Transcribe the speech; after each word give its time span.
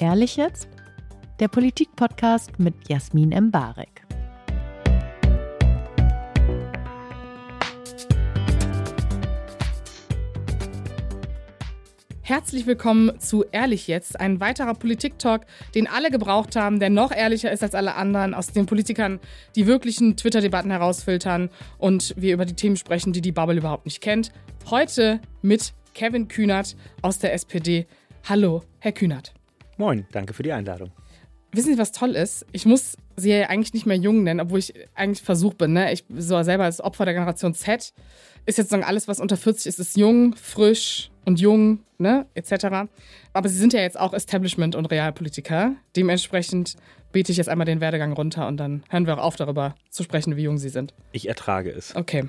Ehrlich 0.00 0.36
jetzt? 0.36 0.68
Der 1.38 1.48
Politik-Podcast 1.48 2.58
mit 2.58 2.88
Jasmin 2.88 3.32
Embarek. 3.32 3.97
Herzlich 12.28 12.66
willkommen 12.66 13.18
zu 13.18 13.46
Ehrlich 13.52 13.88
jetzt, 13.88 14.20
ein 14.20 14.38
weiterer 14.38 14.74
Politik-Talk, 14.74 15.46
den 15.74 15.86
alle 15.86 16.10
gebraucht 16.10 16.56
haben, 16.56 16.78
der 16.78 16.90
noch 16.90 17.10
ehrlicher 17.10 17.50
ist 17.50 17.62
als 17.62 17.74
alle 17.74 17.94
anderen, 17.94 18.34
aus 18.34 18.48
den 18.48 18.66
Politikern 18.66 19.18
die 19.56 19.66
wirklichen 19.66 20.14
Twitter-Debatten 20.14 20.70
herausfiltern 20.70 21.48
und 21.78 22.12
wir 22.18 22.34
über 22.34 22.44
die 22.44 22.52
Themen 22.52 22.76
sprechen, 22.76 23.14
die 23.14 23.22
die 23.22 23.32
Bubble 23.32 23.56
überhaupt 23.56 23.86
nicht 23.86 24.02
kennt. 24.02 24.30
Heute 24.68 25.22
mit 25.40 25.72
Kevin 25.94 26.28
Kühnert 26.28 26.76
aus 27.00 27.18
der 27.18 27.32
SPD. 27.32 27.86
Hallo, 28.28 28.62
Herr 28.78 28.92
Kühnert. 28.92 29.32
Moin, 29.78 30.06
danke 30.12 30.34
für 30.34 30.42
die 30.42 30.52
Einladung. 30.52 30.90
Wissen 31.52 31.72
Sie, 31.72 31.78
was 31.78 31.92
toll 31.92 32.10
ist? 32.10 32.44
Ich 32.52 32.66
muss 32.66 32.98
sie 33.18 33.30
ja 33.30 33.48
eigentlich 33.48 33.74
nicht 33.74 33.86
mehr 33.86 33.96
jung 33.96 34.22
nennen, 34.22 34.40
obwohl 34.40 34.58
ich 34.58 34.74
eigentlich 34.94 35.22
versucht 35.22 35.58
bin. 35.58 35.72
Ne? 35.72 35.92
Ich 35.92 36.04
so 36.16 36.42
selber 36.42 36.64
als 36.64 36.80
Opfer 36.80 37.04
der 37.04 37.14
Generation 37.14 37.54
Z 37.54 37.92
ist 38.48 38.56
jetzt 38.56 38.70
sagen, 38.70 38.82
alles, 38.82 39.06
was 39.08 39.20
unter 39.20 39.36
40 39.36 39.66
ist, 39.66 39.78
ist 39.78 39.96
jung, 39.96 40.34
frisch 40.34 41.10
und 41.26 41.38
jung, 41.38 41.80
ne, 41.98 42.26
etc. 42.34 42.88
Aber 43.34 43.48
Sie 43.48 43.58
sind 43.58 43.74
ja 43.74 43.80
jetzt 43.80 44.00
auch 44.00 44.14
Establishment- 44.14 44.74
und 44.74 44.86
Realpolitiker. 44.86 45.74
Dementsprechend 45.94 46.76
bete 47.12 47.30
ich 47.30 47.36
jetzt 47.36 47.48
einmal 47.48 47.66
den 47.66 47.82
Werdegang 47.82 48.14
runter 48.14 48.48
und 48.48 48.56
dann 48.56 48.84
hören 48.88 49.06
wir 49.06 49.18
auch 49.18 49.22
auf, 49.22 49.36
darüber 49.36 49.74
zu 49.90 50.02
sprechen, 50.02 50.36
wie 50.36 50.42
jung 50.42 50.56
Sie 50.56 50.70
sind. 50.70 50.94
Ich 51.12 51.28
ertrage 51.28 51.70
es. 51.70 51.94
Okay. 51.94 52.24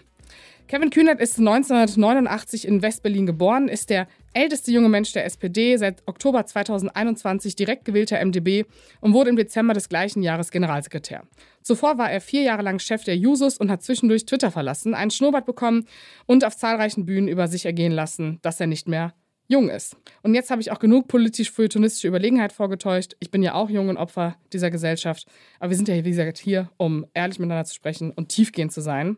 Kevin 0.68 0.90
Kühnert 0.90 1.20
ist 1.20 1.40
1989 1.40 2.68
in 2.68 2.82
Westberlin 2.82 3.26
geboren, 3.26 3.70
ist 3.70 3.90
der 3.90 4.08
älteste 4.34 4.72
junge 4.72 4.90
Mensch 4.90 5.12
der 5.14 5.26
SPD, 5.26 5.78
seit 5.78 6.02
Oktober 6.08 6.46
2021 6.46 7.56
direkt 7.56 7.86
gewählter 7.86 8.24
MdB 8.24 8.66
und 9.02 9.14
wurde 9.14 9.30
im 9.30 9.36
Dezember 9.36 9.74
des 9.74 9.90
gleichen 9.90 10.24
Jahres 10.24 10.52
Generalsekretär. 10.52 11.24
Zuvor 11.62 11.98
war 11.98 12.12
er 12.12 12.22
vier 12.22 12.42
Jahre 12.42 12.62
lang 12.62 12.80
Chef 12.80 13.04
der 13.04 13.18
Jusos 13.18 13.58
und 13.58 13.70
hat 13.70 13.84
zwischendurch 13.84 14.26
Twitter 14.26 14.52
verlassen, 14.52 14.94
einen 14.94 15.12
Schnurrbart 15.12 15.46
bekommen 15.46 15.86
und 16.26 16.46
auf 16.46 16.58
zahlreichen 16.58 17.06
Bühnen 17.06 17.28
über 17.28 17.48
sich 17.48 17.66
ergehen 17.66 17.92
lassen, 17.92 18.40
dass 18.42 18.60
er 18.60 18.68
nicht 18.68 18.88
mehr 18.88 19.14
jung 19.50 19.68
ist. 19.70 19.98
Und 20.22 20.36
jetzt 20.36 20.52
habe 20.52 20.62
ich 20.62 20.72
auch 20.72 20.80
genug 20.80 21.08
politisch-feuilletonistische 21.08 22.08
Überlegenheit 22.08 22.54
vorgetäuscht. 22.54 23.16
Ich 23.20 23.32
bin 23.32 23.44
ja 23.44 23.56
auch 23.56 23.70
jung 23.70 23.90
und 23.90 23.98
Opfer 23.98 24.38
dieser 24.54 24.70
Gesellschaft. 24.70 25.28
Aber 25.60 25.72
wir 25.72 25.76
sind 25.76 25.88
ja, 25.88 25.96
wie 26.06 26.10
gesagt, 26.10 26.38
hier, 26.38 26.70
um 26.78 27.06
ehrlich 27.14 27.40
miteinander 27.40 27.66
zu 27.66 27.74
sprechen 27.74 28.12
und 28.12 28.30
tiefgehend 28.30 28.72
zu 28.72 28.82
sein. 28.82 29.18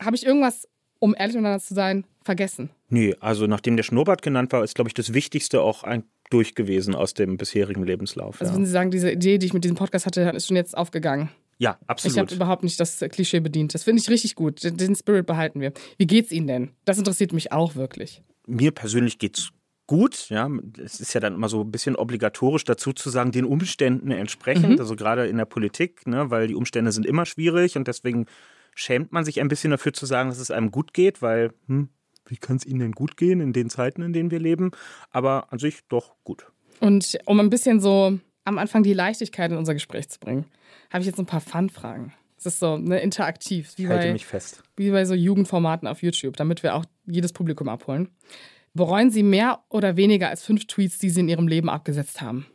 Habe 0.00 0.14
ich 0.14 0.26
irgendwas 0.26 0.68
um 1.02 1.16
ehrlich 1.18 1.34
miteinander 1.34 1.58
zu 1.58 1.74
sein, 1.74 2.04
vergessen. 2.22 2.70
Nee, 2.88 3.16
also 3.18 3.48
nachdem 3.48 3.76
der 3.76 3.82
Schnurrbart 3.82 4.22
genannt 4.22 4.52
war, 4.52 4.62
ist, 4.62 4.76
glaube 4.76 4.88
ich, 4.88 4.94
das 4.94 5.12
Wichtigste 5.12 5.60
auch 5.60 5.82
ein 5.82 6.04
durch 6.30 6.54
gewesen 6.54 6.94
aus 6.94 7.12
dem 7.12 7.36
bisherigen 7.36 7.82
Lebenslauf. 7.82 8.40
Also 8.40 8.52
ja. 8.52 8.56
würden 8.56 8.66
Sie 8.66 8.72
sagen, 8.72 8.92
diese 8.92 9.10
Idee, 9.10 9.38
die 9.38 9.46
ich 9.46 9.52
mit 9.52 9.64
diesem 9.64 9.76
Podcast 9.76 10.06
hatte, 10.06 10.20
ist 10.20 10.46
schon 10.46 10.56
jetzt 10.56 10.76
aufgegangen? 10.76 11.28
Ja, 11.58 11.76
absolut. 11.88 12.16
Ich 12.16 12.20
habe 12.20 12.34
überhaupt 12.34 12.62
nicht 12.62 12.78
das 12.78 13.00
Klischee 13.10 13.40
bedient. 13.40 13.74
Das 13.74 13.82
finde 13.82 14.00
ich 14.00 14.08
richtig 14.08 14.36
gut. 14.36 14.62
Den 14.62 14.94
Spirit 14.94 15.26
behalten 15.26 15.60
wir. 15.60 15.72
Wie 15.98 16.06
geht's 16.06 16.30
Ihnen 16.30 16.46
denn? 16.46 16.70
Das 16.84 16.98
interessiert 16.98 17.32
mich 17.32 17.50
auch 17.50 17.74
wirklich. 17.74 18.22
Mir 18.46 18.70
persönlich 18.70 19.18
geht's 19.18 19.50
gut. 19.88 20.28
Ja, 20.28 20.48
es 20.82 21.00
ist 21.00 21.12
ja 21.14 21.20
dann 21.20 21.34
immer 21.34 21.48
so 21.48 21.62
ein 21.62 21.72
bisschen 21.72 21.96
obligatorisch 21.96 22.64
dazu 22.64 22.92
zu 22.92 23.10
sagen, 23.10 23.32
den 23.32 23.44
Umständen 23.44 24.12
entsprechend. 24.12 24.70
Mhm. 24.70 24.78
Also 24.78 24.94
gerade 24.94 25.26
in 25.26 25.36
der 25.36 25.44
Politik, 25.46 26.06
ne, 26.06 26.30
weil 26.30 26.46
die 26.46 26.54
Umstände 26.54 26.92
sind 26.92 27.06
immer 27.06 27.26
schwierig 27.26 27.76
und 27.76 27.88
deswegen 27.88 28.26
schämt 28.74 29.12
man 29.12 29.24
sich 29.24 29.40
ein 29.40 29.48
bisschen 29.48 29.70
dafür 29.70 29.92
zu 29.92 30.06
sagen, 30.06 30.28
dass 30.28 30.38
es 30.38 30.50
einem 30.50 30.70
gut 30.70 30.94
geht, 30.94 31.22
weil, 31.22 31.52
hm, 31.66 31.88
wie 32.26 32.36
kann 32.36 32.56
es 32.56 32.66
Ihnen 32.66 32.80
denn 32.80 32.92
gut 32.92 33.16
gehen 33.16 33.40
in 33.40 33.52
den 33.52 33.70
Zeiten, 33.70 34.02
in 34.02 34.12
denen 34.12 34.30
wir 34.30 34.40
leben? 34.40 34.70
Aber 35.10 35.52
an 35.52 35.58
sich 35.58 35.80
doch 35.88 36.14
gut. 36.24 36.46
Und 36.80 37.18
um 37.26 37.40
ein 37.40 37.50
bisschen 37.50 37.80
so 37.80 38.18
am 38.44 38.58
Anfang 38.58 38.82
die 38.82 38.94
Leichtigkeit 38.94 39.50
in 39.50 39.56
unser 39.56 39.74
Gespräch 39.74 40.08
zu 40.08 40.18
bringen, 40.18 40.46
habe 40.90 41.02
ich 41.02 41.06
jetzt 41.06 41.18
ein 41.18 41.26
paar 41.26 41.40
Fun-Fragen. 41.40 42.12
Es 42.36 42.46
ist 42.46 42.58
so 42.58 42.76
ne, 42.76 42.98
interaktiv, 43.00 43.72
wie 43.76 43.86
bei, 43.86 44.12
mich 44.12 44.26
fest. 44.26 44.64
wie 44.76 44.90
bei 44.90 45.04
so 45.04 45.14
Jugendformaten 45.14 45.86
auf 45.86 46.02
YouTube, 46.02 46.36
damit 46.36 46.64
wir 46.64 46.74
auch 46.74 46.84
jedes 47.06 47.32
Publikum 47.32 47.68
abholen. 47.68 48.08
Bereuen 48.74 49.10
Sie 49.10 49.22
mehr 49.22 49.62
oder 49.68 49.96
weniger 49.96 50.28
als 50.28 50.44
fünf 50.44 50.66
Tweets, 50.66 50.98
die 50.98 51.10
Sie 51.10 51.20
in 51.20 51.28
Ihrem 51.28 51.46
Leben 51.46 51.68
abgesetzt 51.68 52.20
haben? 52.20 52.46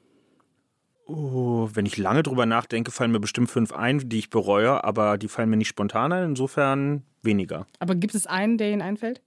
Oh, 1.09 1.69
wenn 1.73 1.85
ich 1.85 1.95
lange 1.97 2.21
drüber 2.21 2.45
nachdenke, 2.45 2.91
fallen 2.91 3.11
mir 3.11 3.21
bestimmt 3.21 3.49
fünf 3.49 3.71
ein, 3.71 4.09
die 4.09 4.19
ich 4.19 4.29
bereue, 4.29 4.83
aber 4.83 5.17
die 5.17 5.29
fallen 5.29 5.49
mir 5.49 5.55
nicht 5.55 5.69
spontan 5.69 6.11
ein, 6.11 6.23
insofern 6.25 7.03
weniger. 7.21 7.65
Aber 7.79 7.95
gibt 7.95 8.13
es 8.13 8.27
einen, 8.27 8.57
der 8.57 8.71
Ihnen 8.71 8.81
einfällt? 8.81 9.21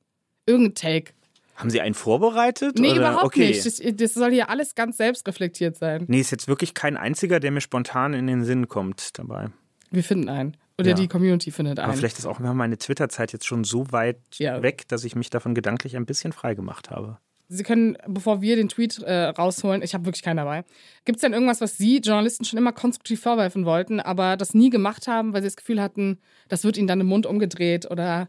Irgendein 0.45 0.75
Take. 0.75 1.13
Haben 1.55 1.71
Sie 1.71 1.81
einen 1.81 1.95
vorbereitet? 1.95 2.79
Nee, 2.79 2.91
oder? 2.91 2.99
überhaupt 2.99 3.25
okay. 3.25 3.49
nicht. 3.49 3.65
Das, 3.65 3.81
das, 3.95 4.15
soll 4.15 4.31
hier 4.31 4.51
alles 4.51 4.75
ganz 4.75 4.99
selbstreflektiert 4.99 5.77
sein. 5.77 6.05
Nee, 6.07 6.21
ist 6.21 6.31
jetzt 6.31 6.49
wirklich 6.49 6.75
kein 6.75 6.99
einziger, 6.99 7.41
der 7.41 7.51
mir 7.51 7.63
spontan 7.63 8.13
in 8.13 8.27
den 8.27 8.45
Sinn 8.45 8.69
kommt 8.69 9.19
dabei. 9.19 9.49
Wir 9.91 10.05
finden 10.05 10.29
einen. 10.29 10.57
Oder 10.79 10.91
ja. 10.91 10.95
die 10.95 11.09
Community 11.09 11.51
findet 11.51 11.79
einen. 11.79 11.91
Aber 11.91 11.97
vielleicht 11.97 12.19
ist 12.19 12.27
auch 12.27 12.39
meine 12.39 12.77
Twitter-Zeit 12.77 13.33
jetzt 13.33 13.47
schon 13.47 13.65
so 13.65 13.91
weit 13.91 14.21
ja. 14.39 14.63
weg, 14.63 14.89
dass 14.89 15.05
ich 15.05 15.15
mich 15.15 15.31
davon 15.31 15.55
gedanklich 15.55 15.97
ein 15.97 16.07
bisschen 16.07 16.33
frei 16.33 16.55
gemacht 16.55 16.91
habe. 16.91 17.19
Sie 17.53 17.65
können, 17.65 17.99
bevor 18.07 18.41
wir 18.43 18.55
den 18.55 18.69
Tweet 18.69 19.03
äh, 19.03 19.25
rausholen, 19.25 19.83
ich 19.83 19.93
habe 19.93 20.05
wirklich 20.05 20.23
keinen 20.23 20.37
dabei. 20.37 20.65
Gibt 21.05 21.17
es 21.17 21.23
denn 21.23 21.33
irgendwas, 21.33 21.61
was 21.61 21.77
Sie 21.77 21.99
Journalisten 21.99 22.45
schon 22.45 22.61
immer 22.61 22.73
konstruktiv 22.73 23.21
vorwerfen 23.21 23.65
wollten, 23.65 23.99
aber 23.99 24.37
das 24.37 24.55
nie 24.55 24.71
gemacht 24.71 25.09
haben, 25.09 25.33
weil 25.33 25.43
Sie 25.43 25.49
das 25.49 25.57
Gefühl 25.57 25.83
hatten, 25.83 26.21
das 26.49 26.63
wird 26.63 26.77
Ihnen 26.77 26.87
dann 26.87 27.01
im 27.01 27.09
Mund 27.09 27.27
umgedreht 27.27 27.91
oder 27.91 28.29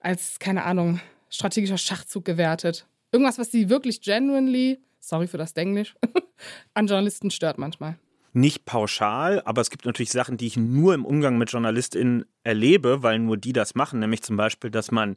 als, 0.00 0.38
keine 0.38 0.64
Ahnung, 0.64 1.00
strategischer 1.28 1.76
Schachzug 1.76 2.24
gewertet? 2.24 2.86
Irgendwas, 3.12 3.38
was 3.38 3.50
Sie 3.50 3.68
wirklich 3.68 4.00
genuinely, 4.00 4.78
sorry 5.00 5.26
für 5.26 5.36
das 5.36 5.52
Denglisch, 5.52 5.94
an 6.74 6.86
Journalisten 6.86 7.30
stört 7.30 7.58
manchmal? 7.58 7.98
Nicht 8.32 8.64
pauschal, 8.64 9.42
aber 9.44 9.60
es 9.60 9.68
gibt 9.68 9.84
natürlich 9.84 10.12
Sachen, 10.12 10.38
die 10.38 10.46
ich 10.46 10.56
nur 10.56 10.94
im 10.94 11.04
Umgang 11.04 11.36
mit 11.36 11.52
JournalistInnen 11.52 12.24
erlebe, 12.42 13.02
weil 13.02 13.18
nur 13.18 13.36
die 13.36 13.52
das 13.52 13.74
machen. 13.74 14.00
Nämlich 14.00 14.22
zum 14.22 14.38
Beispiel, 14.38 14.70
dass 14.70 14.90
man 14.90 15.16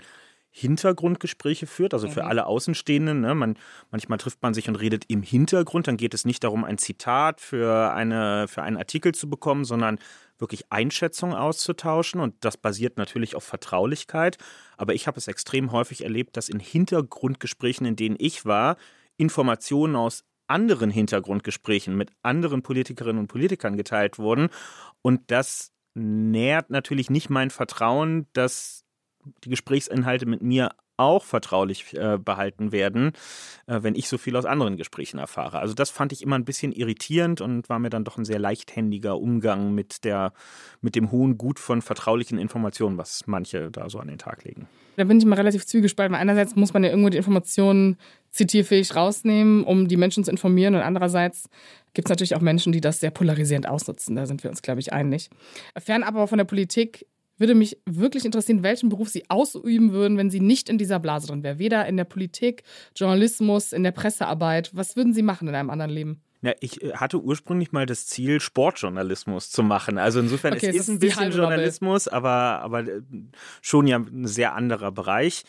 Hintergrundgespräche 0.58 1.68
führt, 1.68 1.94
also 1.94 2.08
für 2.08 2.24
mhm. 2.24 2.30
alle 2.30 2.46
Außenstehenden. 2.46 3.20
Ne? 3.20 3.36
Man, 3.36 3.58
manchmal 3.92 4.18
trifft 4.20 4.42
man 4.42 4.54
sich 4.54 4.70
und 4.70 4.78
redet 4.78 5.04
im 5.10 5.22
Hintergrund. 5.22 5.90
Dann 5.90 5.98
geht 5.98 6.14
es 6.14 6.24
nicht 6.24 6.46
darum, 6.46 6.64
ein 6.64 6.78
Zitat 6.78 7.42
für, 7.42 7.94
eine, 7.94 8.48
für 8.48 8.64
einen 8.64 8.78
Artikel 8.78 9.14
zu 9.14 9.30
bekommen, 9.30 9.66
sondern 9.66 10.00
wirklich 10.38 10.72
Einschätzungen 10.72 11.36
auszutauschen. 11.36 12.22
Und 12.22 12.36
das 12.40 12.56
basiert 12.56 12.96
natürlich 12.96 13.36
auf 13.36 13.44
Vertraulichkeit. 13.44 14.38
Aber 14.78 14.94
ich 14.94 15.08
habe 15.08 15.18
es 15.18 15.28
extrem 15.28 15.74
häufig 15.74 16.06
erlebt, 16.06 16.38
dass 16.38 16.48
in 16.48 16.62
Hintergrundgesprächen, 16.62 17.86
in 17.86 17.98
denen 17.98 18.16
ich 18.18 18.46
war, 18.46 18.78
Informationen 19.18 19.98
aus 19.98 20.24
anderen 20.48 20.90
Hintergrundgesprächen 20.90 21.98
mit 21.98 22.12
anderen 22.22 22.62
Politikerinnen 22.62 23.20
und 23.20 23.28
Politikern 23.28 23.76
geteilt 23.76 24.20
wurden. 24.20 24.48
Und 25.02 25.20
das 25.32 25.74
nährt 25.96 26.70
natürlich 26.70 27.10
nicht 27.10 27.30
mein 27.30 27.50
Vertrauen, 27.50 28.28
dass 28.32 28.84
die 29.44 29.50
Gesprächsinhalte 29.50 30.25
mit 30.25 30.41
mir 30.41 30.72
auch 30.97 31.24
vertraulich 31.24 31.94
äh, 31.94 32.18
behalten 32.18 32.72
werden, 32.72 33.12
äh, 33.68 33.80
wenn 33.81 33.96
ich 33.96 34.08
so 34.08 34.18
viel 34.18 34.36
aus 34.36 34.46
anderen 34.46 34.78
Gesprächen 34.78 35.18
erfahre. 35.18 35.59
Also 35.59 35.74
das 35.74 35.90
fand 35.90 36.13
ich 36.13 36.22
immer 36.22 36.38
ein 36.38 36.46
bisschen 36.46 36.72
irritierend 36.72 37.41
und 37.41 37.69
war 37.69 37.80
mir 37.80 37.90
dann 37.90 38.06
doch 38.06 38.18
ein 38.18 38.25
sehr 38.25 38.40
leichthändiger 38.40 39.19
Umgang 39.19 39.74
mit 39.74 40.03
der 40.03 40.34
mit 40.81 40.96
dem 40.96 41.12
hohen 41.12 41.38
Gut 41.38 41.59
von 41.59 41.81
vertraulichen 41.81 42.38
Informationen, 42.38 42.97
was 42.97 43.24
manche 43.28 43.72
da 43.72 43.90
so 43.90 44.00
an 44.00 44.08
den 44.08 44.18
Tag 44.18 44.44
legen. 44.44 44.68
Da 44.96 45.03
bin 45.03 45.18
ich 45.18 45.25
mal 45.25 45.35
relativ 45.35 45.66
zwiegespalten, 45.66 46.14
weil 46.14 46.22
einerseits 46.22 46.56
muss 46.56 46.74
man 46.74 46.84
ja 46.84 46.90
irgendwo 46.90 47.09
die 47.09 47.18
Informationen 47.18 47.97
zitierfähig 48.31 48.96
rausnehmen, 48.96 49.64
um 49.64 49.88
die 49.88 49.97
Menschen 49.97 50.24
zu 50.24 50.31
informieren 50.31 50.75
und 50.75 50.81
andererseits 50.81 51.50
gibt 51.94 52.08
es 52.08 52.09
natürlich 52.09 52.35
auch 52.35 52.41
Menschen, 52.41 52.72
die 52.72 52.81
das 52.81 53.00
sehr 53.00 53.12
polarisierend 53.12 53.68
ausnutzen. 53.68 54.16
Da 54.16 54.25
sind 54.25 54.44
wir 54.44 54.50
uns, 54.50 54.62
glaube 54.62 54.81
ich, 54.81 54.94
einig. 54.94 55.30
Fernab 55.78 56.09
aber 56.09 56.28
von 56.28 56.38
der 56.38 56.46
Politik 56.46 57.05
würde 57.37 57.55
mich 57.55 57.78
wirklich 57.85 58.26
interessieren, 58.26 58.64
welchen 58.64 58.90
Beruf 58.90 59.09
Sie 59.09 59.29
ausüben 59.29 59.91
würden, 59.91 60.17
wenn 60.17 60.29
Sie 60.29 60.40
nicht 60.40 60.70
in 60.70 60.78
dieser 60.78 60.99
Blase 60.99 61.28
drin 61.28 61.43
wären. 61.43 61.59
Weder 61.59 61.85
in 61.85 61.97
der 61.97 62.05
Politik, 62.05 62.64
Journalismus, 62.96 63.73
in 63.73 63.84
der 63.84 63.91
Pressearbeit. 63.91 64.72
Was 64.73 64.96
würden 64.96 65.14
Sie 65.14 65.23
machen 65.23 65.47
in 65.47 65.55
einem 65.55 65.70
anderen 65.70 65.91
Leben? 65.91 66.22
Ja, 66.41 66.53
ich 66.59 66.84
äh, 66.84 66.93
hatte 66.93 67.22
ursprünglich 67.22 67.72
mal 67.72 67.85
das 67.85 68.05
Ziel, 68.05 68.40
Sportjournalismus 68.40 69.49
zu 69.49 69.64
machen. 69.64 69.97
Also 69.97 70.20
insofern, 70.20 70.53
okay, 70.53 70.70
es 70.70 70.76
ist 70.76 70.90
ein 70.90 70.99
bisschen 70.99 71.32
Journalismus, 71.32 72.08
aber, 72.08 72.61
aber 72.61 72.82
äh, 72.82 73.02
schon 73.61 73.88
ja 73.88 73.97
ein 73.97 74.28
sehr 74.28 74.53
anderer 74.53 74.91
Bereich. 74.91 75.43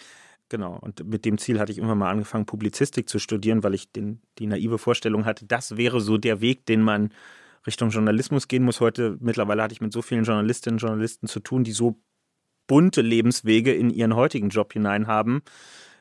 Genau, 0.48 0.78
und 0.80 1.04
mit 1.04 1.24
dem 1.24 1.38
Ziel 1.38 1.58
hatte 1.58 1.72
ich 1.72 1.78
immer 1.78 1.96
mal 1.96 2.10
angefangen, 2.10 2.46
Publizistik 2.46 3.08
zu 3.08 3.18
studieren, 3.18 3.64
weil 3.64 3.74
ich 3.74 3.90
den, 3.90 4.20
die 4.38 4.46
naive 4.46 4.78
Vorstellung 4.78 5.24
hatte, 5.24 5.44
das 5.44 5.76
wäre 5.76 6.00
so 6.00 6.18
der 6.18 6.40
Weg, 6.40 6.66
den 6.66 6.82
man 6.82 7.10
Richtung 7.66 7.90
Journalismus 7.90 8.48
gehen 8.48 8.62
muss. 8.62 8.80
Heute, 8.80 9.16
mittlerweile 9.20 9.62
hatte 9.62 9.72
ich 9.72 9.80
mit 9.80 9.92
so 9.92 10.02
vielen 10.02 10.24
Journalistinnen 10.24 10.76
und 10.76 10.82
Journalisten 10.82 11.26
zu 11.26 11.40
tun, 11.40 11.64
die 11.64 11.72
so 11.72 12.00
bunte 12.66 13.02
Lebenswege 13.02 13.72
in 13.72 13.90
ihren 13.90 14.14
heutigen 14.14 14.48
Job 14.48 14.72
hinein 14.72 15.06
haben, 15.06 15.42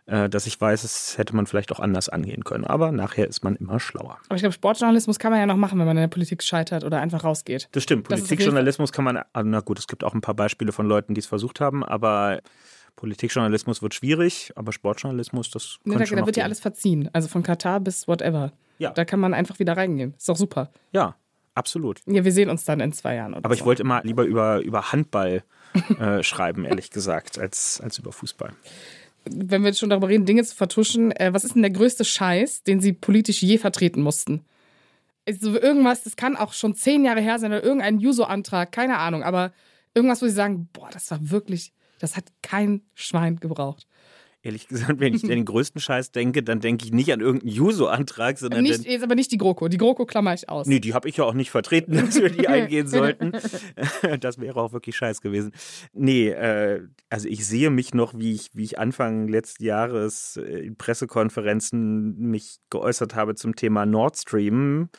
äh, 0.06 0.30
dass 0.30 0.48
ich 0.48 0.60
weiß, 0.60 0.84
es 0.84 1.18
hätte 1.18 1.36
man 1.36 1.48
vielleicht 1.48 1.72
auch 1.72 1.80
anders 1.80 2.10
angehen 2.10 2.44
können. 2.44 2.66
Aber 2.66 2.92
nachher 2.92 3.28
ist 3.28 3.44
man 3.44 3.56
immer 3.56 3.80
schlauer. 3.80 4.20
Aber 4.28 4.36
ich 4.36 4.42
glaube, 4.42 4.54
Sportjournalismus 4.54 5.20
kann 5.20 5.32
man 5.32 5.40
ja 5.40 5.46
noch 5.46 5.58
machen, 5.58 5.80
wenn 5.80 5.86
man 5.86 5.98
in 5.98 6.02
der 6.02 6.08
Politik 6.08 6.44
scheitert 6.44 6.84
oder 6.84 7.02
einfach 7.02 7.24
rausgeht. 7.24 7.70
Das 7.72 7.84
stimmt. 7.84 8.08
Politikjournalismus 8.08 8.92
kann 8.92 9.06
man, 9.06 9.18
ah, 9.18 9.44
na 9.44 9.60
gut, 9.62 9.80
es 9.80 9.88
gibt 9.88 10.04
auch 10.04 10.14
ein 10.14 10.22
paar 10.22 10.36
Beispiele 10.36 10.72
von 10.72 10.88
Leuten, 10.88 11.14
die 11.14 11.20
es 11.20 11.28
versucht 11.28 11.60
haben, 11.60 11.84
aber 11.84 12.42
Politikjournalismus 12.96 13.82
wird 13.82 13.94
schwierig, 13.94 14.52
aber 14.56 14.72
Sportjournalismus, 14.72 15.50
das 15.50 15.80
nee, 15.84 15.96
da, 15.96 16.06
da 16.06 16.26
wird 16.26 16.38
ja 16.38 16.46
alles 16.46 16.60
verziehen. 16.60 17.10
Also 17.12 17.28
von 17.28 17.44
Katar 17.44 17.80
bis 17.80 18.08
whatever. 18.08 18.54
Ja. 18.78 18.92
Da 18.92 19.06
kann 19.06 19.20
man 19.20 19.34
einfach 19.34 19.60
wieder 19.60 19.76
reingehen. 19.76 20.14
Ist 20.18 20.30
doch 20.30 20.38
super. 20.38 20.72
Ja, 20.92 21.16
absolut. 21.56 22.02
Ja, 22.06 22.24
wir 22.24 22.32
sehen 22.32 22.50
uns 22.50 22.64
dann 22.64 22.80
in 22.80 22.94
zwei 22.94 23.16
Jahren. 23.16 23.34
aber 23.34 23.50
so. 23.50 23.60
ich 23.60 23.66
wollte 23.66 23.82
immer 23.82 24.04
lieber 24.04 24.24
über, 24.24 24.62
über 24.62 24.92
Handball 24.92 25.44
äh, 26.00 26.22
schreiben, 26.24 26.66
ehrlich 26.66 26.92
gesagt, 26.92 27.40
als, 27.40 27.82
als 27.82 27.98
über 27.98 28.12
Fußball 28.12 28.54
wenn 29.26 29.62
wir 29.62 29.70
jetzt 29.70 29.80
schon 29.80 29.90
darüber 29.90 30.08
reden, 30.08 30.26
Dinge 30.26 30.44
zu 30.44 30.56
vertuschen, 30.56 31.12
äh, 31.12 31.34
was 31.34 31.44
ist 31.44 31.56
denn 31.56 31.64
der 31.64 31.72
größte 31.72 32.06
Scheiß, 32.06 32.64
den 32.64 32.80
Sie 32.80 32.94
politisch 32.94 33.42
je 33.42 33.58
vertreten 33.58 34.02
mussten? 34.02 34.46
Also 35.28 35.60
irgendwas, 35.60 36.04
das 36.04 36.16
kann 36.16 36.36
auch 36.36 36.54
schon 36.54 36.76
zehn 36.76 37.04
Jahre 37.04 37.22
her 37.22 37.40
sein 37.40 37.52
oder 37.52 37.64
irgendein 37.64 38.00
Juso-Antrag, 38.00 38.72
keine 38.72 39.00
Ahnung, 39.00 39.24
aber 39.24 39.52
irgendwas, 39.96 40.22
wo 40.22 40.28
Sie 40.28 40.34
sagen, 40.34 40.70
boah, 40.72 40.90
das 40.92 41.10
war 41.10 41.32
wirklich, 41.32 41.74
das 42.00 42.16
hat 42.16 42.26
kein 42.44 42.82
Schwein 42.94 43.38
gebraucht. 43.38 43.88
Ehrlich 44.46 44.68
gesagt, 44.68 45.00
wenn 45.00 45.16
ich 45.16 45.24
an 45.24 45.30
den 45.30 45.46
größten 45.46 45.82
Scheiß 45.82 46.12
denke, 46.12 46.44
dann 46.44 46.60
denke 46.60 46.86
ich 46.86 46.92
nicht 46.92 47.12
an 47.12 47.20
irgendeinen 47.20 47.52
Juso-Antrag, 47.52 48.38
sondern. 48.38 48.62
Nicht, 48.62 48.86
ist 48.86 49.02
aber 49.04 49.16
nicht 49.16 49.32
die 49.32 49.40
GroKo. 49.40 49.70
Die 49.70 49.78
GroKo 49.80 50.06
klammer 50.06 50.36
ich 50.36 50.48
aus. 50.50 50.68
Nee, 50.68 50.80
die 50.80 50.94
habe 50.94 51.10
ich 51.10 51.18
ja 51.18 51.24
auch 51.24 51.34
nicht 51.34 51.50
vertreten, 51.50 51.94
dass 51.94 52.22
wir 52.22 52.30
die 52.30 52.48
eingehen 52.48 52.88
sollten. 52.88 53.32
das 54.20 54.40
wäre 54.40 54.62
auch 54.62 54.72
wirklich 54.72 54.96
scheiß 54.96 55.22
gewesen. 55.22 55.52
Nee, 55.94 56.30
äh, 56.30 56.84
also 57.10 57.28
ich 57.28 57.44
sehe 57.48 57.72
mich 57.72 57.96
noch, 57.96 58.14
wie 58.16 58.34
ich, 58.34 58.52
wie 58.54 58.66
ich 58.66 58.78
Anfang 58.78 59.28
letzten 59.28 59.64
Jahres 59.64 60.38
in 60.38 60.76
Pressekonferenzen 60.76 62.16
mich 62.16 62.58
geäußert 62.70 63.16
habe 63.16 63.34
zum 63.34 63.56
Thema 63.56 63.88
Nord 63.88 64.16
Stream 64.16 64.90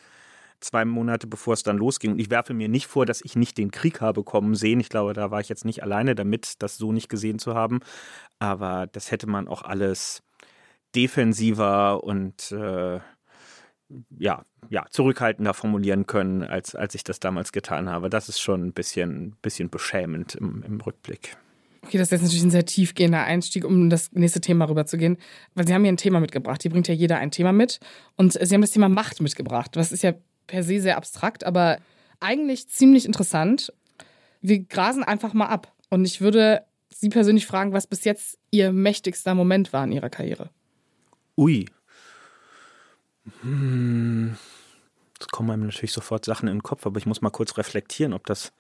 zwei 0.61 0.85
Monate 0.85 1.27
bevor 1.27 1.55
es 1.55 1.63
dann 1.63 1.77
losging. 1.79 2.13
Und 2.13 2.19
ich 2.19 2.31
werfe 2.31 2.55
mir 2.55 2.69
nicht 2.69 2.87
vor, 2.87 3.07
dass 3.07 3.23
ich 3.23 3.37
nicht 3.37 3.59
den 3.59 3.71
Krieg 3.71 4.01
habe 4.01 4.25
kommen 4.25 4.55
sehen. 4.55 4.81
Ich 4.81 4.89
glaube, 4.89 5.13
da 5.13 5.31
war 5.31 5.41
ich 5.41 5.49
jetzt 5.49 5.65
nicht 5.65 5.83
alleine 5.83 6.15
damit, 6.15 6.63
das 6.63 6.77
so 6.77 6.93
nicht 6.93 7.09
gesehen 7.09 7.39
zu 7.39 7.55
haben. 7.55 7.81
Aber 8.39 8.87
das 8.87 9.11
hätte 9.11 9.27
man 9.27 9.49
auch 9.49 9.63
alles 9.63 10.23
defensiver 10.95 12.03
und 12.05 12.53
äh, 12.53 13.01
ja, 14.19 14.45
ja, 14.69 14.85
zurückhaltender 14.91 15.55
formulieren 15.55 16.07
können, 16.07 16.43
als, 16.43 16.75
als 16.75 16.95
ich 16.95 17.05
das 17.05 17.21
damals 17.21 17.53
getan 17.53 17.89
habe. 17.89 18.11
Das 18.11 18.29
ist 18.29 18.41
schon 18.41 18.67
ein 18.67 18.73
bisschen, 18.73 19.37
bisschen 19.43 19.71
beschämend 19.71 20.35
im, 20.35 20.63
im 20.67 20.81
Rückblick. 20.81 21.37
Okay, 21.87 21.99
das 21.99 22.09
ist 22.09 22.13
jetzt 22.13 22.23
natürlich 22.23 22.43
ein 22.43 22.51
sehr 22.51 22.67
tiefgehender 22.67 23.23
Einstieg, 23.23 23.65
um 23.65 23.91
das 23.91 24.11
nächste 24.11 24.41
Thema 24.41 24.69
rüberzugehen. 24.69 25.19
Weil 25.55 25.69
Sie 25.69 25.75
haben 25.75 25.85
hier 25.85 25.93
ein 25.93 25.97
Thema 25.97 26.19
mitgebracht. 26.19 26.63
Hier 26.63 26.71
bringt 26.73 26.89
ja 26.89 26.95
jeder 26.95 27.19
ein 27.19 27.31
Thema 27.31 27.53
mit. 27.53 27.79
Und 28.17 28.33
Sie 28.33 28.55
haben 28.55 28.61
das 28.61 28.73
Thema 28.73 28.89
Macht 28.89 29.21
mitgebracht. 29.21 29.77
Das 29.77 29.93
ist 29.93 30.03
ja 30.03 30.15
per 30.47 30.63
se 30.63 30.81
sehr 30.81 30.97
abstrakt, 30.97 31.45
aber 31.45 31.79
eigentlich 32.21 32.69
ziemlich 32.69 33.05
interessant. 33.07 33.73
Wir 34.41 34.61
grasen 34.61 35.05
einfach 35.05 35.35
mal 35.35 35.47
ab. 35.47 35.73
Und 35.91 36.05
ich 36.05 36.21
würde 36.21 36.65
Sie 36.89 37.09
persönlich 37.11 37.47
fragen, 37.47 37.73
was 37.73 37.87
bis 37.87 38.05
jetzt 38.05 38.39
Ihr 38.51 38.73
mächtigster 38.73 39.35
Moment 39.35 39.73
war 39.73 39.85
in 39.85 39.93
Ihrer 39.93 40.09
Karriere. 40.09 40.51
Ui. 41.37 41.67
Hm. 43.43 44.37
Es 45.21 45.29
kommen 45.29 45.51
einem 45.51 45.67
natürlich 45.67 45.93
sofort 45.93 46.25
Sachen 46.25 46.49
in 46.49 46.57
den 46.57 46.63
Kopf, 46.63 46.87
aber 46.87 46.99
ich 46.99 47.07
muss 47.07 47.21
mal 47.21 47.31
kurz 47.31 47.59
reflektieren, 47.59 48.13
ob 48.13 48.27
das, 48.27 48.53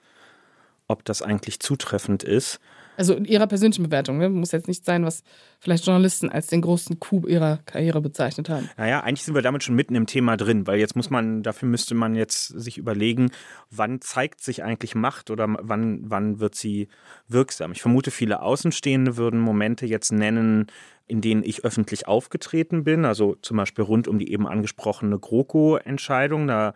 ob 0.88 1.04
das 1.04 1.22
eigentlich 1.22 1.60
zutreffend 1.60 2.22
ist. 2.22 2.60
Also 2.96 3.14
in 3.14 3.24
Ihrer 3.26 3.46
persönlichen 3.46 3.82
Bewertung, 3.82 4.18
ne? 4.18 4.30
muss 4.30 4.52
jetzt 4.52 4.68
nicht 4.68 4.84
sein, 4.84 5.04
was 5.04 5.22
vielleicht 5.60 5.84
Journalisten 5.84 6.30
als 6.30 6.46
den 6.46 6.62
großen 6.62 6.98
Coup 6.98 7.28
ihrer 7.28 7.58
Karriere 7.66 8.00
bezeichnet 8.00 8.48
haben. 8.48 8.70
Naja, 8.78 9.00
eigentlich 9.00 9.24
sind 9.24 9.34
wir 9.34 9.42
damit 9.42 9.62
schon 9.62 9.74
mitten 9.74 9.94
im 9.94 10.06
Thema 10.06 10.36
drin, 10.36 10.66
weil 10.66 10.78
jetzt 10.78 10.96
muss 10.96 11.10
man, 11.10 11.42
dafür 11.42 11.68
müsste 11.68 11.94
man 11.94 12.14
jetzt 12.14 12.46
sich 12.48 12.78
überlegen, 12.78 13.30
wann 13.70 14.00
zeigt 14.00 14.40
sich 14.40 14.64
eigentlich 14.64 14.94
Macht 14.94 15.30
oder 15.30 15.46
wann, 15.60 16.00
wann 16.04 16.40
wird 16.40 16.54
sie 16.54 16.88
wirksam. 17.28 17.72
Ich 17.72 17.82
vermute, 17.82 18.10
viele 18.10 18.40
Außenstehende 18.40 19.16
würden 19.18 19.40
Momente 19.40 19.84
jetzt 19.84 20.12
nennen, 20.12 20.66
in 21.06 21.20
denen 21.20 21.44
ich 21.44 21.64
öffentlich 21.64 22.08
aufgetreten 22.08 22.82
bin, 22.82 23.04
also 23.04 23.36
zum 23.42 23.58
Beispiel 23.58 23.84
rund 23.84 24.08
um 24.08 24.18
die 24.18 24.32
eben 24.32 24.46
angesprochene 24.46 25.18
GroKo-Entscheidung. 25.18 26.46
Da 26.46 26.74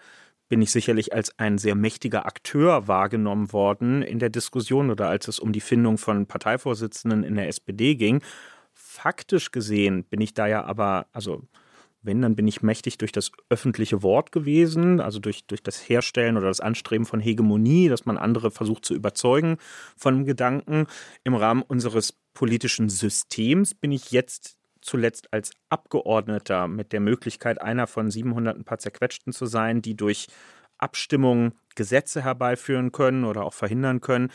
bin 0.50 0.60
ich 0.60 0.72
sicherlich 0.72 1.14
als 1.14 1.38
ein 1.38 1.58
sehr 1.58 1.76
mächtiger 1.76 2.26
Akteur 2.26 2.88
wahrgenommen 2.88 3.52
worden 3.52 4.02
in 4.02 4.18
der 4.18 4.30
Diskussion 4.30 4.90
oder 4.90 5.08
als 5.08 5.28
es 5.28 5.38
um 5.38 5.52
die 5.52 5.60
Findung 5.60 5.96
von 5.96 6.26
Parteivorsitzenden 6.26 7.22
in 7.22 7.36
der 7.36 7.46
SPD 7.46 7.94
ging. 7.94 8.20
Faktisch 8.74 9.52
gesehen 9.52 10.04
bin 10.04 10.20
ich 10.20 10.34
da 10.34 10.48
ja 10.48 10.64
aber, 10.64 11.06
also 11.12 11.44
wenn, 12.02 12.20
dann 12.20 12.34
bin 12.34 12.48
ich 12.48 12.62
mächtig 12.62 12.98
durch 12.98 13.12
das 13.12 13.30
öffentliche 13.48 14.02
Wort 14.02 14.32
gewesen, 14.32 15.00
also 15.00 15.20
durch, 15.20 15.46
durch 15.46 15.62
das 15.62 15.88
Herstellen 15.88 16.36
oder 16.36 16.48
das 16.48 16.60
Anstreben 16.60 17.06
von 17.06 17.20
Hegemonie, 17.20 17.88
dass 17.88 18.04
man 18.04 18.18
andere 18.18 18.50
versucht 18.50 18.84
zu 18.84 18.94
überzeugen 18.94 19.56
von 19.96 20.24
Gedanken. 20.24 20.86
Im 21.22 21.34
Rahmen 21.34 21.62
unseres 21.62 22.14
politischen 22.34 22.88
Systems 22.88 23.74
bin 23.74 23.92
ich 23.92 24.10
jetzt 24.10 24.56
zuletzt 24.82 25.32
als 25.32 25.52
Abgeordneter 25.68 26.68
mit 26.68 26.92
der 26.92 27.00
Möglichkeit, 27.00 27.60
einer 27.60 27.86
von 27.86 28.10
700 28.10 28.56
ein 28.56 28.64
paar 28.64 28.78
zerquetschten 28.78 29.32
zu 29.32 29.46
sein, 29.46 29.82
die 29.82 29.96
durch 29.96 30.26
Abstimmung 30.78 31.52
Gesetze 31.74 32.22
herbeiführen 32.22 32.92
können 32.92 33.24
oder 33.24 33.44
auch 33.44 33.52
verhindern 33.52 34.00
können, 34.00 34.30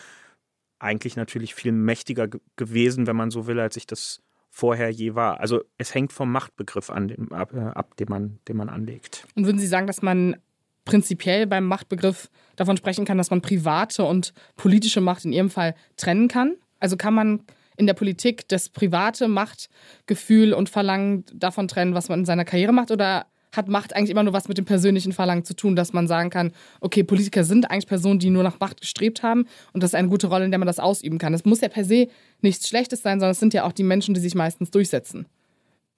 eigentlich 0.79 1.15
natürlich 1.15 1.55
viel 1.55 1.71
mächtiger 1.71 2.27
gewesen, 2.55 3.07
wenn 3.07 3.15
man 3.15 3.31
so 3.31 3.47
will, 3.47 3.59
als 3.59 3.77
ich 3.77 3.87
das 3.87 4.21
vorher 4.49 4.89
je 4.89 5.15
war. 5.15 5.39
Also 5.39 5.63
es 5.77 5.93
hängt 5.93 6.13
vom 6.13 6.31
Machtbegriff 6.31 6.89
an, 6.89 7.09
dem, 7.09 7.31
ab, 7.33 7.53
äh, 7.53 7.59
ab 7.59 7.97
den, 7.97 8.07
man, 8.09 8.39
den 8.47 8.57
man 8.57 8.69
anlegt. 8.69 9.27
Und 9.35 9.45
würden 9.45 9.59
Sie 9.59 9.67
sagen, 9.67 9.87
dass 9.87 10.01
man 10.01 10.37
prinzipiell 10.85 11.47
beim 11.47 11.65
Machtbegriff 11.65 12.29
davon 12.55 12.77
sprechen 12.77 13.05
kann, 13.05 13.17
dass 13.17 13.31
man 13.31 13.41
private 13.41 14.05
und 14.05 14.33
politische 14.55 15.01
Macht 15.01 15.25
in 15.25 15.33
Ihrem 15.33 15.49
Fall 15.49 15.75
trennen 15.97 16.27
kann? 16.27 16.55
Also 16.79 16.95
kann 16.95 17.13
man 17.13 17.43
in 17.77 17.87
der 17.87 17.93
Politik 17.93 18.47
das 18.47 18.69
private 18.69 19.27
Machtgefühl 19.27 20.53
und 20.53 20.69
Verlangen 20.69 21.25
davon 21.33 21.67
trennen, 21.67 21.93
was 21.93 22.09
man 22.09 22.19
in 22.19 22.25
seiner 22.25 22.45
Karriere 22.45 22.73
macht? 22.73 22.91
Oder 22.91 23.27
hat 23.55 23.67
Macht 23.67 23.95
eigentlich 23.95 24.09
immer 24.09 24.23
nur 24.23 24.33
was 24.33 24.47
mit 24.47 24.57
dem 24.57 24.65
persönlichen 24.65 25.13
Verlangen 25.13 25.45
zu 25.45 25.55
tun, 25.55 25.75
dass 25.75 25.93
man 25.93 26.07
sagen 26.07 26.29
kann, 26.29 26.51
okay, 26.81 27.03
Politiker 27.03 27.43
sind 27.43 27.69
eigentlich 27.69 27.87
Personen, 27.87 28.19
die 28.19 28.29
nur 28.29 28.43
nach 28.43 28.59
Macht 28.59 28.81
gestrebt 28.81 29.23
haben 29.23 29.47
und 29.73 29.81
das 29.81 29.91
ist 29.91 29.95
eine 29.95 30.09
gute 30.09 30.27
Rolle, 30.27 30.45
in 30.45 30.51
der 30.51 30.59
man 30.59 30.67
das 30.67 30.79
ausüben 30.79 31.17
kann. 31.17 31.33
Es 31.33 31.45
muss 31.45 31.61
ja 31.61 31.69
per 31.69 31.85
se 31.85 32.07
nichts 32.41 32.67
Schlechtes 32.67 33.01
sein, 33.01 33.19
sondern 33.19 33.31
es 33.31 33.39
sind 33.39 33.53
ja 33.53 33.63
auch 33.65 33.71
die 33.71 33.83
Menschen, 33.83 34.13
die 34.13 34.21
sich 34.21 34.35
meistens 34.35 34.71
durchsetzen. 34.71 35.27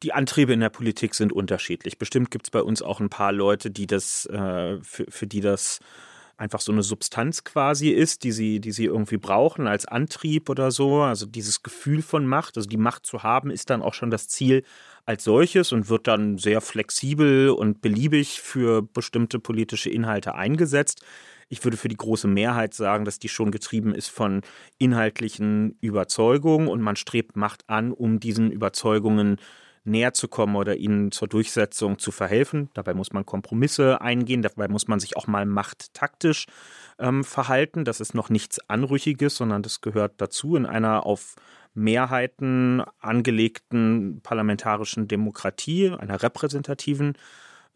Die 0.04 0.14
Antriebe 0.14 0.54
in 0.54 0.60
der 0.60 0.70
Politik 0.70 1.16
sind 1.16 1.34
unterschiedlich. 1.34 1.98
Bestimmt 1.98 2.30
gibt 2.30 2.48
es 2.48 2.52
bei 2.52 2.62
uns 2.62 2.84
auch 2.84 3.00
ein 3.00 3.10
paar 3.10 3.32
Leute, 3.32 3.72
die 3.72 3.88
das, 3.88 4.28
äh, 4.28 4.78
für, 4.84 5.06
für 5.10 5.26
die 5.26 5.42
das 5.42 5.80
einfach 6.38 6.62
so 6.62 6.72
eine 6.72 6.84
Substanz 6.84 7.44
quasi 7.44 7.90
ist, 7.90 8.24
die 8.24 8.32
sie, 8.32 8.60
die 8.60 8.72
sie 8.72 8.86
irgendwie 8.86 9.18
brauchen 9.18 9.68
als 9.68 9.86
Antrieb 9.86 10.50
oder 10.50 10.72
so. 10.72 11.02
Also 11.02 11.26
dieses 11.26 11.64
Gefühl 11.64 12.02
von 12.02 12.28
Macht, 12.28 12.58
also 12.58 12.70
die 12.70 12.78
Macht 12.78 13.06
zu 13.06 13.24
haben, 13.24 13.50
ist 13.50 13.70
dann 13.70 13.82
auch 13.82 13.94
schon 13.94 14.12
das 14.12 14.28
Ziel 14.28 14.64
als 15.06 15.24
solches 15.24 15.72
und 15.72 15.90
wird 15.90 16.08
dann 16.08 16.38
sehr 16.38 16.62
flexibel 16.62 17.50
und 17.50 17.82
beliebig 17.82 18.42
für 18.42 18.82
bestimmte 18.82 19.40
politische 19.40 19.90
Inhalte 19.90 20.36
eingesetzt. 20.36 21.02
Ich 21.50 21.64
würde 21.64 21.78
für 21.78 21.88
die 21.88 21.98
große 21.98 22.28
Mehrheit 22.28 22.74
sagen, 22.74 23.06
dass 23.06 23.20
die 23.20 23.30
schon 23.30 23.52
getrieben 23.52 23.96
ist 23.96 24.10
von 24.10 24.42
inhaltlichen 24.78 25.78
Überzeugungen 25.80 26.68
und 26.68 26.82
man 26.82 26.98
strebt 26.98 27.36
Macht 27.36 27.68
an, 27.70 27.92
um 27.92 28.20
diesen 28.20 28.52
Überzeugungen 28.52 29.38
näher 29.88 30.14
zu 30.14 30.28
kommen 30.28 30.56
oder 30.56 30.76
ihnen 30.76 31.12
zur 31.12 31.28
Durchsetzung 31.28 31.98
zu 31.98 32.12
verhelfen. 32.12 32.70
Dabei 32.74 32.94
muss 32.94 33.14
man 33.14 33.26
Kompromisse 33.26 34.02
eingehen, 34.02 34.42
dabei 34.42 34.68
muss 34.68 34.88
man 34.88 35.00
sich 35.00 35.18
auch 35.18 35.28
mal 35.28 35.46
machttaktisch 35.46 36.46
ähm, 37.00 37.24
verhalten. 37.24 37.86
Das 37.86 38.00
ist 38.00 38.14
noch 38.14 38.30
nichts 38.30 38.60
Anrüchiges, 38.70 39.36
sondern 39.36 39.64
das 39.64 39.82
gehört 39.82 40.16
dazu 40.18 40.56
in 40.56 40.66
einer 40.66 41.06
auf 41.06 41.36
Mehrheiten 41.74 42.84
angelegten 43.00 44.22
parlamentarischen 44.22 45.08
Demokratie, 45.08 45.92
einer 45.92 46.22
repräsentativen 46.22 47.18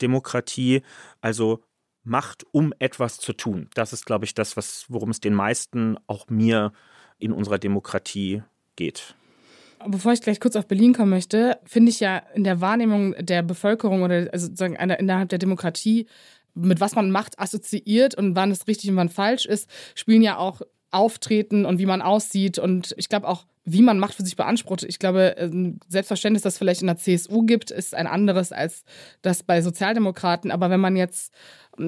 Demokratie. 0.02 0.82
Also 1.22 1.64
Macht, 2.04 2.46
um 2.52 2.74
etwas 2.80 3.20
zu 3.20 3.32
tun. 3.32 3.70
Das 3.76 3.94
ist, 3.94 4.08
glaube 4.08 4.26
ich, 4.26 4.34
das, 4.34 4.58
was, 4.58 4.86
worum 4.90 5.12
es 5.12 5.20
den 5.20 5.36
meisten, 5.36 5.98
auch 6.08 6.30
mir 6.30 6.74
in 7.20 7.32
unserer 7.32 7.60
Demokratie 7.60 8.42
geht. 8.76 9.16
Bevor 9.88 10.14
ich 10.14 10.22
gleich 10.22 10.40
kurz 10.40 10.56
auf 10.56 10.68
Berlin 10.68 10.94
kommen 10.94 11.10
möchte, 11.10 11.58
finde 11.66 11.90
ich 11.92 12.00
ja 12.00 12.18
in 12.34 12.44
der 12.44 12.62
Wahrnehmung 12.62 13.16
der 13.20 13.42
Bevölkerung 13.42 14.04
oder 14.04 14.30
also 14.32 14.48
sozusagen 14.48 14.76
innerhalb 14.76 15.30
der 15.30 15.40
Demokratie, 15.40 16.08
mit 16.54 16.80
was 16.80 16.96
man 16.96 17.12
Macht 17.12 17.40
assoziiert 17.40 18.16
und 18.16 18.36
wann 18.36 18.52
es 18.52 18.68
richtig 18.68 18.90
und 18.90 18.96
wann 18.98 19.10
falsch 19.10 19.46
ist, 19.46 19.70
spielen 19.96 20.22
ja 20.22 20.38
auch 20.38 20.62
Auftreten 20.92 21.66
und 21.66 21.80
wie 21.80 21.86
man 21.86 22.02
aussieht 22.02 22.60
und 22.60 22.94
ich 22.98 23.08
glaube 23.08 23.28
auch, 23.28 23.46
wie 23.64 23.82
man 23.82 24.00
Macht 24.00 24.16
für 24.16 24.24
sich 24.26 24.36
beansprucht. 24.36 24.84
Ich 24.84 25.00
glaube, 25.00 25.36
ein 25.38 25.80
Selbstverständnis, 25.88 26.42
das 26.42 26.58
vielleicht 26.58 26.82
in 26.82 26.88
der 26.88 26.98
CSU 26.98 27.44
gibt, 27.44 27.72
ist 27.72 27.96
ein 27.96 28.08
anderes 28.08 28.52
als 28.52 28.84
das 29.22 29.44
bei 29.44 29.62
Sozialdemokraten. 29.62 30.52
Aber 30.52 30.70
wenn 30.70 30.80
man 30.80 30.96
jetzt 30.96 31.32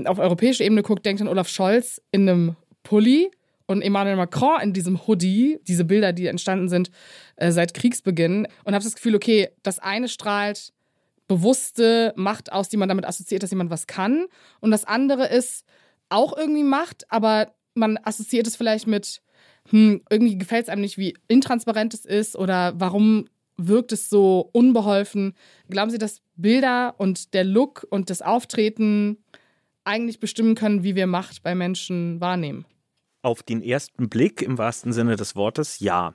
auf 0.06 0.20
europäischer 0.20 0.64
Ebene 0.64 0.84
guckt, 0.84 1.06
denkt 1.06 1.22
an 1.22 1.28
Olaf 1.28 1.50
Scholz 1.50 2.02
in 2.12 2.30
einem 2.30 2.56
Pulli 2.84 3.32
und 3.68 3.82
Emmanuel 3.82 4.16
Macron 4.16 4.62
in 4.62 4.74
diesem 4.74 5.08
Hoodie, 5.08 5.60
diese 5.68 5.86
Bilder, 5.86 6.14
die 6.14 6.28
entstanden 6.28 6.70
sind 6.70 6.92
äh, 7.36 7.52
seit 7.52 7.74
Kriegsbeginn, 7.74 8.48
und 8.64 8.74
habe 8.74 8.84
das 8.84 8.96
Gefühl, 8.96 9.16
okay, 9.16 9.50
das 9.64 9.80
eine 9.80 10.08
strahlt 10.08 10.74
bewusste 11.28 12.14
Macht 12.16 12.52
aus, 12.52 12.70
die 12.70 12.78
man 12.78 12.90
damit 12.90 13.06
assoziiert, 13.06 13.44
dass 13.44 13.52
jemand 13.52 13.70
was 13.70 13.88
kann, 13.88 14.26
und 14.60 14.72
das 14.72 14.86
andere 14.86 15.28
ist 15.28 15.66
auch 16.10 16.38
irgendwie 16.38 16.64
Macht, 16.64 17.06
aber 17.10 17.54
man 17.74 17.98
assoziiert 18.04 18.48
es 18.48 18.56
vielleicht 18.56 18.88
mit, 18.88 19.22
hm, 19.70 20.02
irgendwie 20.10 20.38
gefällt 20.38 20.64
es 20.64 20.70
einem 20.70 20.82
nicht, 20.82 20.98
wie 20.98 21.16
intransparent 21.28 21.94
es 21.94 22.06
ist 22.06 22.36
oder 22.36 22.74
warum 22.78 23.28
wirkt 23.58 23.92
es 23.92 24.10
so 24.10 24.50
unbeholfen. 24.52 25.34
Glauben 25.70 25.92
Sie, 25.92 25.98
dass 25.98 26.22
Bilder 26.36 26.96
und 26.98 27.34
der 27.34 27.44
Look 27.44 27.86
und 27.90 28.10
das 28.10 28.22
Auftreten 28.22 29.18
eigentlich 29.84 30.20
bestimmen 30.20 30.56
können, 30.56 30.84
wie 30.84 30.96
wir 30.96 31.08
Macht 31.08 31.44
bei 31.44 31.56
Menschen 31.56 32.20
wahrnehmen? 32.20 32.66
Auf 33.24 33.42
den 33.42 33.64
ersten 33.64 34.10
Blick 34.10 34.42
im 34.42 34.58
wahrsten 34.58 34.94
Sinne 34.94 35.16
des 35.16 35.36
Wortes 35.36 35.80
ja. 35.80 36.14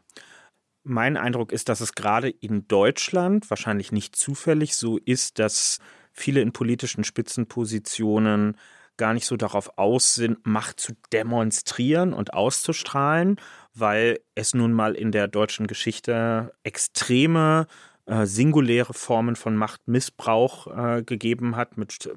Mein 0.85 1.17
Eindruck 1.17 1.53
ist, 1.53 1.69
dass 1.69 1.81
es 1.81 1.95
gerade 1.95 2.29
in 2.29 2.69
Deutschland 2.69 3.49
wahrscheinlich 3.51 3.93
nicht 3.93 4.15
zufällig 4.15 4.77
so 4.77 4.99
ist, 4.99 5.39
dass 5.39 5.79
viele 6.13 6.41
in 6.41 6.53
politischen 6.53 7.05
Spitzenpositionen 7.05 8.57
gar 8.99 9.15
nicht 9.15 9.25
so 9.25 9.37
darauf 9.37 9.79
aus 9.79 10.17
sind, 10.17 10.47
Macht 10.47 10.81
zu 10.81 10.93
demonstrieren 11.13 12.13
und 12.13 12.35
auszustrahlen, 12.35 13.37
weil 13.73 14.21
es 14.35 14.53
nun 14.53 14.73
mal 14.73 14.95
in 14.95 15.11
der 15.11 15.29
deutschen 15.29 15.67
Geschichte 15.67 16.53
extreme 16.63 17.67
äh, 18.05 18.27
singuläre 18.27 18.95
Formen 18.95 19.37
von 19.37 19.57
Machtmissbrauch 19.57 20.67
äh, 20.67 21.03
gegeben 21.03 21.57
hat 21.57 21.77
mit 21.79 22.11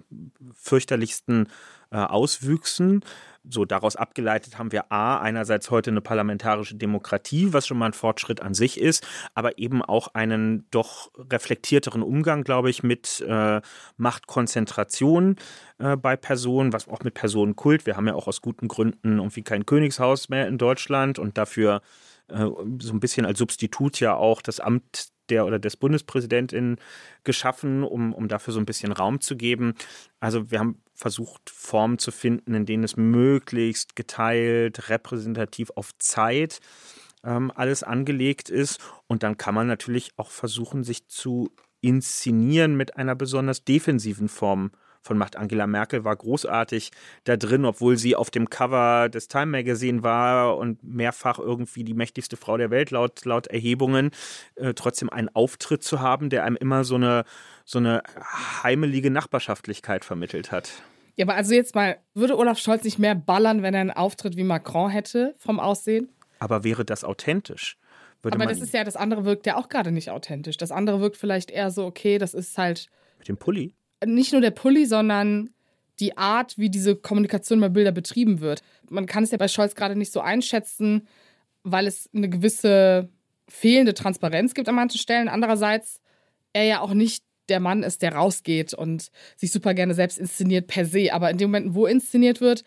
fürchterlichsten 0.53 1.47
äh, 1.91 1.97
Auswüchsen. 1.97 3.05
So 3.43 3.65
daraus 3.65 3.95
abgeleitet 3.95 4.59
haben 4.59 4.71
wir 4.71 4.91
A, 4.91 5.19
einerseits 5.19 5.71
heute 5.71 5.89
eine 5.89 6.01
parlamentarische 6.01 6.75
Demokratie, 6.75 7.53
was 7.53 7.65
schon 7.65 7.77
mal 7.77 7.87
ein 7.87 7.93
Fortschritt 7.93 8.41
an 8.41 8.53
sich 8.53 8.79
ist, 8.79 9.05
aber 9.33 9.57
eben 9.57 9.81
auch 9.81 10.13
einen 10.13 10.67
doch 10.69 11.11
reflektierteren 11.17 12.03
Umgang, 12.03 12.43
glaube 12.43 12.69
ich, 12.69 12.83
mit 12.83 13.23
äh, 13.27 13.61
Machtkonzentration 13.97 15.37
äh, 15.79 15.97
bei 15.97 16.15
Personen, 16.15 16.71
was 16.71 16.87
auch 16.87 17.01
mit 17.01 17.15
Personenkult. 17.15 17.87
Wir 17.87 17.97
haben 17.97 18.07
ja 18.07 18.13
auch 18.13 18.27
aus 18.27 18.41
guten 18.41 18.67
Gründen 18.67 19.17
irgendwie 19.17 19.41
kein 19.41 19.65
Königshaus 19.65 20.29
mehr 20.29 20.47
in 20.47 20.59
Deutschland 20.59 21.17
und 21.17 21.37
dafür 21.37 21.81
äh, 22.27 22.45
so 22.79 22.93
ein 22.93 22.99
bisschen 22.99 23.25
als 23.25 23.39
Substitut 23.39 23.99
ja 23.99 24.15
auch 24.15 24.41
das 24.41 24.59
Amt 24.59 25.09
der 25.31 25.45
oder 25.45 25.57
des 25.57 25.77
Bundespräsidentin 25.77 26.77
geschaffen, 27.23 27.83
um, 27.83 28.13
um 28.13 28.27
dafür 28.27 28.53
so 28.53 28.59
ein 28.59 28.65
bisschen 28.65 28.91
Raum 28.91 29.21
zu 29.21 29.35
geben. 29.35 29.73
Also 30.19 30.51
wir 30.51 30.59
haben 30.59 30.81
versucht, 31.01 31.49
Formen 31.49 31.97
zu 31.97 32.11
finden, 32.11 32.53
in 32.53 32.65
denen 32.65 32.83
es 32.83 32.95
möglichst 32.95 33.95
geteilt, 33.95 34.89
repräsentativ 34.89 35.71
auf 35.75 35.89
Zeit 35.97 36.59
ähm, 37.23 37.51
alles 37.53 37.83
angelegt 37.83 38.49
ist. 38.49 38.79
Und 39.07 39.23
dann 39.23 39.37
kann 39.37 39.55
man 39.55 39.67
natürlich 39.67 40.11
auch 40.17 40.31
versuchen, 40.31 40.83
sich 40.83 41.07
zu 41.07 41.51
inszenieren 41.81 42.75
mit 42.75 42.95
einer 42.97 43.15
besonders 43.15 43.63
defensiven 43.63 44.29
Form 44.29 44.71
von 45.01 45.17
Macht. 45.17 45.35
Angela 45.35 45.67
Merkel 45.67 46.03
war 46.03 46.15
großartig 46.15 46.91
da 47.23 47.37
drin, 47.37 47.65
obwohl 47.65 47.97
sie 47.97 48.15
auf 48.15 48.29
dem 48.29 48.49
Cover 48.49 49.09
des 49.09 49.27
Time 49.27 49.47
Magazine 49.47 50.03
war 50.03 50.57
und 50.57 50.83
mehrfach 50.83 51.39
irgendwie 51.39 51.83
die 51.83 51.93
mächtigste 51.93 52.37
Frau 52.37 52.57
der 52.57 52.69
Welt 52.69 52.91
laut, 52.91 53.25
laut 53.25 53.47
Erhebungen, 53.47 54.11
äh, 54.55 54.73
trotzdem 54.73 55.09
einen 55.09 55.29
Auftritt 55.29 55.83
zu 55.83 55.99
haben, 55.99 56.29
der 56.29 56.43
einem 56.43 56.55
immer 56.55 56.83
so 56.83 56.95
eine, 56.95 57.23
so 57.65 57.79
eine 57.79 58.03
heimelige 58.63 59.11
Nachbarschaftlichkeit 59.11 60.05
vermittelt 60.05 60.51
hat. 60.51 60.71
Ja, 61.17 61.25
aber 61.25 61.35
also 61.35 61.53
jetzt 61.53 61.75
mal, 61.75 61.97
würde 62.13 62.37
Olaf 62.37 62.57
Scholz 62.57 62.83
nicht 62.83 62.99
mehr 62.99 63.15
ballern, 63.15 63.63
wenn 63.63 63.73
er 63.73 63.81
einen 63.81 63.91
Auftritt 63.91 64.37
wie 64.37 64.43
Macron 64.43 64.89
hätte 64.89 65.35
vom 65.37 65.59
Aussehen? 65.59 66.09
Aber 66.39 66.63
wäre 66.63 66.85
das 66.85 67.03
authentisch? 67.03 67.77
Würde 68.21 68.35
aber 68.35 68.45
das 68.45 68.61
ist 68.61 68.73
ja, 68.73 68.83
das 68.83 68.95
andere 68.95 69.25
wirkt 69.25 69.45
ja 69.45 69.57
auch 69.57 69.69
gerade 69.69 69.91
nicht 69.91 70.09
authentisch. 70.09 70.57
Das 70.57 70.71
andere 70.71 70.99
wirkt 71.01 71.17
vielleicht 71.17 71.51
eher 71.51 71.71
so, 71.71 71.85
okay, 71.85 72.17
das 72.17 72.33
ist 72.33 72.57
halt. 72.57 72.87
Mit 73.17 73.27
dem 73.27 73.37
Pulli? 73.37 73.75
Nicht 74.05 74.31
nur 74.31 74.41
der 74.41 74.51
Pulli, 74.51 74.85
sondern 74.85 75.51
die 75.99 76.17
Art, 76.17 76.57
wie 76.57 76.69
diese 76.69 76.95
Kommunikation 76.95 77.59
bei 77.59 77.69
Bilder 77.69 77.91
betrieben 77.91 78.39
wird. 78.39 78.61
Man 78.89 79.05
kann 79.05 79.23
es 79.23 79.31
ja 79.31 79.37
bei 79.37 79.47
Scholz 79.47 79.75
gerade 79.75 79.95
nicht 79.95 80.11
so 80.11 80.19
einschätzen, 80.19 81.07
weil 81.63 81.87
es 81.87 82.09
eine 82.13 82.29
gewisse 82.29 83.09
fehlende 83.47 83.93
Transparenz 83.93 84.53
gibt 84.53 84.67
an 84.67 84.75
manchen 84.75 84.97
Stellen. 84.97 85.27
Andererseits 85.27 86.01
er 86.53 86.63
ja 86.63 86.79
auch 86.81 86.93
nicht 86.93 87.23
der 87.49 87.59
Mann 87.59 87.83
ist, 87.83 88.01
der 88.01 88.15
rausgeht 88.15 88.73
und 88.73 89.11
sich 89.35 89.51
super 89.51 89.73
gerne 89.73 89.93
selbst 89.93 90.17
inszeniert 90.17 90.67
per 90.67 90.85
se. 90.85 91.13
Aber 91.13 91.29
in 91.29 91.37
dem 91.37 91.49
Moment, 91.51 91.75
wo 91.75 91.85
inszeniert 91.85 92.41
wird, 92.41 92.63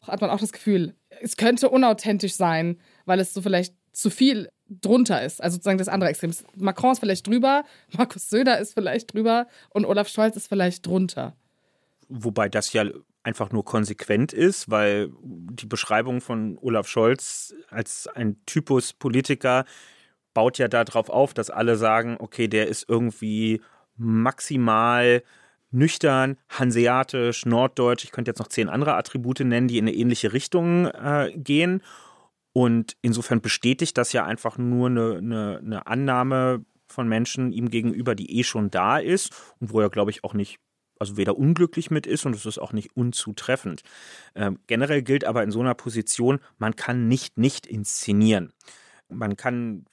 hat 0.00 0.20
man 0.20 0.30
auch 0.30 0.40
das 0.40 0.52
Gefühl, 0.52 0.94
es 1.20 1.36
könnte 1.36 1.68
unauthentisch 1.68 2.34
sein, 2.34 2.78
weil 3.04 3.20
es 3.20 3.34
so 3.34 3.42
vielleicht 3.42 3.74
zu 3.92 4.10
viel 4.10 4.48
drunter 4.68 5.22
ist. 5.24 5.42
Also 5.42 5.54
sozusagen 5.54 5.78
das 5.78 5.88
andere 5.88 6.10
Extrem. 6.10 6.32
Macron 6.56 6.92
ist 6.92 7.00
vielleicht 7.00 7.26
drüber, 7.26 7.64
Markus 7.96 8.28
Söder 8.28 8.58
ist 8.58 8.74
vielleicht 8.74 9.12
drüber 9.14 9.46
und 9.70 9.84
Olaf 9.84 10.08
Scholz 10.08 10.36
ist 10.36 10.48
vielleicht 10.48 10.86
drunter. 10.86 11.34
Wobei 12.08 12.48
das 12.48 12.72
ja 12.72 12.84
einfach 13.22 13.50
nur 13.52 13.64
konsequent 13.64 14.32
ist, 14.32 14.70
weil 14.70 15.10
die 15.22 15.66
Beschreibung 15.66 16.20
von 16.20 16.56
Olaf 16.60 16.88
Scholz 16.88 17.54
als 17.68 18.06
ein 18.06 18.36
Typus 18.46 18.92
Politiker 18.92 19.64
baut 20.32 20.58
ja 20.58 20.68
darauf 20.68 21.10
auf, 21.10 21.34
dass 21.34 21.50
alle 21.50 21.76
sagen, 21.76 22.16
okay, 22.18 22.48
der 22.48 22.68
ist 22.68 22.88
irgendwie 22.88 23.60
maximal 23.96 25.22
nüchtern, 25.70 26.36
hanseatisch, 26.48 27.44
norddeutsch. 27.44 28.04
Ich 28.04 28.12
könnte 28.12 28.30
jetzt 28.30 28.38
noch 28.38 28.48
zehn 28.48 28.68
andere 28.68 28.94
Attribute 28.94 29.40
nennen, 29.40 29.68
die 29.68 29.78
in 29.78 29.86
eine 29.86 29.94
ähnliche 29.96 30.32
Richtung 30.32 30.86
äh, 30.86 31.32
gehen. 31.34 31.82
Und 32.58 32.96
insofern 33.02 33.40
bestätigt 33.40 33.96
das 33.98 34.12
ja 34.12 34.24
einfach 34.24 34.58
nur 34.58 34.88
eine, 34.88 35.18
eine, 35.18 35.58
eine 35.58 35.86
Annahme 35.86 36.64
von 36.88 37.06
Menschen 37.06 37.52
ihm 37.52 37.70
gegenüber, 37.70 38.16
die 38.16 38.36
eh 38.36 38.42
schon 38.42 38.68
da 38.68 38.98
ist 38.98 39.30
und 39.60 39.72
wo 39.72 39.80
er, 39.80 39.90
glaube 39.90 40.10
ich, 40.10 40.24
auch 40.24 40.34
nicht 40.34 40.58
also 40.98 41.16
weder 41.16 41.38
unglücklich 41.38 41.92
mit 41.92 42.04
ist 42.04 42.26
und 42.26 42.34
es 42.34 42.46
ist 42.46 42.58
auch 42.58 42.72
nicht 42.72 42.96
unzutreffend. 42.96 43.82
Ähm, 44.34 44.58
generell 44.66 45.02
gilt 45.02 45.24
aber 45.24 45.44
in 45.44 45.52
so 45.52 45.60
einer 45.60 45.76
Position, 45.76 46.40
man 46.58 46.74
kann 46.74 47.06
nicht 47.06 47.38
nicht 47.38 47.64
inszenieren. 47.64 48.52
Man 49.08 49.36
kann 49.36 49.84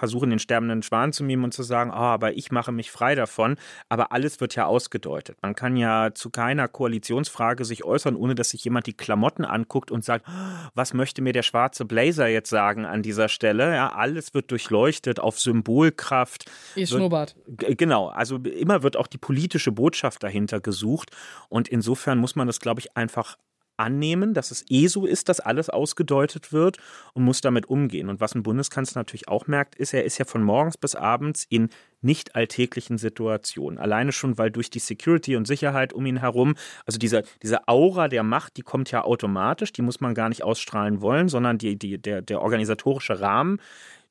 versuchen, 0.00 0.30
den 0.30 0.38
sterbenden 0.38 0.82
Schwan 0.82 1.12
zu 1.12 1.22
mimen 1.22 1.44
und 1.44 1.54
zu 1.54 1.62
sagen, 1.62 1.90
oh, 1.90 1.94
aber 1.94 2.32
ich 2.32 2.50
mache 2.50 2.72
mich 2.72 2.90
frei 2.90 3.14
davon. 3.14 3.56
Aber 3.88 4.12
alles 4.12 4.40
wird 4.40 4.56
ja 4.56 4.66
ausgedeutet. 4.66 5.36
Man 5.42 5.54
kann 5.54 5.76
ja 5.76 6.10
zu 6.14 6.30
keiner 6.30 6.66
Koalitionsfrage 6.68 7.64
sich 7.64 7.84
äußern, 7.84 8.16
ohne 8.16 8.34
dass 8.34 8.50
sich 8.50 8.64
jemand 8.64 8.86
die 8.86 8.94
Klamotten 8.94 9.44
anguckt 9.44 9.90
und 9.90 10.04
sagt, 10.04 10.26
was 10.74 10.94
möchte 10.94 11.22
mir 11.22 11.32
der 11.32 11.42
schwarze 11.42 11.84
Blazer 11.84 12.26
jetzt 12.26 12.50
sagen 12.50 12.86
an 12.86 13.02
dieser 13.02 13.28
Stelle? 13.28 13.74
Ja, 13.74 13.92
alles 13.92 14.34
wird 14.34 14.50
durchleuchtet 14.50 15.20
auf 15.20 15.38
Symbolkraft. 15.38 16.50
Ihr 16.74 16.86
Schnurrbart. 16.86 17.36
Genau, 17.46 18.08
also 18.08 18.36
immer 18.36 18.82
wird 18.82 18.96
auch 18.96 19.06
die 19.06 19.18
politische 19.18 19.70
Botschaft 19.70 20.22
dahinter 20.22 20.60
gesucht. 20.60 21.10
Und 21.50 21.68
insofern 21.68 22.18
muss 22.18 22.34
man 22.36 22.46
das, 22.46 22.58
glaube 22.58 22.80
ich, 22.80 22.96
einfach 22.96 23.36
annehmen, 23.80 24.34
dass 24.34 24.50
es 24.50 24.64
eh 24.68 24.86
so 24.86 25.06
ist, 25.06 25.28
dass 25.28 25.40
alles 25.40 25.70
ausgedeutet 25.70 26.52
wird 26.52 26.76
und 27.14 27.24
muss 27.24 27.40
damit 27.40 27.66
umgehen. 27.66 28.08
Und 28.08 28.20
was 28.20 28.34
ein 28.34 28.42
Bundeskanzler 28.42 29.00
natürlich 29.00 29.28
auch 29.28 29.46
merkt, 29.46 29.74
ist, 29.74 29.94
er 29.94 30.04
ist 30.04 30.18
ja 30.18 30.24
von 30.24 30.42
morgens 30.42 30.76
bis 30.76 30.94
abends 30.94 31.46
in 31.48 31.70
nicht 32.02 32.34
alltäglichen 32.34 32.98
Situationen. 32.98 33.78
Alleine 33.78 34.12
schon, 34.12 34.38
weil 34.38 34.50
durch 34.50 34.70
die 34.70 34.78
Security 34.78 35.36
und 35.36 35.46
Sicherheit 35.46 35.92
um 35.92 36.06
ihn 36.06 36.18
herum, 36.18 36.54
also 36.86 36.98
diese, 36.98 37.24
diese 37.42 37.66
Aura 37.68 38.08
der 38.08 38.22
Macht, 38.22 38.56
die 38.56 38.62
kommt 38.62 38.90
ja 38.90 39.02
automatisch, 39.02 39.72
die 39.72 39.82
muss 39.82 40.00
man 40.00 40.14
gar 40.14 40.28
nicht 40.28 40.42
ausstrahlen 40.42 41.00
wollen, 41.00 41.28
sondern 41.28 41.58
die, 41.58 41.76
die, 41.76 41.98
der, 41.98 42.22
der 42.22 42.40
organisatorische 42.42 43.20
Rahmen, 43.20 43.60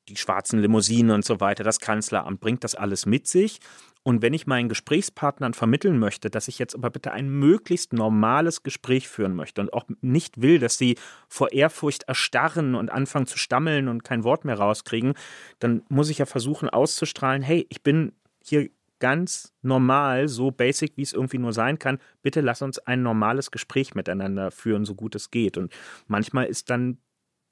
die 0.08 0.16
schwarzen 0.16 0.60
Limousinen 0.60 1.12
und 1.12 1.24
so 1.24 1.40
weiter, 1.40 1.64
das 1.64 1.80
Kanzleramt 1.80 2.40
bringt 2.40 2.64
das 2.64 2.74
alles 2.74 3.06
mit 3.06 3.26
sich. 3.26 3.60
Und 4.02 4.22
wenn 4.22 4.32
ich 4.32 4.46
meinen 4.46 4.70
Gesprächspartnern 4.70 5.52
vermitteln 5.52 5.98
möchte, 5.98 6.30
dass 6.30 6.48
ich 6.48 6.58
jetzt 6.58 6.74
aber 6.74 6.88
bitte 6.88 7.12
ein 7.12 7.28
möglichst 7.28 7.92
normales 7.92 8.62
Gespräch 8.62 9.08
führen 9.08 9.34
möchte 9.34 9.60
und 9.60 9.72
auch 9.74 9.84
nicht 10.00 10.40
will, 10.40 10.58
dass 10.58 10.78
sie 10.78 10.96
vor 11.28 11.52
Ehrfurcht 11.52 12.04
erstarren 12.04 12.74
und 12.74 12.90
anfangen 12.90 13.26
zu 13.26 13.38
stammeln 13.38 13.88
und 13.88 14.02
kein 14.02 14.24
Wort 14.24 14.46
mehr 14.46 14.58
rauskriegen, 14.58 15.14
dann 15.58 15.82
muss 15.90 16.08
ich 16.08 16.18
ja 16.18 16.26
versuchen 16.26 16.70
auszustrahlen, 16.70 17.42
hey, 17.42 17.66
ich 17.68 17.82
bin 17.82 18.12
hier 18.42 18.70
ganz 19.00 19.52
normal, 19.62 20.28
so 20.28 20.50
basic, 20.50 20.96
wie 20.96 21.02
es 21.02 21.12
irgendwie 21.12 21.38
nur 21.38 21.52
sein 21.52 21.78
kann. 21.78 21.98
Bitte 22.22 22.40
lass 22.40 22.62
uns 22.62 22.78
ein 22.78 23.02
normales 23.02 23.50
Gespräch 23.50 23.94
miteinander 23.94 24.50
führen, 24.50 24.84
so 24.84 24.94
gut 24.94 25.14
es 25.14 25.30
geht. 25.30 25.56
Und 25.58 25.72
manchmal 26.06 26.46
ist 26.46 26.70
dann 26.70 26.98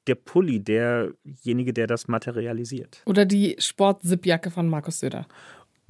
der 0.09 0.15
Pulli 0.17 0.61
derjenige, 0.61 1.73
der 1.73 1.87
das 1.87 2.09
materialisiert. 2.09 3.03
Oder 3.07 3.25
die 3.25 3.57
Sport-Zip-Jacke 3.59 4.51
von 4.51 4.69
Markus 4.69 5.01
Söder. 5.01 5.27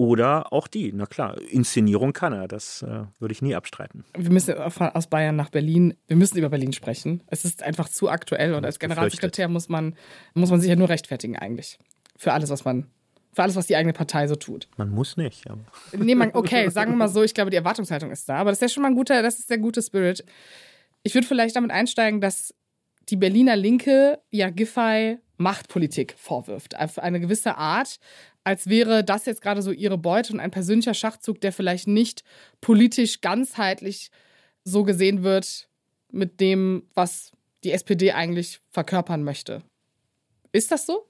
Oder 0.01 0.53
auch 0.53 0.69
die, 0.69 0.93
na 0.93 1.05
klar, 1.05 1.37
Inszenierung 1.51 2.13
kann 2.13 2.31
er, 2.31 2.47
das 2.47 2.83
äh, 2.83 3.03
würde 3.19 3.33
ich 3.33 3.41
nie 3.41 3.53
abstreiten. 3.53 4.05
Wir 4.17 4.31
müssen 4.31 4.57
aus 4.57 5.07
Bayern 5.07 5.35
nach 5.35 5.49
Berlin, 5.49 5.93
wir 6.07 6.15
müssen 6.15 6.37
über 6.37 6.47
Berlin 6.47 6.71
sprechen. 6.71 7.21
Es 7.27 7.43
ist 7.43 7.63
einfach 7.63 7.89
zu 7.89 8.09
aktuell 8.09 8.53
und 8.53 8.63
als 8.63 8.79
Generalsekretär 8.79 9.49
muss 9.49 9.67
man, 9.67 9.95
muss 10.33 10.51
man 10.51 10.61
sich 10.61 10.69
ja 10.69 10.77
nur 10.77 10.87
rechtfertigen 10.87 11.35
eigentlich. 11.35 11.79
Für 12.15 12.31
alles, 12.31 12.49
was 12.49 12.63
man, 12.63 12.87
für 13.33 13.43
alles, 13.43 13.57
was 13.57 13.67
die 13.67 13.75
eigene 13.75 13.91
Partei 13.91 14.25
so 14.29 14.37
tut. 14.37 14.69
Man 14.77 14.89
muss 14.89 15.17
nicht. 15.17 15.45
Ja. 15.45 15.57
Nee, 15.91 16.15
man, 16.15 16.31
okay, 16.33 16.69
sagen 16.69 16.91
wir 16.91 16.97
mal 16.97 17.09
so, 17.09 17.21
ich 17.21 17.33
glaube, 17.33 17.51
die 17.51 17.57
Erwartungshaltung 17.57 18.09
ist 18.09 18.29
da, 18.29 18.37
aber 18.37 18.51
das 18.51 18.59
ist 18.59 18.61
ja 18.61 18.69
schon 18.69 18.83
mal 18.83 18.89
ein 18.89 18.95
guter, 18.95 19.21
das 19.21 19.39
ist 19.39 19.49
der 19.49 19.57
gute 19.57 19.81
Spirit. 19.81 20.23
Ich 21.03 21.13
würde 21.13 21.27
vielleicht 21.27 21.57
damit 21.57 21.71
einsteigen, 21.71 22.21
dass 22.21 22.55
die 23.11 23.17
Berliner 23.17 23.55
Linke 23.55 24.19
ja 24.31 24.49
Giffey 24.49 25.19
Machtpolitik 25.37 26.15
vorwirft. 26.17 26.77
Auf 26.77 26.99
eine 26.99 27.19
gewisse 27.19 27.55
Art, 27.57 27.99
als 28.43 28.67
wäre 28.67 29.03
das 29.03 29.25
jetzt 29.25 29.41
gerade 29.41 29.61
so 29.61 29.71
ihre 29.71 29.97
Beute 29.97 30.33
und 30.33 30.39
ein 30.39 30.51
persönlicher 30.51 30.93
Schachzug, 30.93 31.39
der 31.41 31.53
vielleicht 31.53 31.87
nicht 31.87 32.23
politisch 32.61 33.21
ganzheitlich 33.21 34.11
so 34.63 34.83
gesehen 34.83 35.23
wird 35.23 35.69
mit 36.11 36.39
dem, 36.41 36.83
was 36.93 37.31
die 37.63 37.71
SPD 37.71 38.11
eigentlich 38.11 38.59
verkörpern 38.69 39.23
möchte. 39.23 39.63
Ist 40.51 40.71
das 40.71 40.85
so? 40.85 41.05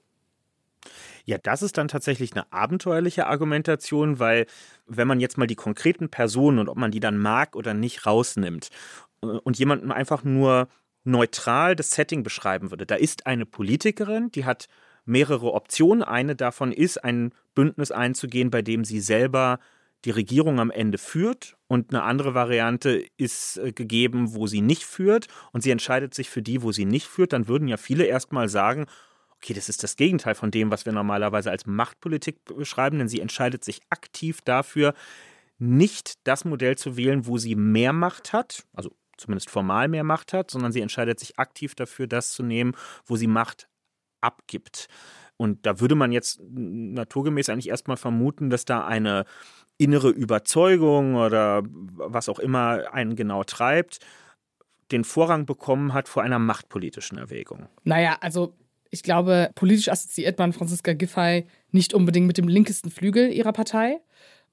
Ja, 1.24 1.38
das 1.38 1.62
ist 1.62 1.76
dann 1.76 1.88
tatsächlich 1.88 2.32
eine 2.32 2.50
abenteuerliche 2.52 3.26
Argumentation, 3.26 4.18
weil 4.18 4.46
wenn 4.86 5.08
man 5.08 5.20
jetzt 5.20 5.38
mal 5.38 5.46
die 5.46 5.56
konkreten 5.56 6.08
Personen 6.08 6.58
und 6.58 6.68
ob 6.68 6.76
man 6.76 6.90
die 6.90 7.00
dann 7.00 7.18
mag 7.18 7.54
oder 7.56 7.74
nicht 7.74 8.06
rausnimmt 8.06 8.70
äh, 9.22 9.26
und 9.26 9.58
jemanden 9.58 9.92
einfach 9.92 10.24
nur 10.24 10.68
neutral 11.10 11.76
das 11.76 11.90
Setting 11.90 12.22
beschreiben 12.22 12.70
würde, 12.70 12.86
da 12.86 12.94
ist 12.94 13.26
eine 13.26 13.46
Politikerin, 13.46 14.30
die 14.30 14.44
hat 14.44 14.68
mehrere 15.04 15.52
Optionen. 15.52 16.02
Eine 16.02 16.36
davon 16.36 16.72
ist, 16.72 17.02
ein 17.02 17.32
Bündnis 17.54 17.90
einzugehen, 17.90 18.50
bei 18.50 18.62
dem 18.62 18.84
sie 18.84 19.00
selber 19.00 19.58
die 20.04 20.10
Regierung 20.10 20.60
am 20.60 20.70
Ende 20.70 20.98
führt. 20.98 21.56
Und 21.66 21.92
eine 21.92 22.02
andere 22.02 22.34
Variante 22.34 23.04
ist 23.16 23.58
äh, 23.58 23.72
gegeben, 23.72 24.34
wo 24.34 24.46
sie 24.46 24.62
nicht 24.62 24.84
führt. 24.84 25.26
Und 25.52 25.62
sie 25.62 25.70
entscheidet 25.70 26.14
sich 26.14 26.30
für 26.30 26.42
die, 26.42 26.62
wo 26.62 26.72
sie 26.72 26.86
nicht 26.86 27.06
führt, 27.06 27.32
dann 27.32 27.48
würden 27.48 27.68
ja 27.68 27.76
viele 27.76 28.04
erstmal 28.04 28.48
sagen, 28.48 28.86
okay, 29.36 29.54
das 29.54 29.68
ist 29.68 29.82
das 29.82 29.96
Gegenteil 29.96 30.34
von 30.34 30.50
dem, 30.50 30.70
was 30.70 30.84
wir 30.84 30.92
normalerweise 30.92 31.50
als 31.50 31.66
Machtpolitik 31.66 32.44
beschreiben, 32.44 32.98
denn 32.98 33.08
sie 33.08 33.20
entscheidet 33.20 33.64
sich 33.64 33.80
aktiv 33.88 34.40
dafür, 34.42 34.94
nicht 35.58 36.14
das 36.24 36.44
Modell 36.44 36.76
zu 36.76 36.96
wählen, 36.96 37.26
wo 37.26 37.38
sie 37.38 37.54
mehr 37.54 37.92
Macht 37.92 38.32
hat, 38.32 38.64
also 38.74 38.90
zumindest 39.20 39.50
formal 39.50 39.88
mehr 39.88 40.04
Macht 40.04 40.32
hat, 40.32 40.50
sondern 40.50 40.72
sie 40.72 40.80
entscheidet 40.80 41.20
sich 41.20 41.38
aktiv 41.38 41.74
dafür, 41.74 42.06
das 42.06 42.32
zu 42.32 42.42
nehmen, 42.42 42.72
wo 43.04 43.16
sie 43.16 43.26
Macht 43.26 43.68
abgibt. 44.20 44.88
Und 45.36 45.64
da 45.64 45.80
würde 45.80 45.94
man 45.94 46.12
jetzt 46.12 46.40
naturgemäß 46.50 47.48
eigentlich 47.48 47.70
erstmal 47.70 47.96
vermuten, 47.96 48.50
dass 48.50 48.64
da 48.64 48.86
eine 48.86 49.24
innere 49.78 50.10
Überzeugung 50.10 51.14
oder 51.14 51.62
was 51.64 52.28
auch 52.28 52.38
immer 52.38 52.92
einen 52.92 53.16
genau 53.16 53.44
treibt, 53.44 54.00
den 54.92 55.04
Vorrang 55.04 55.46
bekommen 55.46 55.94
hat 55.94 56.08
vor 56.08 56.22
einer 56.22 56.38
machtpolitischen 56.38 57.16
Erwägung. 57.16 57.68
Naja, 57.84 58.18
also 58.20 58.54
ich 58.90 59.02
glaube, 59.02 59.50
politisch 59.54 59.88
assoziiert 59.88 60.38
man 60.38 60.52
Franziska 60.52 60.92
Giffey 60.92 61.46
nicht 61.70 61.94
unbedingt 61.94 62.26
mit 62.26 62.36
dem 62.36 62.48
linkesten 62.48 62.90
Flügel 62.90 63.32
ihrer 63.32 63.52
Partei. 63.52 64.00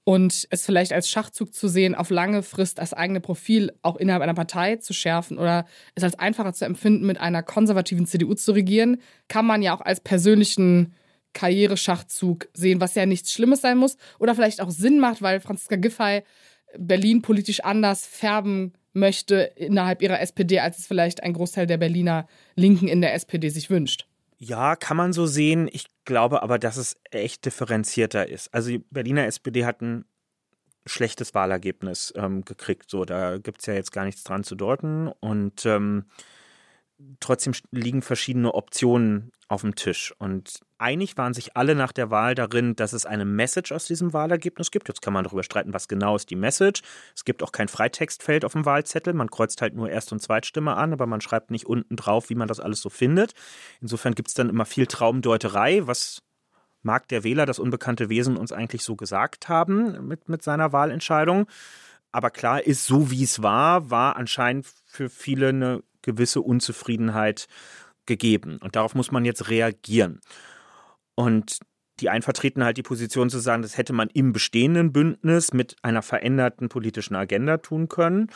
Und 0.08 0.48
es 0.52 0.66
vielleicht 0.66 0.94
als 0.94 1.10
Schachzug 1.10 1.54
zu 1.54 1.68
sehen, 1.68 1.94
auf 1.94 2.10
lange 2.12 2.42
Frist 2.42 2.78
das 2.78 2.94
eigene 2.94 3.20
Profil 3.20 3.74
auch 3.82 3.98
innerhalb 3.98 4.24
einer 4.24 4.34
Partei 4.34 4.78
zu 4.78 4.94
schärfen 4.94 5.38
oder 5.38 5.66
es 5.96 6.04
als 6.06 6.18
einfacher 6.18 6.54
zu 6.54 6.64
empfinden, 6.64 7.06
mit 7.06 7.20
einer 7.20 7.44
konservativen 7.44 8.06
CDU 8.06 8.34
zu 8.34 8.54
regieren, 8.54 9.02
kann 9.28 9.46
man 9.46 9.62
ja 9.62 9.76
auch 9.76 9.82
als 9.82 10.00
persönlichen 10.00 10.94
Karriereschachzug 11.34 12.48
sehen, 12.54 12.80
was 12.80 12.96
ja 12.96 13.06
nichts 13.06 13.34
Schlimmes 13.34 13.60
sein 13.60 13.78
muss 13.78 13.98
oder 14.18 14.34
vielleicht 14.34 14.62
auch 14.62 14.72
Sinn 14.72 15.02
macht, 15.02 15.22
weil 15.22 15.42
Franziska 15.42 15.76
Giffey 15.76 16.24
Berlin 16.78 17.22
politisch 17.22 17.60
anders 17.66 18.08
färben 18.08 18.76
möchte 18.94 19.52
innerhalb 19.58 20.02
ihrer 20.02 20.22
SPD, 20.22 20.62
als 20.62 20.80
es 20.80 20.88
vielleicht 20.88 21.22
ein 21.22 21.34
Großteil 21.34 21.68
der 21.68 21.76
Berliner 21.76 22.28
Linken 22.56 22.88
in 22.88 23.02
der 23.02 23.14
SPD 23.14 23.50
sich 23.50 23.70
wünscht. 23.70 24.08
Ja, 24.40 24.76
kann 24.76 24.98
man 24.98 25.14
so 25.14 25.26
sehen. 25.26 25.68
Ich 25.72 25.88
glaube 26.06 26.44
aber, 26.44 26.60
dass 26.60 26.78
es 26.78 26.96
echt 27.10 27.46
differenzierter 27.46 28.28
ist. 28.28 28.54
Also 28.54 28.70
die 28.70 28.80
Berliner 28.80 29.26
SPD 29.26 29.66
hat 29.66 29.82
ein 29.82 30.06
schlechtes 30.86 31.34
Wahlergebnis 31.34 32.14
ähm, 32.16 32.46
gekriegt. 32.46 32.90
So, 32.90 33.04
da 33.04 33.38
gibt 33.40 33.62
es 33.62 33.66
ja 33.66 33.74
jetzt 33.74 33.92
gar 33.92 34.06
nichts 34.06 34.24
dran 34.24 34.44
zu 34.44 34.56
deuten. 34.56 35.08
Und 35.08 35.66
ähm, 35.66 36.06
trotzdem 37.20 37.54
liegen 37.72 38.02
verschiedene 38.02 38.54
Optionen 38.54 39.32
auf 39.48 39.62
dem 39.62 39.76
Tisch. 39.76 40.14
Und 40.20 40.60
einig 40.80 41.18
waren 41.18 41.34
sich 41.34 41.56
alle 41.58 41.76
nach 41.76 41.92
der 41.92 42.12
Wahl 42.12 42.36
darin, 42.36 42.76
dass 42.76 42.94
es 42.94 43.06
eine 43.06 43.26
Message 43.26 43.72
aus 43.72 43.86
diesem 43.86 44.14
Wahlergebnis 44.14 44.72
gibt. 44.72 44.88
Jetzt 44.88 45.02
kann 45.02 45.14
man 45.14 45.24
darüber 45.24 45.44
streiten, 45.44 45.74
was 45.74 45.88
genau 45.88 46.16
ist 46.16 46.30
die 46.30 46.36
Message. 46.36 46.82
Es 47.16 47.26
gibt 47.26 47.44
auch 47.44 47.52
kein 47.52 47.68
Freitextfeld 47.68 48.46
auf 48.46 48.54
dem 48.54 48.66
Wahlzettel. 48.66 49.14
Man 49.14 49.30
kreuzt 49.30 49.62
halt 49.62 49.76
nur 49.76 49.90
Erst- 49.90 50.12
und 50.12 50.22
Zweitstimme 50.22 50.76
an, 50.76 50.94
aber 50.94 51.08
man 51.08 51.22
schreibt 51.22 51.52
nicht 51.52 51.66
unten 51.66 51.96
drauf, 51.96 52.30
wie 52.30 52.36
man 52.36 52.48
das 52.48 52.60
alles 52.60 52.82
so 52.82 52.90
findet. 52.90 53.34
Insofern 53.82 54.16
gibt 54.16 54.30
es 54.30 54.34
dann 54.34 54.50
immer 54.50 54.66
viel 54.66 54.88
Traumdeuterei, 54.88 55.88
was 55.88 56.24
mag 56.84 57.08
der 57.08 57.24
Wähler, 57.24 57.46
das 57.46 57.60
unbekannte 57.60 58.10
Wesen, 58.10 58.38
uns 58.38 58.52
eigentlich 58.52 58.84
so 58.84 58.96
gesagt 58.96 59.50
haben 59.50 60.08
mit, 60.08 60.30
mit 60.30 60.44
seiner 60.44 60.72
Wahlentscheidung. 60.72 61.48
Aber 62.12 62.30
klar 62.30 62.64
ist, 62.64 62.86
so 62.86 63.12
wie 63.12 63.24
es 63.24 63.44
war, 63.44 63.90
war 63.90 64.16
anscheinend 64.16 64.68
für 64.86 65.10
viele 65.10 65.50
eine 65.50 65.84
gewisse 66.02 66.42
Unzufriedenheit 66.42 67.48
gegeben. 68.06 68.58
Und 68.64 68.76
darauf 68.76 68.96
muss 68.96 69.12
man 69.12 69.26
jetzt 69.26 69.50
reagieren. 69.50 70.22
Und 71.18 71.60
die 72.00 72.10
einen 72.10 72.22
vertreten 72.22 72.64
halt 72.64 72.78
die 72.78 72.84
Position 72.84 73.32
zu 73.32 73.40
sagen, 73.40 73.64
das 73.64 73.76
hätte 73.76 73.92
man 73.92 74.10
im 74.14 74.32
bestehenden 74.32 74.94
Bündnis 74.94 75.52
mit 75.52 75.76
einer 75.82 76.04
veränderten 76.04 76.70
politischen 76.70 77.16
Agenda 77.16 77.58
tun 77.58 77.90
können. 77.90 78.28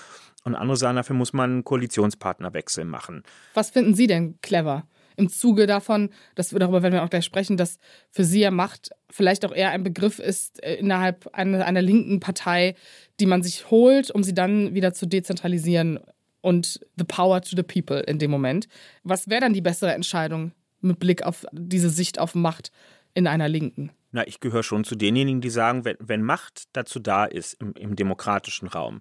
Und 0.44 0.56
andere 0.56 0.78
sagen, 0.78 0.96
dafür 0.96 1.15
muss 1.15 1.32
man 1.32 1.52
einen 1.52 1.63
Koalitionspartnerwechsel 1.63 2.86
machen. 2.86 3.22
Was 3.54 3.70
finden 3.70 3.94
Sie 3.94 4.08
denn 4.08 4.39
clever? 4.41 4.88
Im 5.15 5.30
Zuge 5.30 5.67
davon, 5.67 6.10
dass 6.34 6.54
wir 6.54 6.60
darüber 6.60 6.82
werden 6.82 6.94
wir 6.94 7.04
auch 7.04 7.10
gleich 7.10 7.26
sprechen, 7.26 7.56
dass 7.56 7.78
für 8.10 8.24
Sie 8.24 8.39
ja 8.39 8.50
Macht 8.50 8.89
vielleicht 9.12 9.46
auch 9.46 9.54
eher 9.54 9.70
ein 9.70 9.84
Begriff 9.84 10.17
ist 10.17 10.63
äh, 10.63 10.76
innerhalb 10.76 11.30
einer, 11.34 11.63
einer 11.63 11.84
linken 11.84 12.20
Partei, 12.20 12.76
die 13.20 13.28
man 13.28 13.44
sich 13.44 13.70
holt, 13.70 14.10
um 14.10 14.24
sie 14.24 14.34
dann 14.34 14.74
wieder 14.74 14.94
zu 14.94 15.06
dezentralisieren 15.06 16.00
und 16.39 16.80
the 16.98 17.04
power 17.04 17.41
to 17.41 17.56
the 17.56 17.62
people 17.62 18.00
in 18.00 18.17
dem 18.17 18.32
Moment. 18.32 18.67
Was 19.04 19.30
wäre 19.30 19.41
dann 19.41 19.54
die 19.54 19.62
bessere 19.62 19.94
Entscheidung 19.94 20.54
mit 20.82 21.00
Blick 21.00 21.24
auf 21.24 21.46
diese 21.52 21.89
Sicht 21.89 22.20
auf 22.20 22.36
Macht 22.36 22.72
in 23.13 23.28
einer 23.28 23.50
Linken? 23.50 23.91
Na, 24.12 24.28
ich 24.28 24.39
gehöre 24.39 24.63
schon 24.63 24.84
zu 24.84 24.96
denjenigen, 24.96 25.41
die 25.41 25.50
sagen, 25.50 25.86
wenn, 25.86 25.98
wenn 26.00 26.22
Macht 26.22 26.63
dazu 26.74 27.00
da 27.00 27.26
ist 27.26 27.54
im, 27.62 27.74
im 27.74 27.96
demokratischen 27.96 28.67
Raum, 28.67 29.00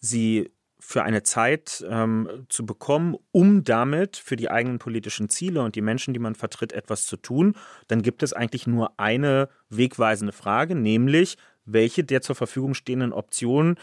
sie 0.00 0.50
für 0.78 1.02
eine 1.02 1.22
Zeit 1.22 1.84
ähm, 1.88 2.46
zu 2.48 2.66
bekommen, 2.66 3.16
um 3.32 3.64
damit 3.64 4.16
für 4.16 4.36
die 4.36 4.50
eigenen 4.50 4.78
politischen 4.78 5.28
Ziele 5.28 5.62
und 5.62 5.74
die 5.74 5.80
Menschen, 5.80 6.12
die 6.12 6.20
man 6.20 6.34
vertritt, 6.34 6.72
etwas 6.72 7.06
zu 7.06 7.16
tun, 7.16 7.54
dann 7.88 8.02
gibt 8.02 8.22
es 8.22 8.32
eigentlich 8.32 8.66
nur 8.66 9.00
eine 9.00 9.48
wegweisende 9.70 10.32
Frage, 10.32 10.74
nämlich 10.74 11.38
welche 11.64 12.04
der 12.04 12.20
zur 12.20 12.36
Verfügung 12.36 12.74
stehenden 12.74 13.12
Optionen 13.12 13.76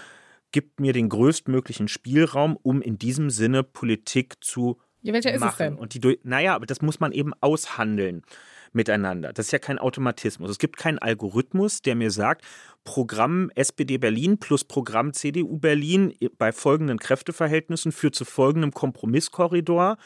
gibt 0.52 0.80
mir 0.80 0.94
den 0.94 1.10
größtmöglichen 1.10 1.88
Spielraum, 1.88 2.58
um 2.62 2.82
in 2.82 2.98
diesem 2.98 3.32
Sinne 3.32 3.64
Politik 3.64 4.36
zu 4.42 4.80
ja, 5.04 5.14
welcher 5.14 5.32
machen. 5.32 5.44
ist 5.44 5.52
es 5.52 5.58
denn? 5.58 5.76
Und 5.76 5.94
die, 5.94 6.20
naja, 6.24 6.56
aber 6.56 6.66
das 6.66 6.82
muss 6.82 7.00
man 7.00 7.12
eben 7.12 7.34
aushandeln 7.42 8.24
miteinander. 8.72 9.34
Das 9.34 9.48
ist 9.48 9.52
ja 9.52 9.60
kein 9.60 9.78
Automatismus. 9.78 10.50
Es 10.50 10.58
gibt 10.58 10.78
keinen 10.78 10.98
Algorithmus, 10.98 11.82
der 11.82 11.96
mir 11.96 12.10
sagt, 12.10 12.44
Programm 12.84 13.52
SPD 13.56 13.98
Berlin 13.98 14.40
plus 14.40 14.64
Programm 14.64 15.14
CDU 15.14 15.58
Berlin 15.58 16.14
bei 16.38 16.52
folgenden 16.52 16.98
Kräfteverhältnissen 16.98 17.92
führt 17.92 18.16
zu 18.16 18.26
folgendem 18.26 18.72
Kompromisskorridor. 18.72 19.98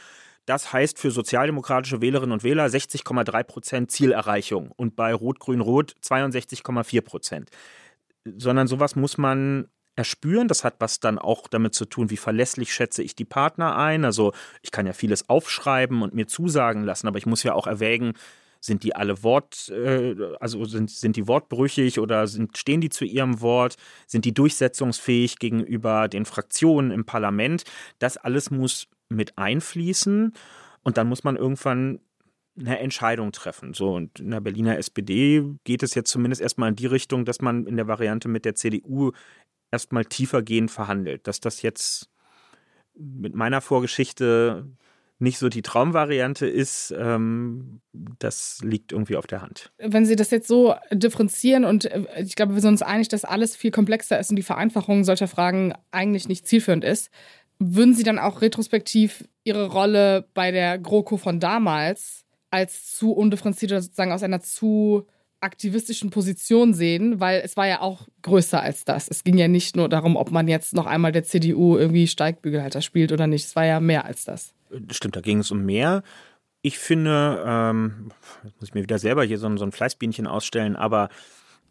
Das 0.46 0.72
heißt 0.72 1.00
für 1.00 1.12
sozialdemokratische 1.12 2.02
Wählerinnen 2.02 2.32
und 2.34 2.44
Wähler 2.44 2.66
60,3 2.66 3.44
Prozent 3.44 3.92
Zielerreichung 3.92 4.72
und 4.76 4.96
bei 4.96 5.14
Rot-Grün-Rot 5.14 5.96
62,4 6.04 7.02
Prozent. 7.02 7.50
Sondern 8.26 8.68
sowas 8.68 8.96
muss 8.96 9.18
man 9.18 9.68
erspüren. 9.98 10.48
Das 10.48 10.64
hat 10.64 10.76
was 10.80 11.00
dann 11.00 11.20
auch 11.20 11.48
damit 11.48 11.74
zu 11.74 11.86
tun, 11.86 12.10
wie 12.10 12.18
verlässlich 12.18 12.74
schätze 12.74 13.04
ich 13.04 13.16
die 13.16 13.26
Partner 13.26 13.76
ein. 13.76 14.06
Also 14.06 14.32
ich 14.62 14.72
kann 14.72 14.86
ja 14.86 14.94
vieles 14.94 15.28
aufschreiben 15.28 16.02
und 16.02 16.14
mir 16.14 16.28
zusagen 16.28 16.84
lassen, 16.84 17.08
aber 17.08 17.18
ich 17.18 17.26
muss 17.26 17.44
ja 17.44 17.54
auch 17.54 17.68
erwägen, 17.68 18.14
sind 18.60 18.84
die 18.84 18.96
alle 18.96 19.24
Wort, 19.24 19.70
äh, 19.70 20.16
also 20.40 20.66
sind, 20.66 20.90
sind 20.90 21.16
die 21.16 21.28
wortbrüchig 21.28 22.00
oder 22.00 22.28
sind, 22.28 22.58
stehen 22.58 22.82
die 22.82 22.90
zu 22.90 23.06
ihrem 23.06 23.42
Wort? 23.42 23.76
Sind 24.08 24.26
die 24.26 24.34
durchsetzungsfähig 24.34 25.38
gegenüber 25.38 26.08
den 26.08 26.26
Fraktionen 26.26 26.92
im 26.92 27.06
Parlament? 27.06 27.64
Das 28.00 28.18
alles 28.18 28.52
muss 28.52 28.88
mit 29.10 29.38
einfließen 29.38 30.34
und 30.84 30.98
dann 30.98 31.08
muss 31.08 31.24
man 31.24 31.36
irgendwann 31.36 32.00
eine 32.60 32.80
Entscheidung 32.80 33.32
treffen. 33.32 33.74
So, 33.74 33.94
und 33.94 34.20
in 34.20 34.32
der 34.32 34.42
Berliner 34.42 34.78
SPD 34.78 35.44
geht 35.64 35.84
es 35.84 35.94
jetzt 35.94 36.10
zumindest 36.10 36.42
erstmal 36.42 36.70
in 36.70 36.76
die 36.76 36.88
Richtung, 36.88 37.24
dass 37.24 37.42
man 37.42 37.68
in 37.68 37.78
der 37.78 37.88
Variante 37.88 38.28
mit 38.28 38.46
der 38.46 38.56
CDU 38.56 39.12
erstmal 39.72 40.06
tiefergehend 40.06 40.72
verhandelt. 40.72 41.28
Dass 41.28 41.40
das 41.40 41.62
jetzt 41.62 42.10
mit 42.96 43.36
meiner 43.36 43.62
Vorgeschichte 43.62 44.66
nicht 45.20 45.40
so 45.40 45.50
die 45.50 45.64
Traumvariante 45.64 46.46
ist, 46.48 46.94
ähm, 46.98 47.82
das 48.20 48.60
liegt 48.62 48.92
irgendwie 48.92 49.16
auf 49.16 49.26
der 49.26 49.42
Hand. 49.42 49.72
Wenn 49.80 50.06
Sie 50.06 50.16
das 50.16 50.30
jetzt 50.30 50.48
so 50.48 50.76
differenzieren 50.92 51.66
und 51.66 51.86
äh, 51.86 52.04
ich 52.22 52.36
glaube, 52.36 52.54
wir 52.54 52.62
sind 52.62 52.72
uns 52.72 52.82
einig, 52.84 53.08
dass 53.08 53.26
alles 53.26 53.56
viel 53.56 53.72
komplexer 53.72 54.20
ist 54.20 54.30
und 54.30 54.36
die 54.36 54.44
Vereinfachung 54.44 55.04
solcher 55.04 55.28
Fragen 55.28 55.74
eigentlich 55.92 56.28
nicht 56.28 56.48
zielführend 56.48 56.84
ist, 56.84 57.10
würden 57.60 57.96
Sie 57.96 58.04
dann 58.04 58.20
auch 58.20 58.42
retrospektiv 58.42 59.28
Ihre 59.44 59.68
Rolle 59.68 60.28
bei 60.36 60.52
der 60.52 60.78
GroKo 60.78 61.18
von 61.18 61.40
damals 61.40 62.26
als 62.52 62.96
zu 62.96 63.12
undifferenziert 63.12 63.72
oder 63.72 63.82
sozusagen 63.82 64.12
aus 64.12 64.24
einer 64.24 64.42
zu 64.42 65.08
aktivistischen 65.40 66.10
Position 66.10 66.74
sehen, 66.74 67.20
weil 67.20 67.42
es 67.44 67.58
war 67.58 67.68
ja 67.68 67.82
auch 67.82 68.08
größer 68.24 68.62
als 68.62 68.86
das. 68.86 69.08
Es 69.08 69.24
ging 69.24 69.38
ja 69.38 69.48
nicht 69.48 69.76
nur 69.76 69.90
darum, 69.90 70.16
ob 70.16 70.32
man 70.32 70.48
jetzt 70.48 70.74
noch 70.74 70.86
einmal 70.86 71.12
der 71.12 71.24
CDU 71.24 71.78
irgendwie 71.78 72.08
Steigbügelhalter 72.08 72.82
spielt 72.82 73.12
oder 73.12 73.28
nicht. 73.28 73.46
Es 73.46 73.56
war 73.56 73.66
ja 73.66 73.80
mehr 73.80 74.06
als 74.06 74.26
das. 74.26 74.54
Stimmt, 74.92 75.16
da 75.16 75.22
ging 75.22 75.40
es 75.40 75.52
um 75.52 75.64
mehr. 75.64 76.04
Ich 76.62 76.80
finde, 76.80 77.44
ähm, 77.46 78.12
jetzt 78.44 78.60
muss 78.60 78.70
ich 78.70 78.74
mir 78.74 78.84
wieder 78.84 79.00
selber 79.00 79.24
hier 79.24 79.38
so, 79.38 79.56
so 79.58 79.66
ein 79.66 79.72
Fleißbienchen 79.72 80.28
ausstellen, 80.28 80.76
aber 80.76 81.10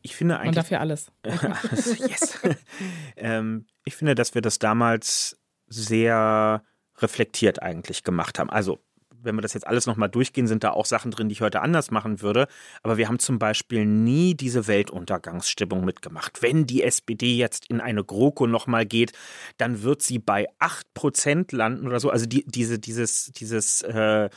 ich 0.03 0.15
finde 0.15 0.37
eigentlich. 0.37 0.47
Man 0.47 0.55
darf 0.55 0.71
ja 0.71 0.79
alles. 0.79 1.11
yes. 2.09 2.39
ähm, 3.17 3.67
ich 3.85 3.97
finde, 3.97 4.15
dass 4.15 4.35
wir 4.35 4.43
das 4.43 4.59
damals 4.59 5.37
sehr 5.67 6.63
reflektiert 6.99 7.61
eigentlich 7.63 8.05
gemacht 8.05 8.39
haben. 8.39 8.49
Also 8.49 8.79
wenn 9.23 9.35
wir 9.35 9.43
das 9.43 9.55
jetzt 9.55 9.67
alles 9.67 9.87
nochmal 9.87 10.09
durchgehen, 10.09 10.47
sind 10.47 10.65
da 10.65 10.71
auch 10.71 10.87
Sachen 10.87 11.11
drin, 11.11 11.29
die 11.29 11.35
ich 11.35 11.41
heute 11.41 11.63
anders 11.63 11.91
machen 11.91 12.23
würde. 12.23 12.47
Aber 12.83 12.97
wir 12.97 13.09
haben 13.09 13.19
zum 13.19 13.39
Beispiel 13.39 13.87
nie 13.87 14.35
diese 14.35 14.67
Weltuntergangsstimmung 14.67 15.85
mitgemacht. 15.85 16.43
Wenn 16.43 16.67
die 16.67 16.83
SPD 16.83 17.37
jetzt 17.37 17.67
in 17.69 17.81
eine 17.81 18.05
GroKo 18.05 18.47
nochmal 18.47 18.87
geht, 18.87 19.13
dann 19.59 19.83
wird 19.83 20.03
sie 20.03 20.19
bei 20.19 20.47
8% 20.61 21.55
landen 21.55 21.87
oder 21.87 22.01
so. 22.01 22.11
Also 22.11 22.27
die, 22.27 22.45
diese, 22.47 22.79
dieses, 22.79 23.33
dieses 23.33 23.83
äh, 23.83 24.29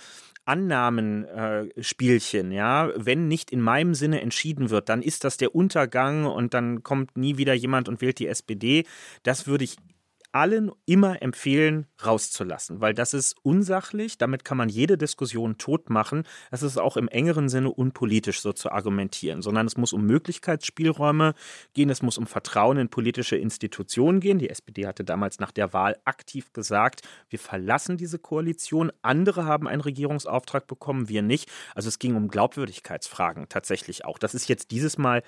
Annahmenspielchen, 0.49 2.51
äh, 2.51 2.55
ja, 2.55 2.89
wenn 2.95 3.27
nicht 3.27 3.51
in 3.51 3.61
meinem 3.61 3.93
Sinne 3.93 4.21
entschieden 4.21 4.71
wird, 4.71 4.89
dann 4.89 5.03
ist 5.03 5.23
das 5.23 5.37
der 5.37 5.53
Untergang 5.53 6.25
und 6.25 6.55
dann 6.55 6.81
kommt 6.81 7.17
nie 7.17 7.37
wieder 7.37 7.53
jemand 7.53 7.87
und 7.87 8.01
wählt 8.01 8.17
die 8.17 8.27
SPD. 8.27 8.85
Das 9.21 9.45
würde 9.45 9.65
ich 9.65 9.77
allen 10.31 10.71
immer 10.85 11.21
empfehlen, 11.21 11.87
rauszulassen, 12.05 12.81
weil 12.81 12.93
das 12.93 13.13
ist 13.13 13.35
unsachlich, 13.41 14.17
damit 14.17 14.45
kann 14.45 14.57
man 14.57 14.69
jede 14.69 14.97
Diskussion 14.97 15.57
tot 15.57 15.89
machen. 15.89 16.23
Es 16.51 16.61
ist 16.61 16.77
auch 16.77 16.97
im 16.97 17.07
engeren 17.07 17.49
Sinne 17.49 17.71
unpolitisch 17.71 18.41
so 18.41 18.53
zu 18.53 18.71
argumentieren, 18.71 19.41
sondern 19.41 19.65
es 19.65 19.77
muss 19.77 19.93
um 19.93 20.05
Möglichkeitsspielräume 20.05 21.33
gehen, 21.73 21.89
es 21.89 22.01
muss 22.01 22.17
um 22.17 22.27
Vertrauen 22.27 22.77
in 22.77 22.89
politische 22.89 23.37
Institutionen 23.37 24.19
gehen. 24.19 24.39
Die 24.39 24.49
SPD 24.49 24.85
hatte 24.85 25.03
damals 25.03 25.39
nach 25.39 25.51
der 25.51 25.73
Wahl 25.73 25.97
aktiv 26.05 26.53
gesagt, 26.53 27.01
wir 27.29 27.39
verlassen 27.39 27.97
diese 27.97 28.19
Koalition, 28.19 28.91
andere 29.01 29.45
haben 29.45 29.67
einen 29.67 29.81
Regierungsauftrag 29.81 30.67
bekommen, 30.67 31.09
wir 31.09 31.21
nicht. 31.21 31.49
Also 31.73 31.89
es 31.89 31.99
ging 31.99 32.15
um 32.15 32.27
Glaubwürdigkeitsfragen 32.27 33.49
tatsächlich 33.49 34.05
auch. 34.05 34.19
Das 34.19 34.35
ist 34.35 34.47
jetzt 34.47 34.71
dieses 34.71 34.97
Mal 34.97 35.23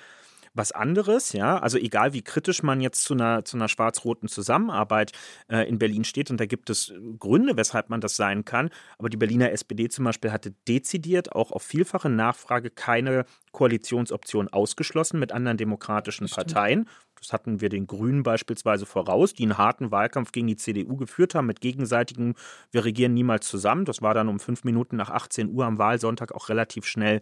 was 0.54 0.72
anderes, 0.72 1.34
ja. 1.34 1.58
Also 1.58 1.78
egal 1.78 2.14
wie 2.14 2.22
kritisch 2.22 2.64
man 2.64 2.82
jetzt 2.82 3.04
zu 3.04 3.14
einer, 3.14 3.46
zu 3.46 3.58
einer 3.58 3.70
schwarz-roten 3.70 4.28
Zusammenarbeit 4.28 5.12
äh, 5.50 5.68
in 5.68 5.80
Berlin 5.80 6.04
steht, 6.04 6.30
und 6.30 6.40
da 6.40 6.46
gibt 6.46 6.70
es 6.70 6.94
Gründe, 7.20 7.56
weshalb 7.58 7.90
man 7.90 8.02
das 8.02 8.16
sein 8.16 8.44
kann, 8.46 8.70
aber 8.98 9.10
die 9.10 9.18
Berliner 9.18 9.52
SPD 9.52 9.90
zum 9.90 10.06
Beispiel 10.06 10.32
hatte 10.32 10.54
dezidiert 10.68 11.34
auch 11.34 11.52
auf 11.52 11.64
vielfache 11.64 12.10
Nachfrage 12.10 12.70
keine 12.70 13.26
Koalitionsoption 13.52 14.50
ausgeschlossen 14.50 15.20
mit 15.20 15.32
anderen 15.32 15.58
demokratischen 15.58 16.28
Parteien. 16.28 16.88
Das 17.22 17.34
hatten 17.34 17.62
wir 17.62 17.70
den 17.70 17.86
Grünen 17.86 18.24
beispielsweise 18.24 18.86
voraus, 18.86 19.34
die 19.34 19.44
einen 19.44 19.58
harten 19.58 19.92
Wahlkampf 19.92 20.32
gegen 20.32 20.48
die 20.48 20.56
CDU 20.56 20.98
geführt 20.98 21.36
haben 21.36 21.46
mit 21.46 21.62
gegenseitigem, 21.62 22.34
wir 22.72 22.84
regieren 22.84 23.14
niemals 23.14 23.48
zusammen. 23.48 23.86
Das 23.86 24.02
war 24.02 24.14
dann 24.14 24.28
um 24.28 24.40
fünf 24.40 24.64
Minuten 24.64 24.96
nach 24.96 25.12
18 25.12 25.50
Uhr 25.50 25.66
am 25.66 25.78
Wahlsonntag 25.78 26.34
auch 26.34 26.50
relativ 26.50 26.86
schnell 26.86 27.22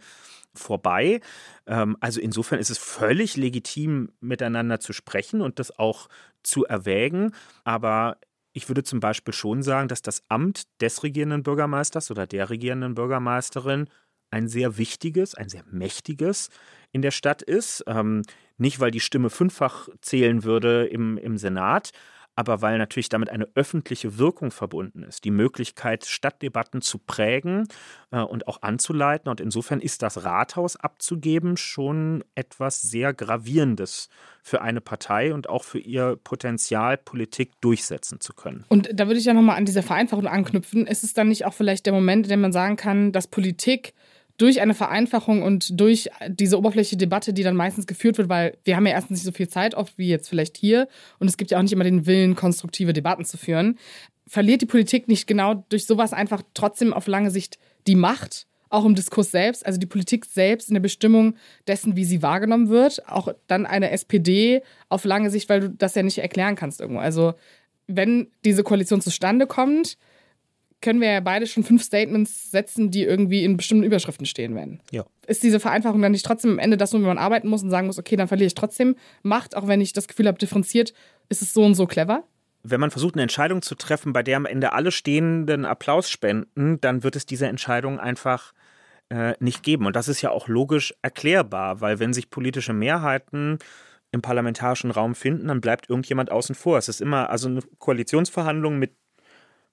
vorbei. 0.54 1.20
Ähm, 1.68 1.98
also 2.00 2.22
insofern 2.22 2.60
ist 2.60 2.70
es 2.70 2.78
völlig 2.78 3.36
legitim, 3.36 4.12
miteinander 4.22 4.80
zu 4.80 4.94
sprechen 4.94 5.42
und 5.42 5.60
das 5.60 5.78
auch 5.78 6.08
zu 6.44 6.66
erwägen. 6.66 7.34
Aber 7.66 8.18
ich 8.54 8.70
würde 8.70 8.84
zum 8.84 9.00
Beispiel 9.00 9.34
schon 9.34 9.64
sagen, 9.64 9.90
dass 9.90 10.02
das 10.02 10.24
Amt 10.30 10.64
des 10.82 11.04
regierenden 11.04 11.44
Bürgermeisters 11.44 12.10
oder 12.10 12.26
der 12.26 12.50
regierenden 12.50 12.96
Bürgermeisterin 12.96 13.90
ein 14.32 14.48
sehr 14.48 14.78
wichtiges, 14.78 15.36
ein 15.36 15.50
sehr 15.50 15.64
mächtiges 15.70 16.50
in 16.92 17.02
der 17.02 17.12
Stadt 17.12 17.42
ist. 17.42 17.84
Ähm, 17.88 18.24
nicht, 18.58 18.80
weil 18.80 18.92
die 18.92 19.00
Stimme 19.00 19.30
fünffach 19.30 19.90
zählen 20.02 20.44
würde 20.44 20.86
im, 20.86 21.18
im 21.18 21.38
Senat, 21.38 21.92
aber 22.40 22.62
weil 22.62 22.78
natürlich 22.78 23.10
damit 23.10 23.30
eine 23.30 23.50
öffentliche 23.56 24.18
Wirkung 24.18 24.52
verbunden 24.52 25.04
ist, 25.04 25.26
die 25.26 25.32
Möglichkeit, 25.32 26.06
Stadtdebatten 26.06 26.82
zu 26.82 26.98
prägen 26.98 27.68
äh, 28.12 28.22
und 28.22 28.48
auch 28.48 28.62
anzuleiten. 28.62 29.30
Und 29.30 29.42
insofern 29.42 29.82
ist 29.82 30.04
das 30.04 30.24
Rathaus 30.24 30.78
abzugeben 30.78 31.58
schon 31.58 32.24
etwas 32.36 32.82
sehr 32.82 33.14
Gravierendes 33.14 34.08
für 34.42 34.62
eine 34.62 34.80
Partei 34.80 35.34
und 35.34 35.50
auch 35.50 35.66
für 35.66 35.80
ihr 35.80 36.18
Potenzial, 36.24 36.96
Politik 36.98 37.60
durchsetzen 37.60 38.22
zu 38.22 38.34
können. 38.34 38.64
Und 38.70 38.90
da 38.94 39.08
würde 39.08 39.20
ich 39.20 39.26
ja 39.26 39.34
nochmal 39.34 39.58
an 39.58 39.66
diese 39.66 39.84
Vereinfachung 39.84 40.28
anknüpfen. 40.28 40.88
Ist 40.88 41.04
es 41.04 41.14
dann 41.14 41.28
nicht 41.28 41.46
auch 41.46 41.54
vielleicht 41.54 41.88
der 41.88 41.94
Moment, 41.94 42.28
in 42.28 42.30
dem 42.30 42.42
man 42.42 42.54
sagen 42.54 42.78
kann, 42.78 43.12
dass 43.12 43.28
Politik 43.28 43.94
durch 44.40 44.62
eine 44.62 44.74
Vereinfachung 44.74 45.44
und 45.44 45.80
durch 45.80 46.10
diese 46.28 46.58
oberflächliche 46.58 46.98
Debatte, 46.98 47.34
die 47.34 47.44
dann 47.44 47.56
meistens 47.56 47.86
geführt 47.86 48.18
wird, 48.18 48.30
weil 48.30 48.58
wir 48.64 48.76
haben 48.76 48.88
ja 48.88 48.94
erstens 48.94 49.20
nicht 49.20 49.26
so 49.26 49.32
viel 49.32 49.50
Zeit 49.50 49.76
oft 49.76 49.98
wie 49.98 50.08
jetzt 50.08 50.30
vielleicht 50.30 50.58
hier 50.58 50.88
und 51.20 51.28
es 51.28 51.38
gibt 51.38 51.52
ja 51.52 51.58
auch 51.58 51.62
nicht 51.62 51.74
immer 51.74 51.84
den 51.84 52.06
Willen, 52.06 52.36
konstruktive 52.36 52.94
Debatten 52.94 53.26
zu 53.26 53.38
führen, 53.38 53.78
verliert 54.26 54.62
die 54.62 54.66
Politik 54.66 55.08
nicht 55.08 55.28
genau 55.28 55.66
durch 55.70 55.86
sowas 55.86 56.14
einfach 56.14 56.42
trotzdem 56.54 56.94
auf 56.94 57.08
lange 57.08 57.32
Sicht 57.32 57.60
die 57.86 57.96
Macht, 57.96 58.48
auch 58.70 58.86
im 58.86 58.96
Diskurs 58.96 59.32
selbst, 59.32 59.66
also 59.66 59.78
die 59.80 59.88
Politik 59.88 60.26
selbst 60.26 60.70
in 60.70 60.76
der 60.76 60.82
Bestimmung 60.82 61.36
dessen, 61.68 61.96
wie 61.96 62.06
sie 62.06 62.22
wahrgenommen 62.22 62.70
wird, 62.70 63.08
auch 63.10 63.34
dann 63.48 63.66
eine 63.66 63.92
SPD 63.92 64.62
auf 64.88 65.04
lange 65.04 65.32
Sicht, 65.32 65.50
weil 65.50 65.60
du 65.60 65.70
das 65.70 65.96
ja 65.96 66.04
nicht 66.04 66.20
erklären 66.20 66.56
kannst 66.56 66.80
irgendwo. 66.80 67.02
Also 67.02 67.34
wenn 67.88 68.28
diese 68.46 68.64
Koalition 68.64 69.02
zustande 69.02 69.48
kommt, 69.48 69.98
können 70.82 71.02
wir 71.02 71.12
ja 71.12 71.20
beide 71.20 71.46
schon 71.46 71.64
fünf 71.64 71.84
Statements 71.84 72.52
setzen, 72.52 72.92
die 72.92 73.04
irgendwie 73.04 73.44
in 73.44 73.58
bestimmten 73.58 73.84
Überschriften 73.84 74.26
stehen 74.26 74.56
werden. 74.56 74.82
Ja. 74.92 75.06
Ist 75.28 75.44
diese 75.44 75.60
Vereinfachung 75.60 76.02
dann 76.02 76.14
nicht 76.14 76.26
trotzdem 76.26 76.52
am 76.52 76.60
Ende 76.60 76.78
das, 76.78 76.94
wo 76.94 76.98
man 76.98 77.18
arbeiten 77.18 77.48
muss 77.48 77.64
und 77.64 77.70
sagen 77.70 77.88
muss, 77.88 78.00
okay, 78.00 78.16
dann 78.16 78.28
verliere 78.28 78.48
ich 78.48 78.56
trotzdem 78.56 78.96
Macht, 79.22 79.56
auch 79.56 79.68
wenn 79.68 79.82
ich 79.82 79.94
das 79.94 80.08
Gefühl 80.08 80.28
habe, 80.28 80.38
differenziert, 80.38 80.94
ist 81.28 81.42
es 81.42 81.54
so 81.54 81.64
und 81.64 81.76
so 81.76 81.86
clever? 81.86 82.24
Wenn 82.64 82.80
man 82.80 82.92
versucht, 82.92 83.16
eine 83.16 83.22
Entscheidung 83.22 83.62
zu 83.62 83.76
treffen, 83.76 84.14
bei 84.14 84.24
der 84.24 84.38
am 84.38 84.46
Ende 84.46 84.74
alle 84.74 84.92
Stehenden 84.92 85.66
Applaus 85.66 86.10
spenden, 86.10 86.80
dann 86.82 87.04
wird 87.04 87.16
es 87.16 87.26
diese 87.26 87.48
Entscheidung 87.48 88.00
einfach 88.00 88.54
äh, 89.10 89.34
nicht 89.40 89.64
geben. 89.64 89.86
Und 89.86 89.96
das 89.96 90.08
ist 90.08 90.22
ja 90.22 90.32
auch 90.32 90.48
logisch 90.48 90.94
erklärbar, 91.02 91.82
weil 91.82 92.00
wenn 92.00 92.14
sich 92.14 92.30
politische 92.30 92.74
Mehrheiten 92.74 93.60
im 94.12 94.22
parlamentarischen 94.22 94.92
Raum 94.92 95.16
finden, 95.16 95.48
dann 95.48 95.62
bleibt 95.62 95.90
irgendjemand 95.90 96.32
außen 96.32 96.56
vor. 96.56 96.78
Es 96.78 96.90
ist 96.90 97.02
immer, 97.02 97.30
also 97.30 97.48
eine 97.48 97.62
Koalitionsverhandlung 97.78 98.78
mit 98.78 98.94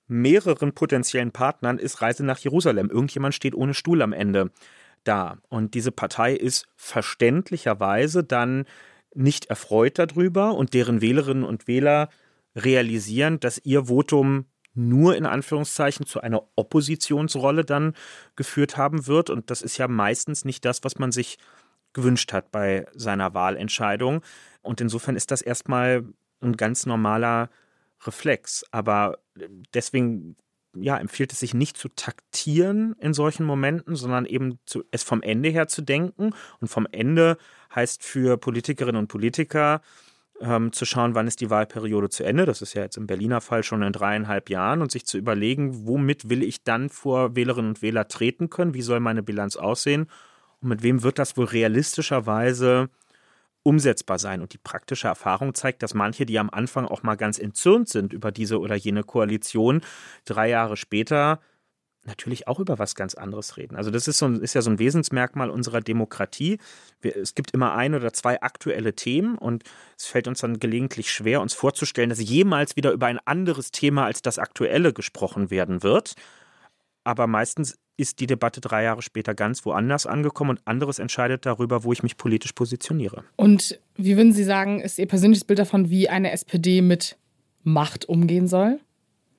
mehreren 0.08 0.72
potenziellen 0.72 1.32
Partnern 1.32 1.78
ist 1.78 2.02
Reise 2.02 2.24
nach 2.24 2.38
Jerusalem. 2.38 2.90
Irgendjemand 2.90 3.34
steht 3.34 3.54
ohne 3.54 3.74
Stuhl 3.74 4.02
am 4.02 4.12
Ende 4.12 4.50
da. 5.04 5.38
Und 5.48 5.74
diese 5.74 5.92
Partei 5.92 6.34
ist 6.34 6.66
verständlicherweise 6.76 8.24
dann 8.24 8.66
nicht 9.14 9.46
erfreut 9.46 9.98
darüber 9.98 10.54
und 10.54 10.74
deren 10.74 11.00
Wählerinnen 11.00 11.44
und 11.44 11.66
Wähler 11.66 12.10
realisieren, 12.54 13.40
dass 13.40 13.60
ihr 13.64 13.86
Votum 13.86 14.46
nur 14.74 15.16
in 15.16 15.24
Anführungszeichen 15.24 16.06
zu 16.06 16.20
einer 16.20 16.42
Oppositionsrolle 16.54 17.64
dann 17.64 17.94
geführt 18.36 18.76
haben 18.76 19.06
wird. 19.06 19.30
Und 19.30 19.50
das 19.50 19.62
ist 19.62 19.78
ja 19.78 19.88
meistens 19.88 20.44
nicht 20.44 20.64
das, 20.64 20.84
was 20.84 20.98
man 20.98 21.12
sich 21.12 21.38
gewünscht 21.94 22.32
hat 22.32 22.50
bei 22.52 22.86
seiner 22.94 23.32
Wahlentscheidung. 23.32 24.20
Und 24.60 24.80
insofern 24.82 25.16
ist 25.16 25.30
das 25.30 25.40
erstmal 25.40 26.04
ein 26.42 26.56
ganz 26.56 26.84
normaler 26.84 27.48
Reflex. 28.04 28.64
Aber 28.70 29.18
äh, 29.38 29.48
deswegen 29.74 30.36
ja, 30.78 30.98
empfiehlt 30.98 31.32
es 31.32 31.40
sich 31.40 31.54
nicht 31.54 31.76
zu 31.76 31.88
taktieren 31.88 32.94
in 33.00 33.14
solchen 33.14 33.44
Momenten, 33.44 33.96
sondern 33.96 34.26
eben 34.26 34.58
zu, 34.66 34.84
es 34.90 35.02
vom 35.02 35.22
Ende 35.22 35.48
her 35.48 35.68
zu 35.68 35.82
denken. 35.82 36.34
Und 36.60 36.68
vom 36.68 36.86
Ende 36.90 37.38
heißt 37.74 38.02
für 38.02 38.36
Politikerinnen 38.36 38.98
und 38.98 39.08
Politiker 39.08 39.80
ähm, 40.40 40.72
zu 40.72 40.84
schauen, 40.84 41.14
wann 41.14 41.26
ist 41.26 41.40
die 41.40 41.50
Wahlperiode 41.50 42.10
zu 42.10 42.24
Ende. 42.24 42.46
Das 42.46 42.62
ist 42.62 42.74
ja 42.74 42.82
jetzt 42.82 42.96
im 42.96 43.06
Berliner 43.06 43.40
Fall 43.40 43.62
schon 43.62 43.82
in 43.82 43.92
dreieinhalb 43.92 44.50
Jahren 44.50 44.82
und 44.82 44.90
sich 44.90 45.06
zu 45.06 45.18
überlegen, 45.18 45.86
womit 45.86 46.28
will 46.28 46.42
ich 46.42 46.62
dann 46.62 46.88
vor 46.88 47.36
Wählerinnen 47.36 47.70
und 47.70 47.82
Wähler 47.82 48.08
treten 48.08 48.50
können? 48.50 48.74
Wie 48.74 48.82
soll 48.82 49.00
meine 49.00 49.22
Bilanz 49.22 49.56
aussehen? 49.56 50.08
Und 50.60 50.68
mit 50.68 50.82
wem 50.82 51.02
wird 51.02 51.18
das 51.18 51.36
wohl 51.36 51.46
realistischerweise 51.46 52.88
umsetzbar 53.66 54.18
sein. 54.18 54.40
Und 54.40 54.52
die 54.52 54.58
praktische 54.58 55.08
Erfahrung 55.08 55.54
zeigt, 55.54 55.82
dass 55.82 55.92
manche, 55.92 56.24
die 56.24 56.38
am 56.38 56.50
Anfang 56.50 56.86
auch 56.86 57.02
mal 57.02 57.16
ganz 57.16 57.38
entzürnt 57.38 57.88
sind 57.88 58.12
über 58.12 58.30
diese 58.30 58.60
oder 58.60 58.76
jene 58.76 59.02
Koalition, 59.02 59.82
drei 60.24 60.48
Jahre 60.48 60.76
später 60.76 61.40
natürlich 62.04 62.46
auch 62.46 62.60
über 62.60 62.78
was 62.78 62.94
ganz 62.94 63.16
anderes 63.16 63.56
reden. 63.56 63.74
Also 63.74 63.90
das 63.90 64.06
ist, 64.06 64.18
so, 64.18 64.28
ist 64.28 64.54
ja 64.54 64.62
so 64.62 64.70
ein 64.70 64.78
Wesensmerkmal 64.78 65.50
unserer 65.50 65.80
Demokratie. 65.80 66.58
Wir, 67.00 67.16
es 67.16 67.34
gibt 67.34 67.50
immer 67.50 67.74
ein 67.74 67.96
oder 67.96 68.12
zwei 68.12 68.40
aktuelle 68.40 68.94
Themen 68.94 69.36
und 69.36 69.64
es 69.98 70.06
fällt 70.06 70.28
uns 70.28 70.40
dann 70.40 70.60
gelegentlich 70.60 71.10
schwer, 71.10 71.40
uns 71.40 71.52
vorzustellen, 71.52 72.10
dass 72.10 72.20
jemals 72.20 72.76
wieder 72.76 72.92
über 72.92 73.06
ein 73.06 73.18
anderes 73.24 73.72
Thema 73.72 74.04
als 74.04 74.22
das 74.22 74.38
aktuelle 74.38 74.92
gesprochen 74.92 75.50
werden 75.50 75.82
wird. 75.82 76.14
Aber 77.02 77.26
meistens 77.26 77.76
ist 77.96 78.20
die 78.20 78.26
Debatte 78.26 78.60
drei 78.60 78.82
Jahre 78.82 79.02
später 79.02 79.34
ganz 79.34 79.64
woanders 79.64 80.06
angekommen 80.06 80.50
und 80.50 80.60
anderes 80.64 80.98
entscheidet 80.98 81.46
darüber, 81.46 81.84
wo 81.84 81.92
ich 81.92 82.02
mich 82.02 82.16
politisch 82.16 82.52
positioniere. 82.52 83.24
Und 83.36 83.78
wie 83.96 84.16
würden 84.16 84.32
Sie 84.32 84.44
sagen, 84.44 84.80
ist 84.80 84.98
Ihr 84.98 85.06
persönliches 85.06 85.44
Bild 85.44 85.58
davon, 85.58 85.90
wie 85.90 86.08
eine 86.08 86.30
SPD 86.32 86.82
mit 86.82 87.16
Macht 87.62 88.08
umgehen 88.08 88.46
soll? 88.48 88.80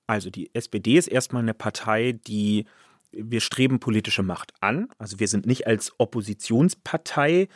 Also 0.08 0.30
die 0.30 0.50
SPD 0.54 0.98
ist 0.98 1.08
erstmal 1.08 1.44
eine 1.44 1.54
Partei, 1.54 2.18
die 2.28 2.66
wir 3.12 3.42
streben 3.42 3.80
politische 3.80 4.24
Macht 4.24 4.54
an. 4.60 4.90
Also 4.98 5.20
wir 5.20 5.28
sind 5.28 5.46
nicht 5.46 5.68
als 5.68 5.94
Oppositionspartei 5.98 7.48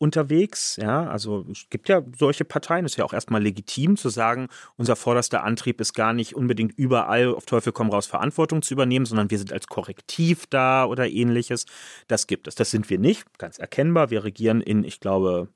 unterwegs. 0.00 0.76
Ja, 0.80 1.06
also 1.08 1.44
es 1.52 1.68
gibt 1.68 1.90
ja 1.90 2.02
solche 2.18 2.46
Parteien, 2.46 2.86
ist 2.86 2.96
ja 2.96 3.04
auch 3.04 3.12
erstmal 3.12 3.42
legitim 3.42 3.98
zu 3.98 4.08
sagen, 4.08 4.48
unser 4.76 4.96
vorderster 4.96 5.44
Antrieb 5.44 5.80
ist 5.80 5.92
gar 5.92 6.14
nicht 6.14 6.34
unbedingt 6.34 6.72
überall 6.78 7.34
auf 7.34 7.44
Teufel 7.44 7.72
komm 7.72 7.90
raus 7.90 8.06
Verantwortung 8.06 8.62
zu 8.62 8.72
übernehmen, 8.72 9.04
sondern 9.04 9.30
wir 9.30 9.38
sind 9.38 9.52
als 9.52 9.66
Korrektiv 9.66 10.46
da 10.46 10.86
oder 10.86 11.06
ähnliches. 11.08 11.66
Das 12.08 12.26
gibt 12.26 12.48
es. 12.48 12.54
Das 12.54 12.70
sind 12.70 12.88
wir 12.88 12.98
nicht, 12.98 13.26
ganz 13.38 13.58
erkennbar. 13.58 14.10
Wir 14.10 14.24
regieren 14.24 14.62
in, 14.62 14.84
ich 14.84 15.00
glaube, 15.00 15.48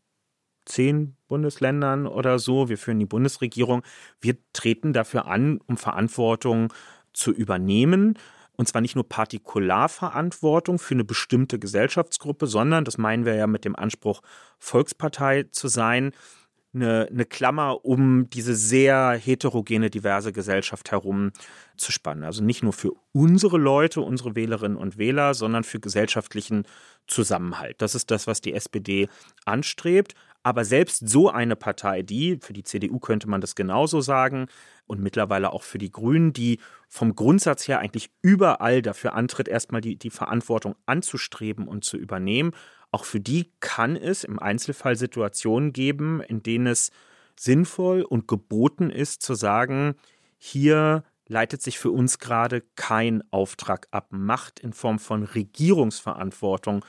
zehn 0.67 1.17
Bundesländern 1.27 2.07
oder 2.07 2.39
so. 2.39 2.69
Wir 2.69 2.77
führen 2.77 2.99
die 2.99 3.07
Bundesregierung. 3.07 3.83
Wir 4.21 4.37
treten 4.53 4.93
dafür 4.93 5.27
an, 5.27 5.61
um 5.67 5.79
Verantwortung 5.79 6.71
zu 7.15 7.33
übernehmen. 7.33 8.19
Und 8.57 8.69
zwar 8.69 8.81
nicht 8.81 8.95
nur 8.95 9.09
Partikularverantwortung 9.09 10.79
für 10.79 10.95
eine 10.95 11.05
bestimmte 11.05 11.59
Gesellschaftsgruppe, 11.59 12.47
sondern, 12.47 12.85
das 12.85 12.99
meinen 12.99 13.25
wir 13.25 13.35
ja 13.35 13.47
mit 13.47 13.65
dem 13.65 13.75
Anspruch, 13.77 14.21
Volkspartei 14.59 15.45
zu 15.51 15.69
sein, 15.69 16.13
eine, 16.75 17.09
eine 17.11 17.25
Klammer 17.25 17.85
um 17.85 18.29
diese 18.31 18.55
sehr 18.55 19.13
heterogene, 19.13 19.91
diverse 19.91 20.33
Gesellschaft 20.33 20.91
herum 20.91 21.33
zu 21.77 21.93
spannen. 21.93 22.25
Also 22.25 22.43
nicht 22.43 22.63
nur 22.63 22.73
für 22.73 22.93
unsere 23.13 23.59
Leute, 23.59 24.01
unsere 24.01 24.35
Wählerinnen 24.35 24.77
und 24.77 24.99
Wähler, 24.99 25.35
sondern 25.35 25.65
für 25.65 25.81
gesellschaftlichen 25.81 26.67
Zusammenhalt. 27.07 27.81
Das 27.81 27.95
ist 27.95 28.11
das, 28.11 28.27
was 28.27 28.41
die 28.41 28.55
SPD 28.55 29.09
anstrebt. 29.45 30.15
Aber 30.45 30.65
selbst 30.65 31.09
so 31.09 31.31
eine 31.31 31.57
Partei, 31.57 32.03
die, 32.03 32.39
für 32.41 32.53
die 32.53 32.63
CDU 32.63 33.01
könnte 33.01 33.29
man 33.29 33.41
das 33.41 33.55
genauso 33.55 34.01
sagen, 34.01 34.47
und 34.87 35.01
mittlerweile 35.01 35.53
auch 35.53 35.63
für 35.63 35.79
die 35.79 35.91
Grünen, 35.91 36.35
die 36.35 36.61
vom 36.89 37.15
Grundsatz 37.17 37.67
her 37.67 37.81
eigentlich 37.81 38.11
überall 38.21 38.83
dafür 38.83 39.15
antritt, 39.15 39.49
erstmal 39.49 39.81
die, 39.81 39.97
die 39.97 40.11
Verantwortung 40.11 40.77
anzustreben 40.85 41.67
und 41.67 41.85
zu 41.85 41.97
übernehmen, 41.97 42.53
auch 42.91 43.05
für 43.07 43.21
die 43.21 43.51
kann 43.61 43.97
es 43.97 44.23
im 44.23 44.39
Einzelfall 44.39 44.97
Situationen 44.97 45.73
geben, 45.73 46.21
in 46.21 46.43
denen 46.43 46.67
es 46.67 46.91
sinnvoll 47.37 48.03
und 48.03 48.29
geboten 48.29 48.91
ist 48.91 49.23
zu 49.23 49.35
sagen, 49.35 49.95
hier 50.39 51.03
leitet 51.27 51.63
sich 51.63 51.79
für 51.79 51.91
uns 51.91 52.19
gerade 52.19 52.63
kein 52.77 53.25
Auftrag 53.33 53.89
ab, 53.91 54.09
Macht 54.11 54.61
in 54.61 54.75
Form 54.75 54.99
von 54.99 55.25
Regierungsverantwortung 55.25 56.85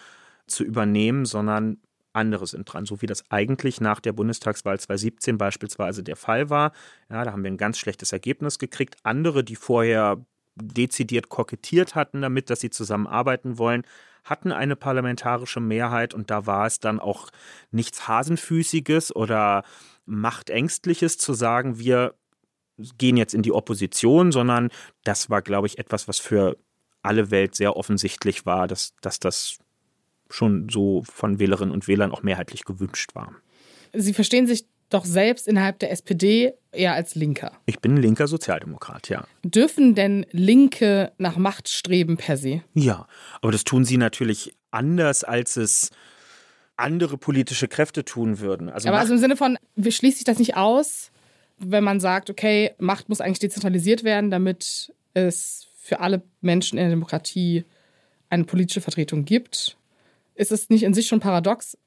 zu 0.46 0.66
übernehmen, 0.66 1.26
sondern 1.26 1.78
andere 2.16 2.48
sind 2.48 2.66
dran, 2.66 2.86
so 2.86 3.02
wie 3.02 3.06
das 3.06 3.30
eigentlich 3.30 3.82
nach 3.82 4.00
der 4.00 4.14
Bundestagswahl 4.14 4.80
2017 4.80 5.38
beispielsweise 5.38 6.04
der 6.04 6.16
Fall 6.16 6.50
war. 6.50 6.72
Ja, 7.10 7.24
da 7.24 7.32
haben 7.32 7.44
wir 7.44 7.52
ein 7.52 7.58
ganz 7.58 7.78
schlechtes 7.78 8.12
Ergebnis 8.12 8.60
gekriegt. 8.60 8.98
Andere, 9.04 9.44
die 9.44 9.56
vorher 9.56 10.26
dezidiert 10.56 11.30
kokettiert 11.30 11.96
hatten 11.96 12.22
damit, 12.22 12.50
dass 12.50 12.62
sie 12.62 12.70
zusammenarbeiten 12.70 13.58
wollen, 13.58 13.84
hatten 14.24 14.52
eine 14.52 14.76
parlamentarische 14.76 15.60
Mehrheit 15.60 16.14
und 16.14 16.32
da 16.32 16.46
war 16.46 16.66
es 16.66 16.80
dann 16.80 17.00
auch 17.00 17.30
nichts 17.72 18.08
Hasenfüßiges 18.08 19.16
oder 19.16 19.64
Machtängstliches 20.06 21.18
zu 21.18 21.34
sagen, 21.34 21.78
wir 21.78 22.16
gehen 22.98 23.18
jetzt 23.18 23.34
in 23.34 23.42
die 23.42 23.52
Opposition, 23.52 24.32
sondern 24.32 24.70
das 25.04 25.30
war, 25.30 25.42
glaube 25.42 25.68
ich, 25.68 25.78
etwas, 25.78 26.08
was 26.08 26.20
für 26.20 26.58
alle 27.02 27.32
Welt 27.32 27.56
sehr 27.56 27.78
offensichtlich 27.78 28.46
war, 28.46 28.68
dass, 28.68 28.96
dass 29.02 29.20
das 29.20 29.60
schon 30.30 30.70
so 30.70 31.04
von 31.04 31.40
Wählerinnen 31.40 31.74
und 31.74 31.88
Wählern 31.88 32.12
auch 32.12 32.24
mehrheitlich 32.24 32.66
gewünscht 32.66 33.16
war. 33.16 33.34
Sie 33.94 34.14
verstehen 34.14 34.48
sich 34.48 34.66
doch 34.90 35.06
selbst 35.06 35.48
innerhalb 35.48 35.80
der 35.80 35.92
SPD 35.92 36.54
eher 36.72 36.94
als 36.94 37.16
Linker. 37.16 37.52
Ich 37.66 37.80
bin 37.80 37.96
ein 37.96 38.02
linker 38.02 38.28
Sozialdemokrat, 38.28 39.10
ja. 39.10 39.26
Dürfen 39.44 39.96
denn 39.96 40.26
Linke 40.32 41.12
nach 41.18 41.38
Macht 41.38 41.70
streben 41.70 42.18
per 42.18 42.38
se? 42.38 42.62
Ja, 42.74 43.08
aber 43.42 43.52
das 43.52 43.64
tun 43.64 43.86
sie 43.86 43.98
natürlich 43.98 44.54
anders, 44.72 45.24
als 45.24 45.58
es 45.58 45.90
andere 46.78 47.18
politische 47.18 47.68
Kräfte 47.68 48.04
tun 48.04 48.40
würden. 48.40 48.70
Also 48.70 48.90
aber 48.90 49.00
also 49.00 49.14
im 49.14 49.20
Sinne 49.20 49.38
von, 49.38 49.58
schließt 49.78 50.18
sich 50.18 50.26
das 50.26 50.40
nicht 50.40 50.56
aus, 50.58 51.12
wenn 51.58 51.84
man 51.84 52.00
sagt, 52.00 52.30
okay, 52.30 52.72
Macht 52.78 53.10
muss 53.10 53.22
eigentlich 53.22 53.40
dezentralisiert 53.40 54.04
werden, 54.04 54.30
damit 54.30 54.94
es 55.14 55.68
für 55.78 56.00
alle 56.00 56.22
Menschen 56.42 56.78
in 56.78 56.84
der 56.84 56.90
Demokratie 56.90 57.64
eine 58.30 58.44
politische 58.44 58.82
Vertretung 58.82 59.24
gibt? 59.24 59.78
Ist 60.36 60.52
es 60.52 60.70
nicht 60.70 60.84
in 60.84 60.94
sich 60.94 61.08
schon 61.08 61.20
paradox? 61.20 61.78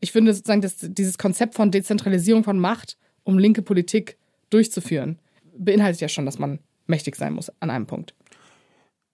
Ich 0.00 0.12
finde 0.12 0.34
sozusagen, 0.34 0.60
dass 0.60 0.76
dieses 0.78 1.18
Konzept 1.18 1.54
von 1.54 1.70
Dezentralisierung 1.70 2.44
von 2.44 2.58
Macht, 2.58 2.96
um 3.22 3.38
linke 3.38 3.62
Politik 3.62 4.18
durchzuführen, 4.50 5.18
beinhaltet 5.56 6.00
ja 6.00 6.08
schon, 6.08 6.26
dass 6.26 6.38
man 6.38 6.60
mächtig 6.86 7.16
sein 7.16 7.32
muss 7.32 7.50
an 7.60 7.70
einem 7.70 7.86
Punkt. 7.86 8.14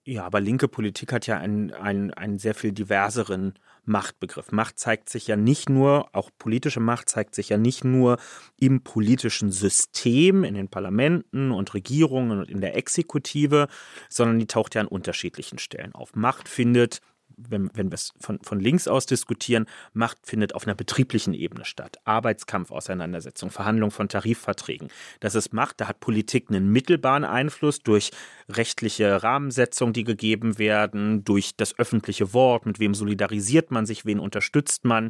Ja, 0.05 0.24
aber 0.24 0.40
linke 0.40 0.66
Politik 0.66 1.12
hat 1.12 1.26
ja 1.26 1.38
einen, 1.38 1.72
einen, 1.72 2.12
einen 2.12 2.38
sehr 2.38 2.55
viel 2.55 2.72
diverseren 2.72 3.55
Machtbegriff. 3.85 4.50
Macht 4.50 4.79
zeigt 4.79 5.11
sich 5.11 5.26
ja 5.26 5.37
nicht 5.37 5.68
nur, 5.68 6.09
auch 6.14 6.31
politische 6.38 6.81
Macht 6.81 7.09
zeigt 7.09 7.35
sich 7.35 7.50
ja 7.50 7.59
nicht 7.59 7.85
nur 7.85 8.18
im 8.59 8.83
politischen 8.83 9.53
System, 9.53 10.42
in 10.42 10.55
den 10.55 10.68
Parlamenten 10.68 11.50
und 11.50 11.74
Regierungen 11.74 12.40
und 12.40 12.50
in 12.50 12.61
der 12.61 12.76
Exekutive, 12.76 13.68
sondern 14.09 14.38
die 14.38 14.46
taucht 14.46 14.74
ja 14.74 14.81
an 14.81 14.87
unterschiedlichen 14.87 15.59
Stellen 15.59 15.94
auf. 15.94 16.14
Macht 16.14 16.48
findet 16.48 17.00
wenn, 17.48 17.70
wenn 17.74 17.90
wir 17.90 17.94
es 17.94 18.12
von, 18.20 18.38
von 18.42 18.61
links 18.61 18.88
aus 18.88 19.07
diskutieren, 19.07 19.66
Macht 19.92 20.18
findet 20.24 20.55
auf 20.55 20.66
einer 20.66 20.74
betrieblichen 20.74 21.35
Ebene 21.35 21.64
statt. 21.64 21.98
Arbeitskampf, 22.05 22.70
Auseinandersetzung, 22.70 23.50
Verhandlung 23.50 23.90
von 23.90 24.09
Tarifverträgen. 24.09 24.88
Das 25.20 25.35
ist 25.35 25.53
Macht, 25.53 25.81
da 25.81 25.88
hat 25.88 26.00
Politik 26.00 26.50
einen 26.50 26.70
mittelbaren 26.70 27.24
Einfluss 27.24 27.81
durch 27.81 28.11
rechtliche 28.48 29.22
Rahmensetzungen, 29.22 29.92
die 29.92 30.05
gegeben 30.05 30.59
werden, 30.59 31.24
durch 31.24 31.57
das 31.57 31.79
öffentliche 31.79 32.33
Wort, 32.33 32.66
mit 32.66 32.79
wem 32.79 32.94
solidarisiert 32.94 33.70
man 33.70 33.87
sich, 33.87 34.05
wen 34.05 34.20
unterstützt 34.20 34.85
man, 34.85 35.09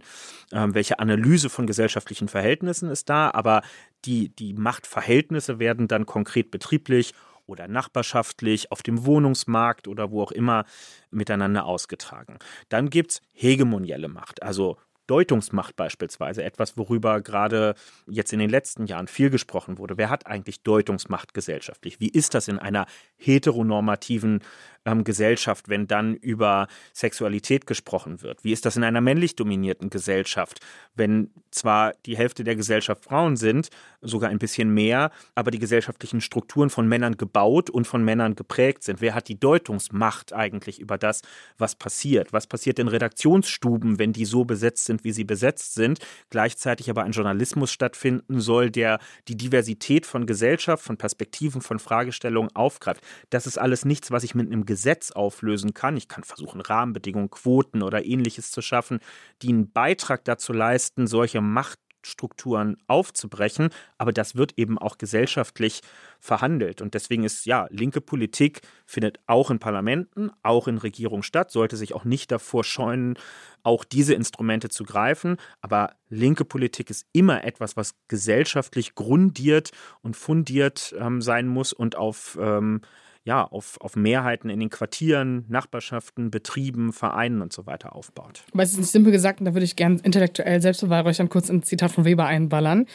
äh, 0.52 0.66
welche 0.68 0.98
Analyse 0.98 1.48
von 1.48 1.66
gesellschaftlichen 1.66 2.28
Verhältnissen 2.28 2.90
ist 2.90 3.08
da, 3.08 3.30
aber 3.30 3.62
die, 4.04 4.28
die 4.30 4.54
Machtverhältnisse 4.54 5.58
werden 5.58 5.88
dann 5.88 6.06
konkret 6.06 6.50
betrieblich 6.50 7.14
oder 7.50 7.68
nachbarschaftlich, 7.68 8.72
auf 8.72 8.82
dem 8.82 9.04
Wohnungsmarkt 9.04 9.88
oder 9.88 10.10
wo 10.10 10.22
auch 10.22 10.32
immer 10.32 10.64
miteinander 11.10 11.66
ausgetragen. 11.66 12.38
Dann 12.68 12.90
gibt 12.90 13.12
es 13.12 13.22
hegemonielle 13.32 14.08
Macht, 14.08 14.42
also 14.42 14.78
Deutungsmacht 15.10 15.74
beispielsweise, 15.74 16.44
etwas, 16.44 16.76
worüber 16.76 17.20
gerade 17.20 17.74
jetzt 18.06 18.32
in 18.32 18.38
den 18.38 18.48
letzten 18.48 18.86
Jahren 18.86 19.08
viel 19.08 19.28
gesprochen 19.28 19.78
wurde. 19.78 19.98
Wer 19.98 20.08
hat 20.08 20.28
eigentlich 20.28 20.62
Deutungsmacht 20.62 21.34
gesellschaftlich? 21.34 21.98
Wie 21.98 22.10
ist 22.10 22.32
das 22.34 22.46
in 22.46 22.60
einer 22.60 22.86
heteronormativen 23.16 24.38
ähm, 24.84 25.04
Gesellschaft, 25.04 25.68
wenn 25.68 25.86
dann 25.86 26.14
über 26.14 26.68
Sexualität 26.94 27.66
gesprochen 27.66 28.22
wird? 28.22 28.44
Wie 28.44 28.52
ist 28.52 28.64
das 28.64 28.76
in 28.76 28.84
einer 28.84 29.00
männlich 29.00 29.36
dominierten 29.36 29.90
Gesellschaft, 29.90 30.60
wenn 30.94 31.30
zwar 31.50 31.92
die 32.06 32.16
Hälfte 32.16 32.44
der 32.44 32.56
Gesellschaft 32.56 33.04
Frauen 33.04 33.36
sind, 33.36 33.68
sogar 34.00 34.30
ein 34.30 34.38
bisschen 34.38 34.72
mehr, 34.72 35.10
aber 35.34 35.50
die 35.50 35.58
gesellschaftlichen 35.58 36.20
Strukturen 36.20 36.70
von 36.70 36.88
Männern 36.88 37.16
gebaut 37.16 37.68
und 37.70 37.86
von 37.86 38.04
Männern 38.04 38.34
geprägt 38.34 38.82
sind? 38.84 39.00
Wer 39.00 39.14
hat 39.14 39.28
die 39.28 39.38
Deutungsmacht 39.38 40.32
eigentlich 40.32 40.80
über 40.80 40.96
das, 40.96 41.22
was 41.58 41.74
passiert? 41.74 42.32
Was 42.32 42.46
passiert 42.46 42.78
in 42.78 42.88
Redaktionsstuben, 42.88 43.98
wenn 43.98 44.12
die 44.12 44.24
so 44.24 44.44
besetzt 44.44 44.86
sind, 44.86 45.04
wie 45.04 45.12
sie 45.12 45.24
besetzt 45.24 45.74
sind, 45.74 45.98
gleichzeitig 46.30 46.88
aber 46.88 47.02
ein 47.02 47.12
Journalismus 47.12 47.72
stattfinden 47.72 48.40
soll, 48.40 48.70
der 48.70 48.98
die 49.28 49.36
Diversität 49.36 50.06
von 50.06 50.26
Gesellschaft, 50.26 50.84
von 50.84 50.96
Perspektiven, 50.96 51.60
von 51.60 51.78
Fragestellungen 51.78 52.54
aufgreift? 52.54 53.02
Das 53.28 53.46
ist 53.46 53.58
alles 53.58 53.84
nichts, 53.84 54.10
was 54.10 54.24
ich 54.24 54.34
mit 54.34 54.46
einem 54.46 54.64
Gesetz 54.70 55.10
auflösen 55.10 55.74
kann. 55.74 55.96
Ich 55.96 56.06
kann 56.06 56.22
versuchen, 56.22 56.60
Rahmenbedingungen, 56.60 57.28
Quoten 57.28 57.82
oder 57.82 58.04
ähnliches 58.04 58.52
zu 58.52 58.62
schaffen, 58.62 59.00
die 59.42 59.48
einen 59.48 59.72
Beitrag 59.72 60.24
dazu 60.24 60.52
leisten, 60.52 61.08
solche 61.08 61.40
Machtstrukturen 61.40 62.76
aufzubrechen. 62.86 63.70
Aber 63.98 64.12
das 64.12 64.36
wird 64.36 64.52
eben 64.58 64.78
auch 64.78 64.96
gesellschaftlich 64.96 65.80
verhandelt. 66.20 66.82
Und 66.82 66.94
deswegen 66.94 67.24
ist 67.24 67.46
ja, 67.46 67.66
linke 67.70 68.00
Politik 68.00 68.60
findet 68.86 69.18
auch 69.26 69.50
in 69.50 69.58
Parlamenten, 69.58 70.30
auch 70.44 70.68
in 70.68 70.78
Regierungen 70.78 71.24
statt, 71.24 71.50
sollte 71.50 71.76
sich 71.76 71.92
auch 71.92 72.04
nicht 72.04 72.30
davor 72.30 72.62
scheuen, 72.62 73.18
auch 73.64 73.82
diese 73.82 74.14
Instrumente 74.14 74.68
zu 74.68 74.84
greifen. 74.84 75.36
Aber 75.62 75.96
linke 76.08 76.44
Politik 76.44 76.90
ist 76.90 77.08
immer 77.12 77.42
etwas, 77.42 77.76
was 77.76 77.96
gesellschaftlich 78.06 78.94
grundiert 78.94 79.72
und 80.02 80.16
fundiert 80.16 80.94
ähm, 80.96 81.20
sein 81.20 81.48
muss 81.48 81.72
und 81.72 81.96
auf 81.96 82.38
ähm, 82.40 82.82
ja, 83.24 83.44
auf, 83.44 83.78
auf 83.80 83.96
Mehrheiten 83.96 84.48
in 84.48 84.60
den 84.60 84.70
Quartieren, 84.70 85.44
Nachbarschaften, 85.48 86.30
Betrieben, 86.30 86.92
Vereinen 86.92 87.42
und 87.42 87.52
so 87.52 87.66
weiter 87.66 87.94
aufbaut. 87.94 88.44
Aber 88.52 88.62
es 88.62 88.72
ist 88.72 88.78
nicht 88.78 88.90
simpel 88.90 89.12
gesagt, 89.12 89.40
und 89.40 89.46
da 89.46 89.54
würde 89.54 89.64
ich 89.64 89.76
gerne 89.76 90.00
intellektuell 90.02 90.62
selbstbeweihräuchern 90.62 91.28
kurz 91.28 91.50
ein 91.50 91.62
Zitat 91.62 91.92
von 91.92 92.06
Weber 92.06 92.24
einballern. 92.24 92.86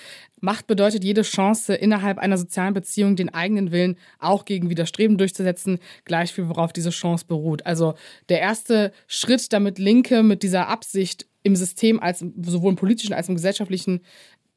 Macht 0.42 0.66
bedeutet 0.66 1.04
jede 1.04 1.22
Chance, 1.22 1.76
innerhalb 1.76 2.18
einer 2.18 2.40
sozialen 2.40 2.74
Beziehung 2.74 3.16
den 3.16 3.34
eigenen 3.34 3.72
Willen 3.72 3.98
auch 4.20 4.46
gegen 4.46 4.70
Widerstreben 4.70 5.18
durchzusetzen, 5.20 5.78
gleich 6.06 6.34
viel 6.34 6.50
worauf 6.50 6.74
diese 6.74 6.90
Chance 6.90 7.26
beruht. 7.28 7.66
Also 7.66 7.94
der 8.30 8.40
erste 8.40 8.92
Schritt, 9.08 9.54
damit 9.54 9.78
Linke 9.78 10.24
mit 10.24 10.42
dieser 10.42 10.68
Absicht 10.68 11.28
im 11.44 11.56
System, 11.56 12.00
als 12.00 12.26
sowohl 12.42 12.72
im 12.72 12.78
politischen 12.78 13.14
als 13.14 13.28
auch 13.28 13.30
im 13.30 13.36
gesellschaftlichen, 13.36 14.02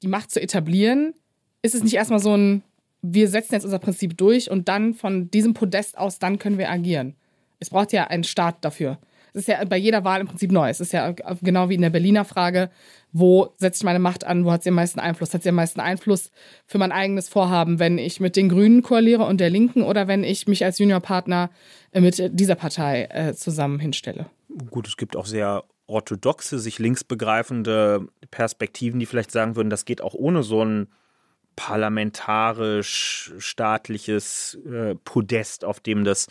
die 0.03 0.09
Macht 0.09 0.31
zu 0.31 0.41
etablieren, 0.41 1.13
ist 1.61 1.75
es 1.75 1.83
nicht 1.83 1.95
erstmal 1.95 2.21
so 2.21 2.35
ein 2.35 2.63
wir 3.03 3.29
setzen 3.29 3.55
jetzt 3.55 3.65
unser 3.65 3.79
Prinzip 3.79 4.17
durch 4.17 4.51
und 4.51 4.69
dann 4.69 4.95
von 4.95 5.31
diesem 5.31 5.55
Podest 5.55 5.97
aus, 5.99 6.19
dann 6.19 6.39
können 6.39 6.59
wir 6.59 6.71
agieren. 6.71 7.15
Es 7.61 7.71
braucht 7.71 7.93
ja 7.93 8.07
einen 8.07 8.25
Staat 8.25 8.65
dafür. 8.65 8.99
Es 9.33 9.43
ist 9.43 9.49
ja 9.49 9.63
bei 9.65 9.77
jeder 9.77 10.05
Wahl 10.05 10.21
im 10.21 10.27
Prinzip 10.27 10.51
neu. 10.51 10.69
Es 10.69 10.81
ist 10.81 10.93
ja 10.93 11.15
genau 11.43 11.69
wie 11.69 11.75
in 11.75 11.83
der 11.83 11.91
Berliner 11.91 12.25
Frage, 12.25 12.71
wo 13.13 13.53
setze 13.57 13.79
ich 13.79 13.85
meine 13.85 13.99
Macht 13.99 14.25
an, 14.25 14.45
wo 14.45 14.53
hat 14.53 14.63
sie 14.63 14.71
am 14.71 14.75
meisten 14.75 15.01
Einfluss? 15.01 15.35
Hat 15.35 15.43
sie 15.43 15.51
am 15.51 15.55
meisten 15.55 15.81
Einfluss 15.81 16.31
für 16.67 16.79
mein 16.79 16.93
eigenes 16.93 17.29
Vorhaben, 17.29 17.79
wenn 17.79 17.99
ich 17.99 18.21
mit 18.21 18.37
den 18.37 18.49
Grünen 18.49 18.83
koaliere 18.83 19.25
und 19.25 19.39
der 19.39 19.51
Linken 19.51 19.83
oder 19.83 20.09
wenn 20.09 20.25
ich 20.25 20.49
mich 20.49 20.65
als 20.65 20.79
Juniorpartner 20.79 21.51
mit 21.93 22.31
dieser 22.33 22.55
Partei 22.55 23.09
äh, 23.11 23.35
zusammen 23.35 23.79
hinstelle? 23.79 24.27
Gut, 24.71 24.89
es 24.89 24.97
gibt 24.97 25.15
auch 25.15 25.27
sehr 25.27 25.65
orthodoxe, 25.87 26.59
sich 26.59 26.79
links 26.79 27.05
begreifende 27.05 28.09
Perspektiven, 28.31 29.01
die 29.01 29.07
vielleicht 29.07 29.31
sagen 29.31 29.57
würden, 29.57 29.71
das 29.71 29.85
geht 29.85 30.01
auch 30.01 30.15
ohne 30.15 30.43
so 30.43 30.65
ein 31.59 31.64
parlamentarisch-staatliches 31.64 34.59
äh, 34.64 34.94
Podest, 34.97 35.64
auf 35.64 35.81
dem 35.81 36.05
das 36.05 36.27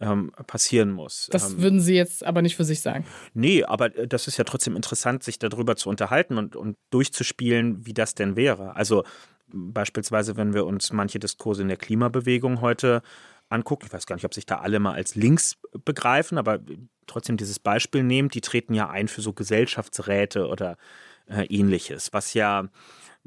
ähm, 0.00 0.32
passieren 0.46 0.90
muss. 0.90 1.28
Das 1.30 1.52
ähm, 1.52 1.62
würden 1.62 1.80
Sie 1.80 1.94
jetzt 1.94 2.24
aber 2.24 2.42
nicht 2.42 2.56
für 2.56 2.64
sich 2.64 2.80
sagen. 2.82 3.06
Nee, 3.32 3.64
aber 3.64 3.96
äh, 3.96 4.06
das 4.06 4.28
ist 4.28 4.36
ja 4.36 4.44
trotzdem 4.44 4.76
interessant, 4.76 5.24
sich 5.24 5.38
darüber 5.38 5.76
zu 5.76 5.88
unterhalten 5.88 6.36
und, 6.36 6.54
und 6.56 6.76
durchzuspielen, 6.90 7.86
wie 7.86 7.94
das 7.94 8.14
denn 8.14 8.36
wäre. 8.36 8.76
Also 8.76 9.04
beispielsweise, 9.48 10.36
wenn 10.36 10.52
wir 10.52 10.66
uns 10.66 10.92
manche 10.92 11.18
Diskurse 11.18 11.62
in 11.62 11.68
der 11.68 11.78
Klimabewegung 11.78 12.60
heute 12.60 13.00
angucken, 13.48 13.86
ich 13.86 13.92
weiß 13.92 14.06
gar 14.06 14.16
nicht, 14.16 14.24
ob 14.24 14.34
sich 14.34 14.44
da 14.44 14.56
alle 14.56 14.80
mal 14.80 14.94
als 14.94 15.14
links 15.14 15.56
begreifen, 15.84 16.36
aber 16.36 16.58
trotzdem 17.06 17.36
dieses 17.36 17.60
Beispiel 17.60 18.02
nehmen, 18.02 18.28
die 18.28 18.40
treten 18.40 18.74
ja 18.74 18.90
ein 18.90 19.06
für 19.08 19.22
so 19.22 19.32
Gesellschaftsräte 19.32 20.48
oder 20.48 20.76
äh, 21.28 21.44
ähnliches, 21.46 22.12
was 22.12 22.34
ja 22.34 22.68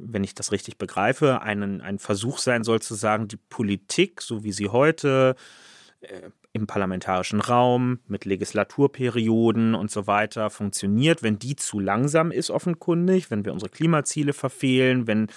wenn 0.02 0.24
ich 0.24 0.36
das 0.36 0.52
richtig 0.52 0.78
begreife, 0.78 1.42
einen, 1.42 1.82
ein 1.82 2.00
Versuch 2.00 2.38
sein 2.38 2.64
soll 2.64 2.82
zu 2.82 2.96
sagen, 2.96 3.28
die 3.28 3.38
Politik, 3.38 4.22
so 4.22 4.44
wie 4.44 4.52
sie 4.52 4.70
heute 4.70 5.36
äh, 6.02 6.30
im 6.52 6.66
parlamentarischen 6.66 7.42
Raum 7.42 8.00
mit 8.08 8.26
Legislaturperioden 8.26 9.76
und 9.76 9.92
so 9.92 10.08
weiter 10.08 10.50
funktioniert, 10.50 11.22
wenn 11.22 11.38
die 11.38 11.56
zu 11.56 11.80
langsam 11.80 12.32
ist, 12.32 12.50
offenkundig, 12.50 13.30
wenn 13.30 13.46
wir 13.46 13.54
unsere 13.54 13.70
Klimaziele 13.70 14.34
verfehlen, 14.34 15.06
wenn 15.06 15.28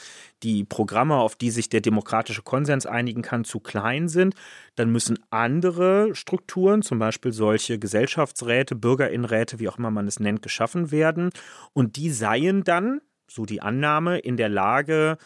die 0.42 0.64
Programme, 0.64 1.16
auf 1.16 1.36
die 1.36 1.50
sich 1.50 1.68
der 1.68 1.82
demokratische 1.82 2.42
Konsens 2.42 2.86
einigen 2.86 3.20
kann, 3.20 3.44
zu 3.44 3.60
klein 3.60 4.08
sind, 4.08 4.34
dann 4.74 4.90
müssen 4.90 5.18
andere 5.28 6.14
Strukturen, 6.14 6.80
zum 6.80 6.98
Beispiel 6.98 7.32
solche 7.32 7.78
Gesellschaftsräte, 7.78 8.74
Bürgerinnenräte, 8.74 9.58
wie 9.58 9.68
auch 9.68 9.78
immer 9.78 9.90
man 9.90 10.08
es 10.08 10.18
nennt, 10.18 10.40
geschaffen 10.40 10.90
werden. 10.90 11.30
Und 11.74 11.96
die 11.96 12.10
seien 12.10 12.64
dann, 12.64 13.02
so 13.28 13.44
die 13.44 13.62
Annahme, 13.62 14.18
in 14.18 14.36
der 14.36 14.48
Lage, 14.48 15.18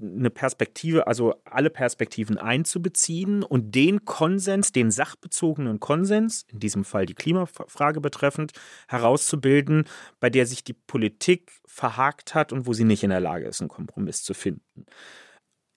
eine 0.00 0.30
Perspektive, 0.30 1.06
also 1.06 1.34
alle 1.44 1.70
Perspektiven 1.70 2.38
einzubeziehen 2.38 3.42
und 3.42 3.74
den 3.74 4.04
Konsens, 4.04 4.72
den 4.72 4.90
sachbezogenen 4.90 5.78
Konsens, 5.78 6.44
in 6.48 6.58
diesem 6.58 6.84
Fall 6.84 7.06
die 7.06 7.14
Klimafrage 7.14 8.00
betreffend, 8.00 8.52
herauszubilden, 8.88 9.84
bei 10.18 10.30
der 10.30 10.46
sich 10.46 10.64
die 10.64 10.72
Politik 10.72 11.52
verhakt 11.66 12.34
hat 12.34 12.52
und 12.52 12.66
wo 12.66 12.72
sie 12.72 12.84
nicht 12.84 13.02
in 13.02 13.10
der 13.10 13.20
Lage 13.20 13.46
ist, 13.46 13.60
einen 13.60 13.68
Kompromiss 13.68 14.22
zu 14.22 14.34
finden. 14.34 14.86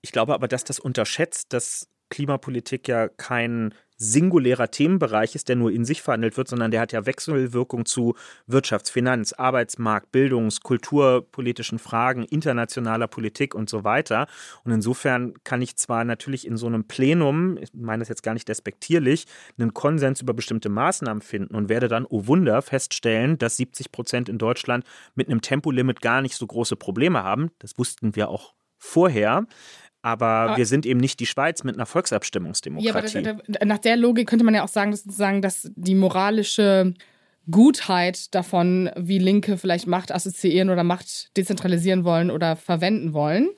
Ich 0.02 0.12
glaube 0.12 0.34
aber, 0.34 0.48
dass 0.48 0.64
das 0.64 0.80
unterschätzt, 0.80 1.54
dass 1.54 1.90
Klimapolitik 2.10 2.88
ja 2.88 3.08
kein 3.10 3.74
singulärer 4.04 4.70
Themenbereich 4.70 5.36
ist, 5.36 5.50
der 5.50 5.56
nur 5.56 5.72
in 5.72 5.86
sich 5.86 6.02
verhandelt 6.02 6.38
wird, 6.38 6.48
sondern 6.48 6.72
der 6.72 6.82
hat 6.82 6.92
ja 6.92 7.06
Wechselwirkung 7.06 7.86
zu 7.86 8.16
Wirtschafts-, 8.48 8.92
Finanz-, 8.92 9.34
Arbeitsmarkt-, 9.34 10.12
Bildungs-, 10.12 10.62
kulturpolitischen 10.62 11.80
Fragen, 11.80 12.24
internationaler 12.24 13.08
Politik 13.08 13.56
und 13.56 13.70
so 13.70 13.84
weiter. 13.84 14.28
Und 14.64 14.72
insofern 14.72 15.34
kann 15.44 15.62
ich 15.62 15.78
zwar 15.78 16.04
natürlich 16.04 16.46
in 16.46 16.58
so 16.58 16.68
einem 16.68 16.86
Plenum, 16.86 17.58
ich 17.58 17.70
meine 17.74 18.02
das 18.02 18.10
jetzt 18.10 18.24
gar 18.24 18.34
nicht 18.34 18.48
despektierlich, 18.48 19.26
einen 19.58 19.74
Konsens 19.74 20.22
über 20.22 20.34
bestimmte 20.34 20.70
Maßnahmen 20.70 21.22
finden 21.22 21.56
und 21.56 21.70
werde 21.70 21.88
dann, 21.88 22.06
oh 22.06 22.28
Wunder, 22.28 22.62
feststellen, 22.62 23.38
dass 23.38 23.58
70 23.58 23.92
Prozent 23.92 24.30
in 24.30 24.38
Deutschland 24.38 24.86
mit 25.16 25.30
einem 25.30 25.42
Tempolimit 25.42 26.02
gar 26.02 26.22
nicht 26.22 26.36
so 26.36 26.46
große 26.46 26.76
Probleme 26.76 27.24
haben. 27.24 27.52
Das 27.60 27.78
wussten 27.78 28.16
wir 28.16 28.30
auch 28.30 28.54
vorher. 28.84 29.48
Aber, 30.04 30.26
aber, 30.28 30.58
wir 30.58 30.66
sind 30.66 30.86
eben 30.86 31.00
nicht 31.00 31.20
die 31.22 31.26
Schweiz 31.26 31.64
mit 31.64 31.76
einer 31.76 31.86
Volksabstimmungsdemokratie. 31.86 33.20
Ja, 33.20 33.32
aber 33.32 33.42
das, 33.48 33.68
nach 33.68 33.78
der 33.80 33.96
Logik 33.96 34.28
könnte 34.28 34.44
man 34.44 34.54
ja 34.54 34.64
auch 34.64 34.70
sagen, 34.70 34.92
dass, 34.92 35.04
sozusagen, 35.04 35.42
dass 35.42 35.72
die 35.76 35.96
moralische 35.96 36.94
Gutheit 37.50 38.36
davon, 38.36 38.92
wie 38.98 39.18
Linke 39.18 39.58
vielleicht 39.58 39.88
Macht 39.88 40.14
assoziieren 40.14 40.70
oder 40.70 40.84
Macht 40.84 41.36
dezentralisieren 41.38 42.04
wollen 42.04 42.32
oder 42.32 42.58
verwenden 42.58 43.14
wollen, 43.14 43.50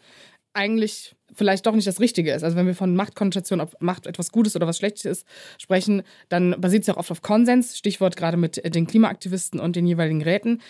eigentlich 0.54 1.16
vielleicht 1.34 1.66
doch 1.66 1.74
nicht 1.74 1.88
das 1.88 2.00
Richtige 2.00 2.32
ist. 2.32 2.44
Also 2.44 2.56
wenn 2.56 2.68
wir 2.68 2.76
von 2.76 2.96
Machtkonnotation, 2.96 3.60
ob 3.60 3.82
Macht 3.82 4.06
etwas 4.06 4.32
Gutes 4.32 4.56
oder 4.56 4.68
was 4.68 4.78
Schlechtes 4.78 5.06
ist, 5.06 5.28
sprechen, 5.58 6.04
dann 6.30 6.62
basiert 6.62 6.82
es 6.82 6.88
ja 6.88 6.94
auch 6.94 7.00
oft 7.00 7.12
auf 7.12 7.24
Konsens. 7.24 7.76
Stichwort 7.76 8.16
gerade 8.16 8.38
mit 8.38 8.62
den 8.76 8.86
Klimaaktivisten 8.86 9.60
und 9.60 9.76
den 9.76 9.88
jeweiligen 9.88 10.22
Räten. 10.22 10.62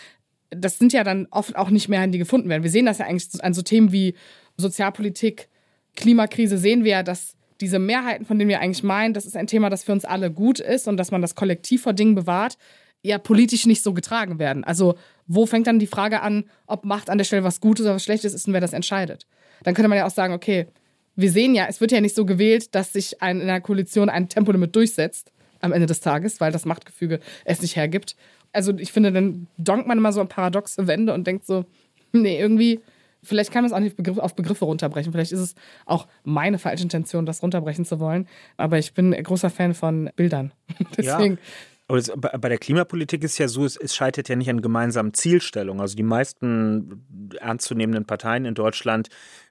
Das 0.48 0.78
sind 0.78 0.94
ja 0.94 1.04
dann 1.04 1.28
oft 1.30 1.54
auch 1.54 1.68
nicht 1.68 1.88
Mehrheiten, 1.88 2.12
die 2.12 2.18
gefunden 2.18 2.48
werden. 2.48 2.62
Wir 2.62 2.70
sehen 2.70 2.86
das 2.86 2.98
ja 2.98 3.04
eigentlich 3.04 3.28
an 3.44 3.52
so 3.52 3.60
Themen 3.60 3.92
wie 3.92 4.14
Sozialpolitik, 4.56 5.48
Klimakrise 5.96 6.58
sehen 6.58 6.84
wir 6.84 6.92
ja, 6.92 7.02
dass 7.02 7.34
diese 7.60 7.78
Mehrheiten, 7.78 8.26
von 8.26 8.38
denen 8.38 8.50
wir 8.50 8.60
eigentlich 8.60 8.82
meinen, 8.82 9.14
das 9.14 9.26
ist 9.26 9.36
ein 9.36 9.46
Thema, 9.46 9.70
das 9.70 9.84
für 9.84 9.92
uns 9.92 10.04
alle 10.04 10.30
gut 10.30 10.60
ist 10.60 10.88
und 10.88 10.96
dass 10.96 11.10
man 11.10 11.22
das 11.22 11.34
Kollektiv 11.34 11.82
vor 11.82 11.94
Dingen 11.94 12.14
bewahrt, 12.14 12.58
ja 13.02 13.18
politisch 13.18 13.66
nicht 13.66 13.82
so 13.82 13.92
getragen 13.94 14.38
werden. 14.38 14.64
Also 14.64 14.96
wo 15.26 15.46
fängt 15.46 15.66
dann 15.66 15.78
die 15.78 15.86
Frage 15.86 16.22
an, 16.22 16.44
ob 16.66 16.84
Macht 16.84 17.08
an 17.08 17.18
der 17.18 17.24
Stelle 17.24 17.44
was 17.44 17.60
Gutes 17.60 17.84
oder 17.84 17.94
was 17.94 18.04
Schlechtes 18.04 18.34
ist 18.34 18.46
und 18.46 18.52
wer 18.52 18.60
das 18.60 18.72
entscheidet? 18.72 19.26
Dann 19.62 19.74
könnte 19.74 19.88
man 19.88 19.98
ja 19.98 20.06
auch 20.06 20.10
sagen, 20.10 20.34
okay, 20.34 20.66
wir 21.14 21.30
sehen 21.30 21.54
ja, 21.54 21.66
es 21.66 21.80
wird 21.80 21.92
ja 21.92 22.00
nicht 22.00 22.14
so 22.14 22.26
gewählt, 22.26 22.74
dass 22.74 22.92
sich 22.92 23.22
ein, 23.22 23.40
in 23.40 23.48
einer 23.48 23.60
Koalition 23.60 24.10
ein 24.10 24.28
Tempolimit 24.28 24.76
durchsetzt 24.76 25.32
am 25.60 25.72
Ende 25.72 25.86
des 25.86 26.00
Tages, 26.00 26.40
weil 26.40 26.52
das 26.52 26.66
Machtgefüge 26.66 27.20
es 27.44 27.62
nicht 27.62 27.76
hergibt. 27.76 28.16
Also 28.52 28.76
ich 28.76 28.92
finde, 28.92 29.12
dann 29.12 29.46
donkt 29.56 29.86
man 29.86 29.98
immer 29.98 30.12
so 30.12 30.20
an 30.20 30.28
paradoxe 30.28 30.86
Wände 30.86 31.14
und 31.14 31.26
denkt 31.26 31.46
so, 31.46 31.64
nee, 32.12 32.38
irgendwie 32.38 32.80
vielleicht 33.26 33.52
kann 33.52 33.62
man 33.62 33.70
es 33.70 33.76
auch 33.76 33.80
nicht 33.80 34.18
auf 34.18 34.34
Begriffe 34.34 34.64
runterbrechen. 34.64 35.12
Vielleicht 35.12 35.32
ist 35.32 35.40
es 35.40 35.54
auch 35.84 36.06
meine 36.24 36.58
falsche 36.58 36.84
Intention, 36.84 37.26
das 37.26 37.42
runterbrechen 37.42 37.84
zu 37.84 38.00
wollen. 38.00 38.28
Aber 38.56 38.78
ich 38.78 38.94
bin 38.94 39.12
ein 39.12 39.22
großer 39.22 39.50
Fan 39.50 39.74
von 39.74 40.10
Bildern. 40.16 40.52
Deswegen. 40.96 41.34
Ja. 41.34 41.40
Aber 41.88 41.98
es, 41.98 42.12
bei 42.16 42.48
der 42.48 42.58
Klimapolitik 42.58 43.22
ist 43.22 43.38
ja 43.38 43.46
so, 43.46 43.64
es, 43.64 43.76
es 43.76 43.94
scheitert 43.94 44.28
ja 44.28 44.34
nicht 44.34 44.50
an 44.50 44.60
gemeinsamen 44.60 45.14
Zielstellungen. 45.14 45.80
Also 45.80 45.96
die 45.96 46.02
meisten 46.02 47.04
ernstzunehmenden 47.38 48.06
Parteien 48.06 48.44
in 48.44 48.54
Deutschland 48.54 49.08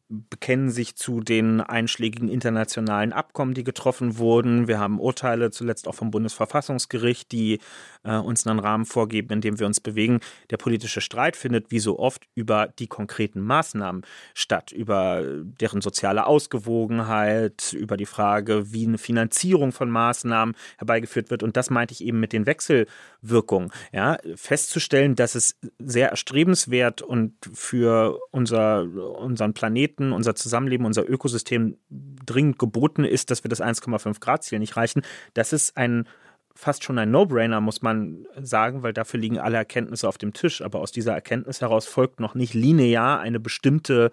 bekennen 0.08 0.70
sich 0.70 0.96
zu 0.96 1.20
den 1.20 1.62
einschlägigen 1.62 2.30
internationalen 2.30 3.12
Abkommen, 3.12 3.56
die 3.56 3.64
getroffen 3.64 4.18
wurden. 4.18 4.68
Wir 4.68 4.80
haben 4.80 5.00
Urteile 5.00 5.50
zuletzt 5.50 5.88
auch 5.88 5.96
vom 5.96 6.12
Bundesverfassungsgericht, 6.12 7.32
die 7.32 7.60
äh, 8.04 8.18
uns 8.18 8.46
einen 8.46 8.60
Rahmen 8.60 8.86
vorgeben, 8.86 9.34
in 9.34 9.42
dem 9.42 9.60
wir 9.60 9.66
uns 9.66 9.80
bewegen. 9.80 10.20
Der 10.52 10.58
politische 10.58 11.02
Streit 11.02 11.36
findet 11.36 11.72
wie 11.72 11.80
so 11.80 11.98
oft 11.98 12.28
über 12.36 12.68
die 12.78 12.86
konkreten 12.88 13.42
Maßnahmen 13.42 14.04
statt, 14.36 14.72
über 14.72 15.24
deren 15.26 15.82
soziale 15.82 16.28
Ausgewogenheit, 16.28 17.74
über 17.74 17.98
die 17.98 18.06
Frage, 18.06 18.72
wie 18.72 18.86
eine 18.86 19.00
Finanzierung 19.00 19.72
von 19.72 19.90
Maßnahmen 19.90 20.56
herbeigeführt 20.78 21.32
wird. 21.32 21.42
Und 21.42 21.58
das 21.58 21.72
meinte 21.72 21.94
ich 21.94 22.04
eben 22.04 22.20
mit 22.20 22.32
den 22.32 22.46
Wechselwirkungen. 22.46 23.72
Ja, 23.92 24.18
festzustellen, 24.36 25.16
dass 25.16 25.34
es 25.34 25.58
sehr 25.80 26.10
erstrebenswert 26.10 27.02
und 27.02 27.34
für 27.54 28.20
unser, 28.30 28.84
unseren 28.84 29.54
Planeten, 29.54 29.95
unser 30.00 30.36
Zusammenleben, 30.36 30.86
unser 30.86 31.08
Ökosystem 31.10 31.78
dringend 31.90 32.60
geboten 32.60 33.04
ist, 33.04 33.32
dass 33.32 33.44
wir 33.44 33.50
das 33.50 33.62
1,5 33.62 34.20
Grad 34.20 34.44
Ziel 34.44 34.60
nicht 34.60 34.78
reichen. 34.78 35.02
Das 35.34 35.54
ist 35.54 35.78
ein 35.78 36.08
fast 36.56 36.86
schon 36.86 36.98
ein 36.98 37.12
No-Brainer, 37.12 37.60
muss 37.60 37.82
man 37.82 38.26
sagen, 38.42 38.82
weil 38.82 38.94
dafür 38.94 39.20
liegen 39.20 39.40
alle 39.40 39.58
Erkenntnisse 39.58 40.08
auf 40.08 40.18
dem 40.18 40.34
Tisch. 40.34 40.62
Aber 40.62 40.80
aus 40.80 40.92
dieser 40.92 41.14
Erkenntnis 41.14 41.62
heraus 41.62 41.86
folgt 41.86 42.20
noch 42.20 42.34
nicht 42.34 42.54
linear 42.54 43.20
eine 43.20 43.40
bestimmte 43.40 44.10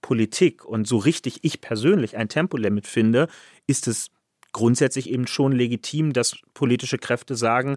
Politik. 0.00 0.64
Und 0.64 0.88
so 0.88 0.96
richtig 0.96 1.40
ich 1.42 1.60
persönlich 1.60 2.16
ein 2.16 2.28
Tempolimit 2.28 2.86
finde, 2.86 3.28
ist 3.66 3.88
es 3.88 4.10
grundsätzlich 4.52 5.10
eben 5.10 5.26
schon 5.26 5.52
legitim, 5.52 6.14
dass 6.14 6.38
politische 6.54 6.96
Kräfte 6.96 7.34
sagen, 7.34 7.76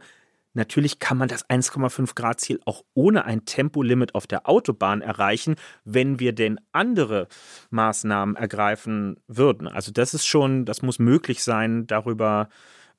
Natürlich 0.53 0.99
kann 0.99 1.17
man 1.17 1.27
das 1.27 1.47
1,5 1.47 2.15
Grad 2.15 2.39
Ziel 2.39 2.59
auch 2.65 2.83
ohne 2.93 3.25
ein 3.25 3.45
Tempolimit 3.45 4.15
auf 4.15 4.25
der 4.25 4.49
Autobahn 4.49 5.01
erreichen, 5.01 5.55
wenn 5.85 6.19
wir 6.19 6.33
denn 6.33 6.59
andere 6.71 7.27
Maßnahmen 7.69 8.35
ergreifen 8.35 9.17
würden. 9.27 9.67
Also 9.67 9.91
das 9.91 10.13
ist 10.13 10.25
schon, 10.25 10.65
das 10.65 10.81
muss 10.81 10.97
möglich 10.99 11.43
sein, 11.43 11.85
darüber 11.85 12.49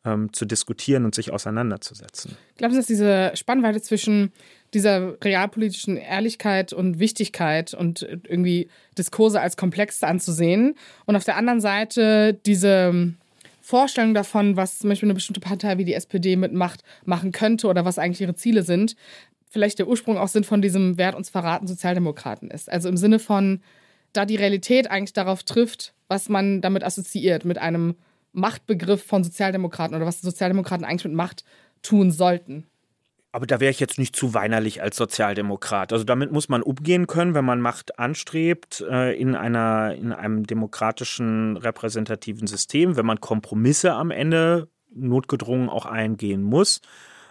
ähm, 0.04 0.32
zu 0.32 0.46
diskutieren 0.46 1.04
und 1.04 1.14
sich 1.14 1.32
auseinanderzusetzen. 1.32 2.36
Glauben 2.56 2.72
Sie, 2.72 2.78
dass 2.78 2.86
diese 2.86 3.32
Spannweite 3.34 3.82
zwischen 3.82 4.32
dieser 4.72 5.22
realpolitischen 5.22 5.96
Ehrlichkeit 5.96 6.72
und 6.72 6.98
Wichtigkeit 6.98 7.74
und 7.74 8.02
irgendwie 8.02 8.70
Diskurse 8.96 9.40
als 9.40 9.56
komplex 9.56 10.02
anzusehen 10.02 10.76
und 11.06 11.16
auf 11.16 11.24
der 11.24 11.36
anderen 11.36 11.60
Seite 11.60 12.34
diese 12.46 13.14
Vorstellung 13.70 14.14
davon, 14.14 14.56
was 14.56 14.80
zum 14.80 14.90
Beispiel 14.90 15.06
eine 15.06 15.14
bestimmte 15.14 15.38
Partei 15.38 15.78
wie 15.78 15.84
die 15.84 15.94
SPD 15.94 16.34
mit 16.34 16.52
Macht 16.52 16.82
machen 17.04 17.30
könnte 17.30 17.68
oder 17.68 17.84
was 17.84 18.00
eigentlich 18.00 18.20
ihre 18.20 18.34
Ziele 18.34 18.64
sind, 18.64 18.96
vielleicht 19.48 19.78
der 19.78 19.86
Ursprung 19.86 20.18
auch 20.18 20.26
sind 20.26 20.44
von 20.44 20.60
diesem 20.60 20.98
Wert 20.98 21.14
uns 21.14 21.30
verraten 21.30 21.68
Sozialdemokraten 21.68 22.50
ist. 22.50 22.68
Also 22.68 22.88
im 22.88 22.96
Sinne 22.96 23.20
von, 23.20 23.60
da 24.12 24.26
die 24.26 24.34
Realität 24.34 24.90
eigentlich 24.90 25.12
darauf 25.12 25.44
trifft, 25.44 25.94
was 26.08 26.28
man 26.28 26.60
damit 26.60 26.82
assoziiert, 26.82 27.44
mit 27.44 27.58
einem 27.58 27.94
Machtbegriff 28.32 29.04
von 29.04 29.22
Sozialdemokraten 29.22 29.94
oder 29.94 30.04
was 30.06 30.20
Sozialdemokraten 30.20 30.84
eigentlich 30.84 31.04
mit 31.04 31.14
Macht 31.14 31.44
tun 31.82 32.10
sollten. 32.10 32.66
Aber 33.32 33.46
da 33.46 33.60
wäre 33.60 33.70
ich 33.70 33.78
jetzt 33.78 33.98
nicht 33.98 34.16
zu 34.16 34.34
weinerlich 34.34 34.82
als 34.82 34.96
Sozialdemokrat. 34.96 35.92
Also 35.92 36.04
damit 36.04 36.32
muss 36.32 36.48
man 36.48 36.62
umgehen 36.62 37.06
können, 37.06 37.34
wenn 37.34 37.44
man 37.44 37.60
Macht 37.60 37.98
anstrebt 37.98 38.84
äh, 38.90 39.16
in, 39.16 39.36
einer, 39.36 39.94
in 39.94 40.12
einem 40.12 40.46
demokratischen 40.46 41.56
repräsentativen 41.56 42.48
System, 42.48 42.96
wenn 42.96 43.06
man 43.06 43.20
Kompromisse 43.20 43.92
am 43.92 44.10
Ende 44.10 44.68
notgedrungen 44.92 45.68
auch 45.68 45.86
eingehen 45.86 46.42
muss. 46.42 46.80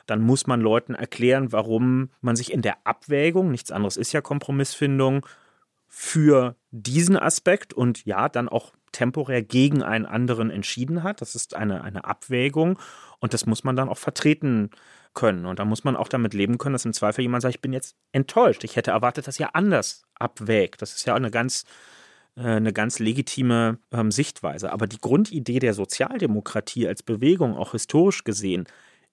Dann 0.05 0.21
muss 0.21 0.47
man 0.47 0.61
Leuten 0.61 0.95
erklären, 0.95 1.51
warum 1.51 2.09
man 2.21 2.37
sich 2.37 2.53
in 2.53 2.61
der 2.61 2.77
Abwägung, 2.85 3.51
nichts 3.51 3.71
anderes 3.71 3.97
ist 3.97 4.13
ja 4.13 4.21
Kompromissfindung, 4.21 5.25
für 5.89 6.55
diesen 6.71 7.17
Aspekt 7.17 7.73
und 7.73 8.05
ja, 8.05 8.29
dann 8.29 8.47
auch 8.47 8.71
temporär 8.91 9.41
gegen 9.41 9.83
einen 9.83 10.05
anderen 10.05 10.49
entschieden 10.49 11.03
hat. 11.03 11.21
Das 11.21 11.35
ist 11.35 11.55
eine, 11.55 11.83
eine 11.83 12.05
Abwägung 12.05 12.79
und 13.19 13.33
das 13.33 13.45
muss 13.45 13.63
man 13.63 13.75
dann 13.75 13.89
auch 13.89 13.97
vertreten 13.97 14.69
können. 15.13 15.45
Und 15.45 15.59
da 15.59 15.65
muss 15.65 15.83
man 15.83 15.95
auch 15.95 16.07
damit 16.07 16.33
leben 16.33 16.57
können, 16.57 16.73
dass 16.73 16.85
im 16.85 16.93
Zweifel 16.93 17.21
jemand 17.21 17.41
sagt, 17.41 17.55
ich 17.55 17.61
bin 17.61 17.73
jetzt 17.73 17.95
enttäuscht. 18.11 18.63
Ich 18.63 18.75
hätte 18.75 18.91
erwartet, 18.91 19.27
dass 19.27 19.39
ihr 19.39 19.55
anders 19.55 20.03
abwägt. 20.15 20.81
Das 20.81 20.93
ist 20.95 21.05
ja 21.05 21.15
eine 21.15 21.31
ganz, 21.31 21.65
äh, 22.35 22.43
eine 22.43 22.73
ganz 22.73 22.99
legitime 22.99 23.79
ähm, 23.91 24.11
Sichtweise. 24.11 24.71
Aber 24.71 24.87
die 24.87 24.99
Grundidee 24.99 25.59
der 25.59 25.73
Sozialdemokratie 25.73 26.87
als 26.87 27.03
Bewegung, 27.03 27.55
auch 27.55 27.71
historisch 27.71 28.23
gesehen, 28.23 28.65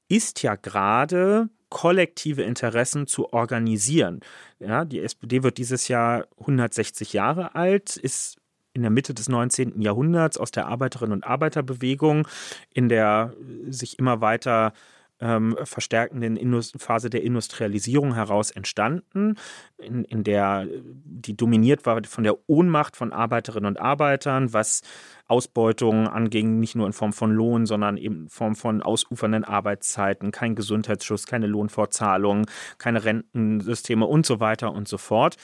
ist 0.08 0.42
ja 0.42 0.54
gerade 0.54 1.48
kollektive 1.68 2.42
Interessen 2.42 3.06
zu 3.06 3.32
organisieren. 3.32 4.20
Ja, 4.60 4.84
die 4.84 5.00
SPD 5.00 5.42
wird 5.42 5.58
dieses 5.58 5.88
Jahr 5.88 6.26
160 6.38 7.12
Jahre 7.12 7.54
alt, 7.54 7.96
ist 7.96 8.38
in 8.72 8.82
der 8.82 8.90
Mitte 8.90 9.14
des 9.14 9.28
19. 9.28 9.80
Jahrhunderts 9.80 10.38
aus 10.38 10.50
der 10.50 10.68
Arbeiterinnen- 10.68 11.12
und 11.12 11.24
Arbeiterbewegung, 11.24 12.28
in 12.72 12.88
der 12.88 13.34
sich 13.68 13.98
immer 13.98 14.20
weiter 14.20 14.74
ähm, 15.20 15.56
verstärkenden 15.64 16.36
Indust 16.36 16.80
Phase 16.80 17.10
der 17.10 17.22
Industrialisierung 17.22 18.14
heraus 18.14 18.50
entstanden, 18.50 19.36
in, 19.78 20.04
in 20.04 20.24
der 20.24 20.66
die 21.04 21.36
dominiert 21.36 21.86
war 21.86 22.02
von 22.04 22.24
der 22.24 22.36
Ohnmacht 22.48 22.96
von 22.96 23.12
Arbeiterinnen 23.12 23.66
und 23.66 23.80
Arbeitern, 23.80 24.52
was 24.52 24.82
Ausbeutung 25.26 26.06
anging, 26.06 26.60
nicht 26.60 26.76
nur 26.76 26.86
in 26.86 26.92
Form 26.92 27.12
von 27.12 27.32
Lohn, 27.32 27.66
sondern 27.66 27.96
eben 27.96 28.24
in 28.24 28.28
Form 28.28 28.54
von 28.54 28.82
ausufernden 28.82 29.44
Arbeitszeiten, 29.44 30.30
kein 30.30 30.54
Gesundheitsschutz, 30.54 31.26
keine 31.26 31.46
Lohnfortzahlung, 31.46 32.46
keine 32.78 33.04
Rentensysteme 33.04 34.06
und 34.06 34.26
so 34.26 34.40
weiter 34.40 34.72
und 34.72 34.86
so 34.86 34.98
fort. 34.98 35.36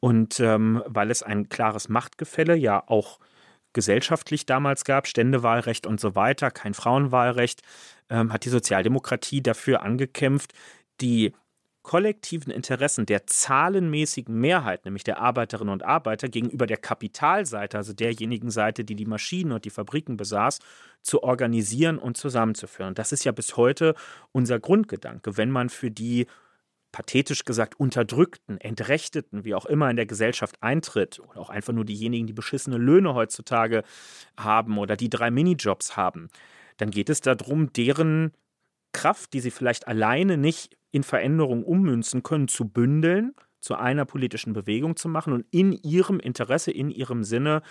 Und 0.00 0.40
ähm, 0.40 0.82
weil 0.86 1.10
es 1.10 1.22
ein 1.22 1.48
klares 1.48 1.88
Machtgefälle 1.88 2.56
ja 2.56 2.82
auch 2.86 3.18
gesellschaftlich 3.78 4.44
damals 4.44 4.84
gab, 4.84 5.06
Ständewahlrecht 5.06 5.86
und 5.86 6.00
so 6.00 6.16
weiter, 6.16 6.50
kein 6.50 6.74
Frauenwahlrecht, 6.74 7.62
ähm, 8.10 8.32
hat 8.32 8.44
die 8.44 8.48
Sozialdemokratie 8.48 9.40
dafür 9.40 9.82
angekämpft, 9.82 10.52
die 11.00 11.32
kollektiven 11.84 12.52
Interessen 12.52 13.06
der 13.06 13.28
zahlenmäßigen 13.28 14.34
Mehrheit, 14.34 14.84
nämlich 14.84 15.04
der 15.04 15.20
Arbeiterinnen 15.20 15.72
und 15.72 15.84
Arbeiter, 15.84 16.28
gegenüber 16.28 16.66
der 16.66 16.78
Kapitalseite, 16.78 17.76
also 17.76 17.92
derjenigen 17.92 18.50
Seite, 18.50 18.82
die 18.84 18.96
die 18.96 19.06
Maschinen 19.06 19.52
und 19.52 19.64
die 19.64 19.70
Fabriken 19.70 20.16
besaß, 20.16 20.58
zu 21.02 21.22
organisieren 21.22 21.98
und 21.98 22.16
zusammenzuführen. 22.16 22.96
Das 22.96 23.12
ist 23.12 23.22
ja 23.22 23.30
bis 23.30 23.56
heute 23.56 23.94
unser 24.32 24.58
Grundgedanke. 24.58 25.36
Wenn 25.36 25.52
man 25.52 25.68
für 25.68 25.92
die 25.92 26.26
pathetisch 26.92 27.44
gesagt 27.44 27.78
Unterdrückten, 27.78 28.60
Entrechteten, 28.60 29.44
wie 29.44 29.54
auch 29.54 29.66
immer 29.66 29.90
in 29.90 29.96
der 29.96 30.06
Gesellschaft 30.06 30.62
eintritt, 30.62 31.20
oder 31.20 31.40
auch 31.40 31.50
einfach 31.50 31.72
nur 31.72 31.84
diejenigen, 31.84 32.26
die 32.26 32.32
beschissene 32.32 32.78
Löhne 32.78 33.14
heutzutage 33.14 33.82
haben 34.38 34.78
oder 34.78 34.96
die 34.96 35.10
drei 35.10 35.30
Minijobs 35.30 35.96
haben, 35.96 36.28
dann 36.78 36.90
geht 36.90 37.10
es 37.10 37.20
darum, 37.20 37.72
deren 37.72 38.32
Kraft, 38.92 39.32
die 39.32 39.40
sie 39.40 39.50
vielleicht 39.50 39.86
alleine 39.86 40.38
nicht 40.38 40.76
in 40.90 41.02
Veränderung 41.02 41.64
ummünzen 41.64 42.22
können, 42.22 42.48
zu 42.48 42.68
bündeln, 42.68 43.34
zu 43.60 43.74
einer 43.74 44.04
politischen 44.04 44.52
Bewegung 44.52 44.96
zu 44.96 45.08
machen 45.08 45.32
und 45.32 45.46
in 45.50 45.72
ihrem 45.72 46.20
Interesse, 46.20 46.70
in 46.70 46.90
ihrem 46.90 47.24
Sinne 47.24 47.62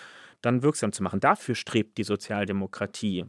dann 0.42 0.62
wirksam 0.62 0.92
zu 0.92 1.02
machen. 1.02 1.20
Dafür 1.20 1.56
strebt 1.56 1.98
die 1.98 2.04
Sozialdemokratie 2.04 3.26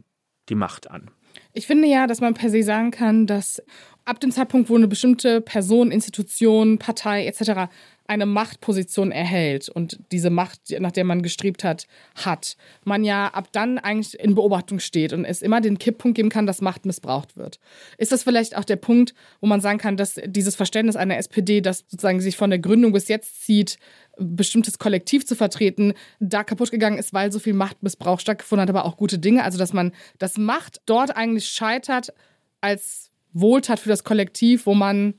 die 0.49 0.55
Macht 0.55 0.91
an. 0.91 1.09
Ich 1.53 1.67
finde 1.67 1.87
ja, 1.87 2.07
dass 2.07 2.21
man 2.21 2.33
per 2.33 2.49
se 2.49 2.63
sagen 2.63 2.91
kann, 2.91 3.27
dass 3.27 3.61
ab 4.05 4.19
dem 4.19 4.31
Zeitpunkt, 4.31 4.69
wo 4.69 4.75
eine 4.75 4.87
bestimmte 4.87 5.41
Person, 5.41 5.91
Institution, 5.91 6.77
Partei 6.77 7.25
etc. 7.25 7.71
eine 8.09 8.25
Machtposition 8.25 9.11
erhält 9.11 9.69
und 9.69 9.99
diese 10.11 10.31
Macht, 10.31 10.61
nach 10.79 10.91
der 10.91 11.03
man 11.03 11.21
gestrebt 11.21 11.63
hat, 11.63 11.85
hat, 12.15 12.57
man 12.83 13.03
ja 13.03 13.27
ab 13.27 13.49
dann 13.51 13.77
eigentlich 13.77 14.19
in 14.19 14.33
Beobachtung 14.33 14.79
steht 14.79 15.13
und 15.13 15.25
es 15.25 15.43
immer 15.43 15.61
den 15.61 15.77
Kipppunkt 15.77 16.15
geben 16.15 16.29
kann, 16.29 16.47
dass 16.47 16.59
Macht 16.59 16.87
missbraucht 16.87 17.37
wird. 17.37 17.59
Ist 17.99 18.11
das 18.11 18.23
vielleicht 18.23 18.57
auch 18.57 18.63
der 18.63 18.77
Punkt, 18.77 19.13
wo 19.41 19.47
man 19.47 19.61
sagen 19.61 19.77
kann, 19.77 19.95
dass 19.95 20.19
dieses 20.25 20.55
Verständnis 20.55 20.95
einer 20.95 21.17
SPD, 21.17 21.61
das 21.61 21.85
sozusagen 21.87 22.19
sich 22.19 22.35
von 22.35 22.49
der 22.49 22.57
Gründung 22.57 22.93
bis 22.93 23.09
jetzt 23.09 23.43
zieht, 23.43 23.77
bestimmtes 24.17 24.79
Kollektiv 24.79 25.27
zu 25.27 25.35
vertreten, 25.35 25.93
da 26.19 26.43
kaputt 26.43 26.71
gegangen 26.71 26.97
ist, 26.97 27.13
weil 27.13 27.31
so 27.31 27.37
viel 27.37 27.53
Machtmissbrauch 27.53 28.19
stattgefunden 28.19 28.63
hat, 28.63 28.69
aber 28.69 28.85
auch 28.85 28.97
gute 28.97 29.19
Dinge. 29.19 29.43
Also, 29.43 29.59
dass 29.59 29.71
man, 29.71 29.91
dass 30.17 30.37
Macht 30.37 30.81
dort 30.87 31.15
eigentlich 31.15 31.47
scheitert 31.47 32.11
als 32.59 33.11
Wohltat 33.33 33.79
für 33.79 33.89
das 33.89 34.03
Kollektiv, 34.03 34.65
wo 34.65 34.73
man 34.73 35.13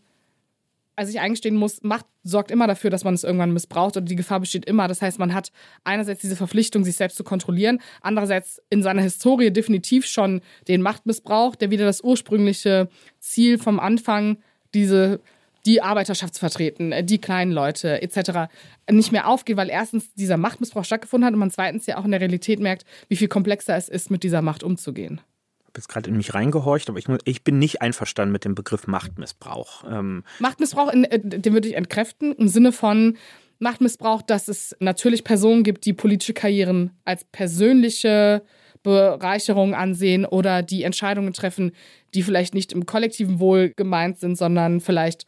also 1.01 1.13
sich 1.13 1.21
eingestehen 1.21 1.57
muss, 1.57 1.83
Macht 1.83 2.05
sorgt 2.25 2.51
immer 2.51 2.67
dafür, 2.67 2.91
dass 2.91 3.05
man 3.05 3.15
es 3.15 3.25
irgendwann 3.25 3.55
missbraucht 3.55 3.97
und 3.97 4.11
die 4.11 4.17
Gefahr 4.17 4.39
besteht 4.39 4.67
immer. 4.67 4.87
Das 4.87 5.01
heißt, 5.01 5.19
man 5.19 5.33
hat 5.33 5.51
einerseits 5.83 6.21
diese 6.21 6.37
Verpflichtung, 6.37 6.85
sich 6.85 6.97
selbst 6.97 7.17
zu 7.17 7.25
kontrollieren, 7.25 7.81
andererseits 8.03 8.61
in 8.69 8.83
seiner 8.83 9.01
Historie 9.01 9.51
definitiv 9.51 10.05
schon 10.05 10.43
den 10.69 10.83
Machtmissbrauch, 10.83 11.57
der 11.57 11.71
wieder 11.71 11.87
das 11.87 12.03
ursprüngliche 12.05 12.91
Ziel 13.19 13.57
vom 13.57 13.81
Anfang, 13.81 14.37
diese 14.75 15.21
die 15.65 15.81
vertreten, 15.81 16.93
äh, 16.93 17.03
die 17.03 17.19
kleinen 17.19 17.53
Leute 17.53 18.03
etc. 18.03 18.53
nicht 18.91 19.11
mehr 19.11 19.27
aufgeht, 19.27 19.57
weil 19.57 19.71
erstens 19.71 20.13
dieser 20.15 20.37
Machtmissbrauch 20.37 20.85
stattgefunden 20.85 21.27
hat 21.27 21.33
und 21.33 21.41
man 21.41 21.51
zweitens 21.51 21.87
ja 21.87 21.97
auch 21.97 22.05
in 22.05 22.11
der 22.11 22.21
Realität 22.21 22.61
merkt, 22.61 22.85
wie 23.09 23.17
viel 23.17 23.29
komplexer 23.29 23.75
es 23.75 23.89
ist, 23.89 24.11
mit 24.11 24.23
dieser 24.23 24.43
Macht 24.43 24.63
umzugehen. 24.63 25.23
Ich 25.71 25.75
habe 25.75 25.83
jetzt 25.83 25.89
gerade 25.89 26.11
in 26.11 26.17
mich 26.17 26.35
reingehorcht, 26.35 26.89
aber 26.89 26.99
ich, 26.99 27.07
ich, 27.25 27.45
bin 27.45 27.61
nicht 27.61 27.81
einverstanden 27.81 28.33
mit 28.33 28.45
dem 28.45 28.57
Begriff 28.57 28.89
Machtmissbrauch. 28.89 29.85
Ähm 29.89 30.25
Machtmissbrauch, 30.41 30.93
in, 30.93 31.05
äh, 31.05 31.21
den 31.23 31.53
würde 31.53 31.69
ich 31.69 31.77
entkräften, 31.77 32.33
im 32.33 32.49
Sinne 32.49 32.73
von 32.73 33.17
Machtmissbrauch, 33.61 34.23
dass 34.23 34.49
es 34.49 34.75
natürlich 34.81 35.23
Personen 35.23 35.63
gibt, 35.63 35.85
die 35.85 35.93
politische 35.93 36.33
Karrieren 36.35 36.91
als 37.05 37.23
persönliche 37.23 38.43
Bereicherung 38.83 39.75
ansehen 39.75 40.25
oder 40.25 40.63
die 40.63 40.83
Entscheidungen 40.83 41.33
treffen, 41.35 41.71
die 42.15 42.25
vielleicht 42.25 42.53
nicht 42.53 42.73
im 42.73 42.85
kollektiven 42.85 43.39
Wohl 43.39 43.71
gemeint 43.71 44.19
sind, 44.19 44.37
sondern 44.37 44.81
vielleicht 44.81 45.25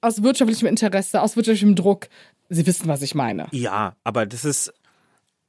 aus 0.00 0.22
wirtschaftlichem 0.22 0.68
Interesse, 0.68 1.20
aus 1.20 1.36
wirtschaftlichem 1.36 1.74
Druck. 1.74 2.08
Sie 2.48 2.66
wissen, 2.66 2.88
was 2.88 3.02
ich 3.02 3.14
meine. 3.14 3.48
Ja, 3.50 3.96
aber 4.04 4.24
das 4.24 4.46
ist 4.46 4.72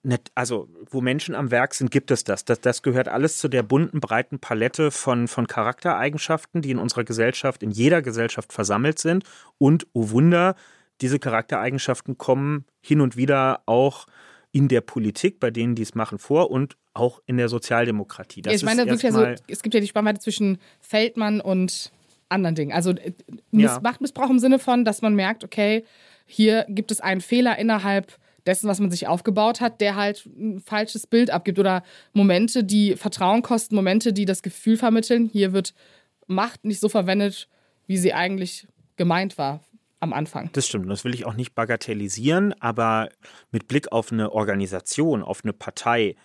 nicht, 0.04 0.32
also 0.36 0.68
wo 0.89 1.01
Menschen 1.01 1.34
am 1.34 1.49
Werk 1.49 1.74
sind, 1.74 1.89
gibt 1.89 2.12
es 2.12 2.24
das. 2.24 2.45
das. 2.45 2.60
Das 2.60 2.82
gehört 2.82 3.08
alles 3.08 3.38
zu 3.38 3.47
der 3.47 3.64
bunten, 3.64 4.01
breiten 4.01 4.39
Palette 4.39 4.91
von, 4.91 5.28
von 5.28 5.47
Charaktereigenschaften, 5.47 6.62
die 6.62 6.72
in 6.72 6.78
unserer 6.78 7.06
Gesellschaft, 7.06 7.64
in 7.64 7.72
jeder 7.72 8.01
Gesellschaft 8.01 8.51
versammelt 8.51 8.99
sind. 8.99 9.24
Und, 9.58 9.88
oh 9.93 10.10
Wunder, 10.10 10.56
diese 11.01 11.20
Charaktereigenschaften 11.20 12.18
kommen 12.18 12.66
hin 12.82 13.01
und 13.01 13.16
wieder 13.16 13.62
auch 13.66 14.08
in 14.51 14.68
der 14.68 14.82
Politik, 14.82 15.39
bei 15.39 15.51
denen 15.51 15.74
die 15.74 15.82
es 15.82 15.95
machen, 15.95 16.20
vor 16.20 16.51
und 16.51 16.78
auch 16.93 17.22
in 17.26 17.38
der 17.38 17.49
Sozialdemokratie. 17.49 18.41
Das 18.41 18.54
ja, 18.54 18.58
ich 18.58 18.64
meine, 18.64 18.86
wirklich, 18.86 19.06
also, 19.06 19.26
es 19.47 19.64
gibt 19.64 19.74
ja 19.74 19.82
die 19.82 19.88
Spannweite 19.88 20.20
zwischen 20.20 20.60
Feldmann 20.80 21.41
und 21.41 21.91
anderen 22.30 22.56
Dingen. 22.56 22.72
Also 22.72 22.91
äh, 22.91 23.14
ja. 23.51 23.80
Machtmissbrauch 23.82 24.30
im 24.30 24.39
Sinne 24.39 24.60
von, 24.60 24.86
dass 24.86 25.01
man 25.01 25.16
merkt, 25.16 25.43
okay, 25.43 25.86
hier 26.26 26.66
gibt 26.70 26.91
es 26.91 26.99
einen 26.99 27.22
Fehler 27.22 27.58
innerhalb 27.58 28.18
dessen, 28.46 28.68
was 28.68 28.80
man 28.80 28.91
sich 28.91 29.08
aufgebaut 29.08 29.62
hat, 29.62 29.82
der 29.82 29.96
halt 29.96 30.26
ein 30.26 30.60
falsches 30.60 31.08
Bild 31.08 31.30
abgibt 31.32 31.60
oder 31.60 31.84
Momente, 32.14 32.64
die 32.64 32.96
Vertrauen 32.96 33.41
kosten, 33.41 33.76
Momente, 33.76 34.14
die 34.14 34.26
das 34.26 34.41
Gefühl 34.41 34.78
vermitteln, 34.78 35.30
hier 35.32 35.54
wird 35.54 35.74
Macht 36.28 36.64
nicht 36.64 36.80
so 36.80 36.88
verwendet, 36.89 37.50
wie 37.86 37.98
sie 37.98 38.14
eigentlich 38.14 38.68
gemeint 38.96 39.38
war 39.38 39.62
am 40.00 40.14
Anfang. 40.14 40.50
Das 40.54 40.68
stimmt, 40.68 40.89
das 40.89 41.04
will 41.04 41.14
ich 41.14 41.26
auch 41.26 41.34
nicht 41.34 41.56
bagatellisieren, 41.56 42.54
aber 42.60 43.10
mit 43.52 43.68
Blick 43.68 43.91
auf 43.91 44.12
eine 44.12 44.32
Organisation, 44.32 45.24
auf 45.24 45.41
eine 45.44 45.54
Partei, 45.54 46.16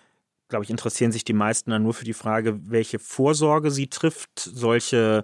glaube 0.49 0.65
ich, 0.65 0.69
interessieren 0.69 1.11
sich 1.11 1.23
die 1.23 1.33
meisten 1.33 1.71
dann 1.71 1.83
nur 1.83 1.93
für 1.93 2.05
die 2.05 2.13
Frage, 2.13 2.59
welche 2.69 2.99
Vorsorge 2.99 3.71
sie 3.71 3.87
trifft, 3.87 4.39
solche 4.39 5.23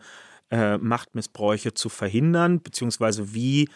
äh, 0.52 0.78
Machtmissbräuche 0.78 1.74
zu 1.74 1.90
verhindern, 1.90 2.62
beziehungsweise 2.62 3.34
wie 3.34 3.68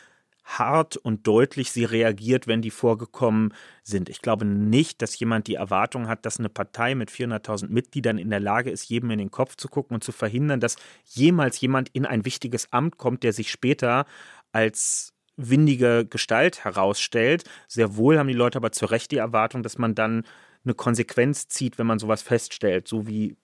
hart 0.57 0.97
und 0.97 1.27
deutlich 1.27 1.71
sie 1.71 1.85
reagiert, 1.85 2.47
wenn 2.47 2.61
die 2.61 2.71
vorgekommen 2.71 3.53
sind. 3.83 4.09
Ich 4.09 4.21
glaube 4.21 4.45
nicht, 4.45 5.01
dass 5.01 5.17
jemand 5.19 5.47
die 5.47 5.55
Erwartung 5.55 6.07
hat, 6.07 6.25
dass 6.25 6.39
eine 6.39 6.49
Partei 6.49 6.95
mit 6.95 7.11
400.000 7.11 7.69
Mitgliedern 7.69 8.17
in 8.17 8.29
der 8.29 8.39
Lage 8.39 8.71
ist, 8.71 8.89
jedem 8.89 9.11
in 9.11 9.19
den 9.19 9.31
Kopf 9.31 9.55
zu 9.55 9.67
gucken 9.67 9.95
und 9.95 10.03
zu 10.03 10.11
verhindern, 10.11 10.59
dass 10.59 10.77
jemals 11.05 11.61
jemand 11.61 11.89
in 11.89 12.05
ein 12.05 12.25
wichtiges 12.25 12.71
Amt 12.73 12.97
kommt, 12.97 13.23
der 13.23 13.33
sich 13.33 13.51
später 13.51 14.05
als 14.51 15.13
windige 15.37 16.05
Gestalt 16.05 16.63
herausstellt. 16.63 17.43
Sehr 17.67 17.95
wohl 17.95 18.17
haben 18.17 18.27
die 18.27 18.33
Leute 18.33 18.57
aber 18.57 18.71
zu 18.71 18.85
Recht 18.87 19.11
die 19.11 19.17
Erwartung, 19.17 19.63
dass 19.63 19.77
man 19.77 19.95
dann 19.95 20.23
eine 20.65 20.73
Konsequenz 20.73 21.47
zieht, 21.47 21.77
wenn 21.77 21.87
man 21.87 21.99
sowas 21.99 22.21
feststellt, 22.21 22.87
so 22.87 23.07
wie 23.07 23.37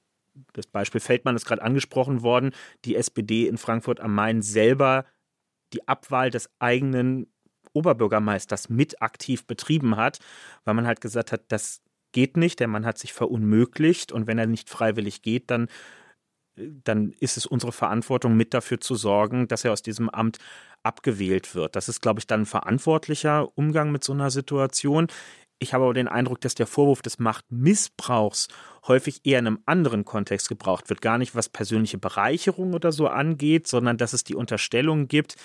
das 0.54 0.68
Beispiel 0.68 1.00
Feldmann 1.00 1.36
ist 1.36 1.46
gerade 1.46 1.62
angesprochen 1.62 2.22
worden, 2.22 2.52
die 2.84 2.96
SPD 2.96 3.48
in 3.48 3.58
Frankfurt 3.58 4.02
am 4.02 4.14
Main 4.14 4.42
selber 4.42 5.06
die 5.74 5.88
Abwahl 5.88 6.30
des 6.30 6.50
eigenen 6.60 7.28
Oberbürgermeisters 7.74 8.70
mit 8.70 9.02
aktiv 9.02 9.46
betrieben 9.46 9.98
hat, 9.98 10.20
weil 10.64 10.74
man 10.74 10.88
halt 10.88 11.02
gesagt 11.02 11.32
hat, 11.32 11.44
das 11.50 11.82
geht 12.12 12.38
nicht, 12.38 12.60
der 12.60 12.68
Mann 12.68 12.86
hat 12.86 12.98
sich 12.98 13.12
verunmöglicht 13.14 14.12
und 14.12 14.28
wenn 14.28 14.40
er 14.40 14.48
nicht 14.48 14.70
freiwillig 14.70 15.22
geht, 15.22 15.52
dann, 15.52 15.68
dann 16.56 17.12
ist 17.20 17.36
es 17.36 17.46
unsere 17.46 17.74
Verantwortung, 17.74 18.38
mit 18.38 18.54
dafür 18.54 18.80
zu 18.80 18.96
sorgen, 18.96 19.50
dass 19.50 19.66
er 19.66 19.74
aus 19.74 19.82
diesem 19.82 20.10
Amt 20.10 20.38
abgewählt 20.84 21.56
wird. 21.56 21.76
Das 21.76 21.90
ist, 21.90 22.02
glaube 22.02 22.20
ich, 22.20 22.28
dann 22.28 22.42
ein 22.42 22.46
verantwortlicher 22.46 23.50
Umgang 23.58 23.92
mit 23.92 24.04
so 24.04 24.14
einer 24.14 24.32
Situation. 24.32 25.08
Ich 25.60 25.74
habe 25.74 25.86
aber 25.86 25.94
den 25.94 26.08
Eindruck, 26.08 26.42
dass 26.42 26.56
der 26.56 26.68
Vorwurf 26.68 27.02
des 27.02 27.18
Machtmissbrauchs 27.18 28.50
häufig 28.88 29.22
eher 29.24 29.40
in 29.40 29.48
einem 29.48 29.60
anderen 29.66 30.04
Kontext 30.04 30.50
gebraucht 30.50 30.90
wird. 30.90 31.02
Gar 31.02 31.18
nicht, 31.18 31.36
was 31.36 31.50
persönliche 31.50 31.98
Bereicherung 31.98 32.74
oder 32.74 32.92
so 32.92 33.08
angeht, 33.08 33.68
sondern 33.68 33.98
dass 33.98 34.14
es 34.14 34.24
die 34.24 34.36
Unterstellung 34.36 35.08
gibt, 35.08 35.36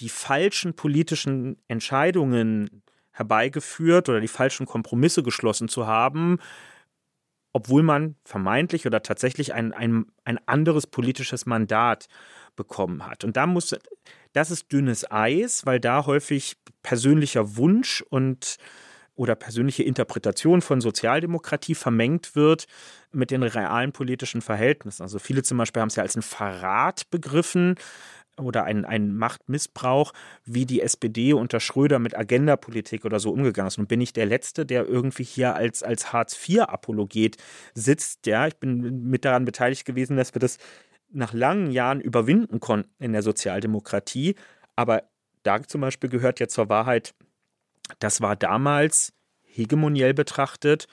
die 0.00 0.08
falschen 0.08 0.74
politischen 0.74 1.58
Entscheidungen 1.68 2.82
herbeigeführt 3.12 4.08
oder 4.08 4.20
die 4.20 4.28
falschen 4.28 4.64
Kompromisse 4.64 5.22
geschlossen 5.22 5.68
zu 5.68 5.86
haben, 5.86 6.38
obwohl 7.52 7.82
man 7.82 8.16
vermeintlich 8.24 8.86
oder 8.86 9.02
tatsächlich 9.02 9.52
ein, 9.52 9.74
ein, 9.74 10.06
ein 10.24 10.38
anderes 10.46 10.86
politisches 10.86 11.44
Mandat 11.44 12.06
bekommen 12.56 13.06
hat. 13.06 13.24
Und 13.24 13.36
da 13.36 13.46
muss, 13.46 13.76
das 14.32 14.50
ist 14.50 14.72
dünnes 14.72 15.10
Eis, 15.10 15.66
weil 15.66 15.80
da 15.80 16.06
häufig 16.06 16.56
persönlicher 16.82 17.56
Wunsch 17.56 18.02
und 18.08 18.56
oder 19.20 19.34
persönliche 19.34 19.82
Interpretation 19.82 20.62
von 20.62 20.80
Sozialdemokratie 20.80 21.74
vermengt 21.74 22.34
wird 22.34 22.64
mit 23.12 23.30
den 23.30 23.42
realen 23.42 23.92
politischen 23.92 24.40
Verhältnissen. 24.40 25.02
Also 25.02 25.18
viele 25.18 25.42
zum 25.42 25.58
Beispiel 25.58 25.82
haben 25.82 25.88
es 25.88 25.96
ja 25.96 26.02
als 26.02 26.16
einen 26.16 26.22
Verrat 26.22 27.10
begriffen, 27.10 27.74
oder 28.38 28.64
ein, 28.64 28.86
ein 28.86 29.14
Machtmissbrauch, 29.14 30.12
wie 30.46 30.64
die 30.64 30.80
SPD 30.80 31.34
unter 31.34 31.60
Schröder 31.60 31.98
mit 31.98 32.16
Agendapolitik 32.16 33.04
oder 33.04 33.20
so 33.20 33.30
umgegangen 33.32 33.68
ist. 33.68 33.76
Und 33.76 33.88
bin 33.88 34.00
ich 34.00 34.14
der 34.14 34.24
Letzte, 34.24 34.64
der 34.64 34.86
irgendwie 34.86 35.24
hier 35.24 35.56
als, 35.56 35.82
als 35.82 36.14
Hartz-IV-Apologet 36.14 37.36
sitzt. 37.74 38.26
Ja, 38.26 38.46
ich 38.46 38.56
bin 38.56 39.10
mit 39.10 39.26
daran 39.26 39.44
beteiligt 39.44 39.84
gewesen, 39.84 40.16
dass 40.16 40.34
wir 40.34 40.40
das 40.40 40.56
nach 41.10 41.34
langen 41.34 41.70
Jahren 41.70 42.00
überwinden 42.00 42.60
konnten 42.60 42.88
in 42.98 43.12
der 43.12 43.20
Sozialdemokratie. 43.20 44.36
Aber 44.74 45.02
da 45.42 45.62
zum 45.62 45.82
Beispiel 45.82 46.08
gehört 46.08 46.40
ja 46.40 46.48
zur 46.48 46.70
Wahrheit, 46.70 47.14
das 47.98 48.20
war 48.20 48.36
damals 48.36 49.12
hegemoniell 49.42 50.14
betrachtet 50.14 50.86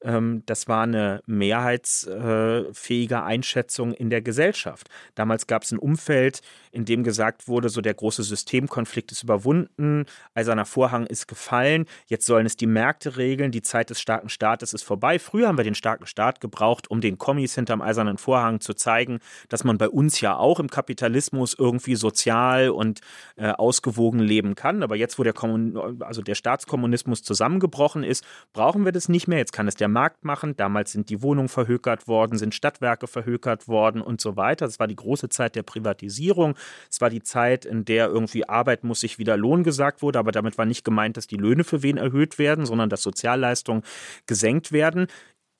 das 0.00 0.68
war 0.68 0.84
eine 0.84 1.22
mehrheitsfähige 1.26 3.22
Einschätzung 3.22 3.92
in 3.92 4.10
der 4.10 4.22
Gesellschaft. 4.22 4.88
Damals 5.16 5.48
gab 5.48 5.64
es 5.64 5.72
ein 5.72 5.78
Umfeld, 5.78 6.40
in 6.70 6.84
dem 6.84 7.02
gesagt 7.02 7.48
wurde, 7.48 7.68
so 7.68 7.80
der 7.80 7.94
große 7.94 8.22
Systemkonflikt 8.22 9.10
ist 9.10 9.24
überwunden, 9.24 10.06
eiserner 10.34 10.66
Vorhang 10.66 11.06
ist 11.06 11.26
gefallen, 11.26 11.86
jetzt 12.06 12.26
sollen 12.26 12.46
es 12.46 12.56
die 12.56 12.66
Märkte 12.66 13.16
regeln, 13.16 13.50
die 13.50 13.62
Zeit 13.62 13.90
des 13.90 14.00
starken 14.00 14.28
Staates 14.28 14.72
ist 14.72 14.84
vorbei. 14.84 15.18
Früher 15.18 15.48
haben 15.48 15.58
wir 15.58 15.64
den 15.64 15.74
starken 15.74 16.06
Staat 16.06 16.40
gebraucht, 16.40 16.90
um 16.90 17.00
den 17.00 17.18
Kommis 17.18 17.56
hinterm 17.56 17.82
eisernen 17.82 18.18
Vorhang 18.18 18.60
zu 18.60 18.74
zeigen, 18.74 19.18
dass 19.48 19.64
man 19.64 19.78
bei 19.78 19.88
uns 19.88 20.20
ja 20.20 20.36
auch 20.36 20.60
im 20.60 20.68
Kapitalismus 20.70 21.54
irgendwie 21.58 21.96
sozial 21.96 22.70
und 22.70 23.00
äh, 23.36 23.48
ausgewogen 23.48 24.20
leben 24.20 24.54
kann. 24.54 24.84
Aber 24.84 24.94
jetzt, 24.94 25.18
wo 25.18 25.24
der, 25.24 25.32
Kommun 25.32 26.02
also 26.02 26.22
der 26.22 26.36
Staatskommunismus 26.36 27.22
zusammengebrochen 27.22 28.04
ist, 28.04 28.24
brauchen 28.52 28.84
wir 28.84 28.92
das 28.92 29.08
nicht 29.08 29.26
mehr. 29.26 29.38
Jetzt 29.38 29.52
kann 29.52 29.66
es 29.66 29.74
der 29.74 29.87
der 29.88 29.92
Markt 29.92 30.24
machen. 30.24 30.56
Damals 30.56 30.92
sind 30.92 31.08
die 31.10 31.22
Wohnungen 31.22 31.48
verhökert 31.48 32.06
worden, 32.06 32.38
sind 32.38 32.54
Stadtwerke 32.54 33.06
verhökert 33.06 33.68
worden 33.68 34.00
und 34.02 34.20
so 34.20 34.36
weiter. 34.36 34.66
Es 34.66 34.78
war 34.78 34.86
die 34.86 34.96
große 34.96 35.28
Zeit 35.28 35.56
der 35.56 35.62
Privatisierung. 35.62 36.54
Es 36.90 37.00
war 37.00 37.10
die 37.10 37.22
Zeit, 37.22 37.64
in 37.64 37.84
der 37.84 38.08
irgendwie 38.08 38.48
Arbeit 38.48 38.84
muss 38.84 39.00
sich 39.00 39.18
wieder 39.18 39.36
Lohn 39.36 39.64
gesagt 39.64 40.02
wurde, 40.02 40.18
aber 40.18 40.32
damit 40.32 40.58
war 40.58 40.66
nicht 40.66 40.84
gemeint, 40.84 41.16
dass 41.16 41.26
die 41.26 41.36
Löhne 41.36 41.64
für 41.64 41.82
wen 41.82 41.96
erhöht 41.96 42.38
werden, 42.38 42.66
sondern 42.66 42.90
dass 42.90 43.02
Sozialleistungen 43.02 43.82
gesenkt 44.26 44.72
werden. 44.72 45.06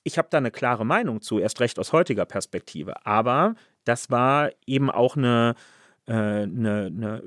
Ich 0.04 0.18
habe 0.18 0.28
da 0.30 0.38
eine 0.38 0.50
klare 0.50 0.86
Meinung 0.86 1.20
zu, 1.20 1.38
erst 1.38 1.60
recht 1.60 1.78
aus 1.78 1.92
heutiger 1.92 2.24
Perspektive. 2.24 3.06
Aber 3.06 3.54
das 3.84 4.10
war 4.10 4.50
eben 4.66 4.90
auch 4.90 5.16
eine, 5.16 5.54
eine, 6.06 6.84
äh, 6.84 6.86
eine, 6.86 7.22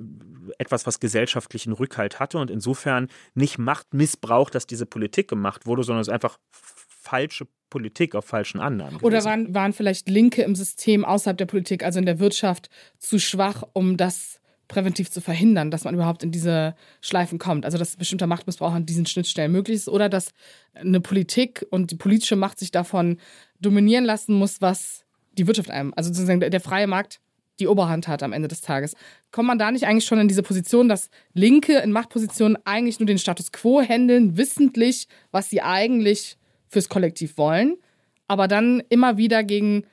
etwas, 0.57 0.85
was 0.87 0.99
gesellschaftlichen 0.99 1.73
Rückhalt 1.73 2.19
hatte 2.19 2.37
und 2.37 2.49
insofern 2.51 3.07
nicht 3.33 3.57
Machtmissbrauch, 3.57 4.49
dass 4.49 4.67
diese 4.67 4.85
Politik 4.85 5.27
gemacht 5.27 5.65
wurde, 5.65 5.83
sondern 5.83 6.01
es 6.01 6.09
einfach 6.09 6.37
falsche 7.01 7.47
Politik 7.69 8.15
auf 8.15 8.25
falschen 8.25 8.59
anderen. 8.59 8.97
Oder 8.97 9.23
waren, 9.23 9.53
waren 9.55 9.73
vielleicht 9.73 10.09
Linke 10.09 10.43
im 10.43 10.55
System 10.55 11.03
außerhalb 11.03 11.37
der 11.37 11.45
Politik, 11.45 11.83
also 11.83 11.99
in 11.99 12.05
der 12.05 12.19
Wirtschaft, 12.19 12.69
zu 12.99 13.17
schwach, 13.17 13.63
um 13.73 13.97
das 13.97 14.39
präventiv 14.67 15.11
zu 15.11 15.19
verhindern, 15.19 15.71
dass 15.71 15.83
man 15.83 15.93
überhaupt 15.93 16.23
in 16.23 16.31
diese 16.31 16.75
Schleifen 17.01 17.39
kommt. 17.39 17.65
Also 17.65 17.77
dass 17.77 17.97
bestimmter 17.97 18.27
Machtmissbrauch 18.27 18.73
an 18.73 18.85
diesen 18.85 19.05
Schnittstellen 19.05 19.51
möglich 19.51 19.77
ist 19.77 19.89
oder 19.89 20.07
dass 20.07 20.31
eine 20.73 21.01
Politik 21.01 21.65
und 21.71 21.91
die 21.91 21.97
politische 21.97 22.35
Macht 22.35 22.59
sich 22.59 22.71
davon 22.71 23.17
dominieren 23.59 24.05
lassen 24.05 24.33
muss, 24.33 24.61
was 24.61 25.03
die 25.33 25.47
Wirtschaft 25.47 25.69
einem, 25.69 25.93
also 25.95 26.09
sozusagen 26.13 26.39
der 26.39 26.61
freie 26.61 26.87
Markt 26.87 27.19
die 27.59 27.67
Oberhand 27.67 28.07
hat 28.07 28.23
am 28.23 28.33
Ende 28.33 28.47
des 28.47 28.61
Tages. 28.61 28.95
Kommt 29.31 29.47
man 29.47 29.59
da 29.59 29.71
nicht 29.71 29.85
eigentlich 29.85 30.05
schon 30.05 30.19
in 30.19 30.27
diese 30.27 30.41
Position, 30.41 30.89
dass 30.89 31.09
Linke 31.33 31.77
in 31.79 31.91
Machtpositionen 31.91 32.57
eigentlich 32.65 32.99
nur 32.99 33.07
den 33.07 33.19
Status 33.19 33.51
quo 33.51 33.81
handeln, 33.81 34.35
wissentlich, 34.37 35.07
was 35.31 35.49
sie 35.49 35.61
eigentlich 35.61 36.37
fürs 36.71 36.89
Kollektiv 36.89 37.37
wollen, 37.37 37.77
aber 38.27 38.47
dann 38.47 38.81
immer 38.89 39.17
wieder 39.17 39.43
gegen 39.43 39.85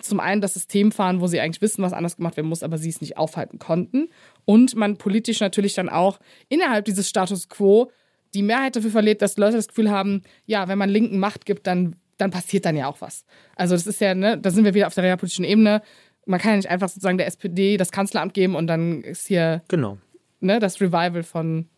zum 0.00 0.20
einen 0.20 0.40
das 0.40 0.54
System 0.54 0.92
fahren, 0.92 1.20
wo 1.20 1.26
sie 1.26 1.40
eigentlich 1.40 1.62
wissen, 1.62 1.82
was 1.82 1.92
anders 1.92 2.16
gemacht 2.16 2.36
werden 2.36 2.48
muss, 2.48 2.62
aber 2.62 2.78
sie 2.78 2.88
es 2.88 3.00
nicht 3.00 3.16
aufhalten 3.16 3.58
konnten. 3.58 4.08
Und 4.44 4.74
man 4.74 4.96
politisch 4.98 5.40
natürlich 5.40 5.74
dann 5.74 5.88
auch 5.88 6.18
innerhalb 6.48 6.84
dieses 6.84 7.08
Status 7.08 7.48
quo 7.48 7.90
die 8.34 8.42
Mehrheit 8.42 8.74
dafür 8.74 8.90
verliert, 8.90 9.22
dass 9.22 9.36
Leute 9.36 9.56
das 9.56 9.68
Gefühl 9.68 9.90
haben, 9.90 10.22
ja, 10.44 10.66
wenn 10.68 10.78
man 10.78 10.90
Linken 10.90 11.18
Macht 11.18 11.46
gibt, 11.46 11.66
dann, 11.66 11.96
dann 12.16 12.32
passiert 12.32 12.66
dann 12.66 12.76
ja 12.76 12.88
auch 12.88 13.00
was. 13.00 13.24
Also 13.54 13.76
das 13.76 13.86
ist 13.86 14.00
ja, 14.00 14.14
ne, 14.14 14.36
da 14.36 14.50
sind 14.50 14.64
wir 14.64 14.74
wieder 14.74 14.88
auf 14.88 14.94
der 14.94 15.04
realpolitischen 15.04 15.44
Ebene. 15.44 15.82
Man 16.26 16.40
kann 16.40 16.52
ja 16.52 16.56
nicht 16.56 16.70
einfach 16.70 16.88
sozusagen 16.88 17.18
der 17.18 17.28
SPD 17.28 17.76
das 17.76 17.92
Kanzleramt 17.92 18.34
geben 18.34 18.56
und 18.56 18.66
dann 18.66 19.02
ist 19.02 19.28
hier 19.28 19.62
genau. 19.68 19.98
ne, 20.40 20.58
das 20.58 20.80
Revival 20.80 21.22
von 21.22 21.68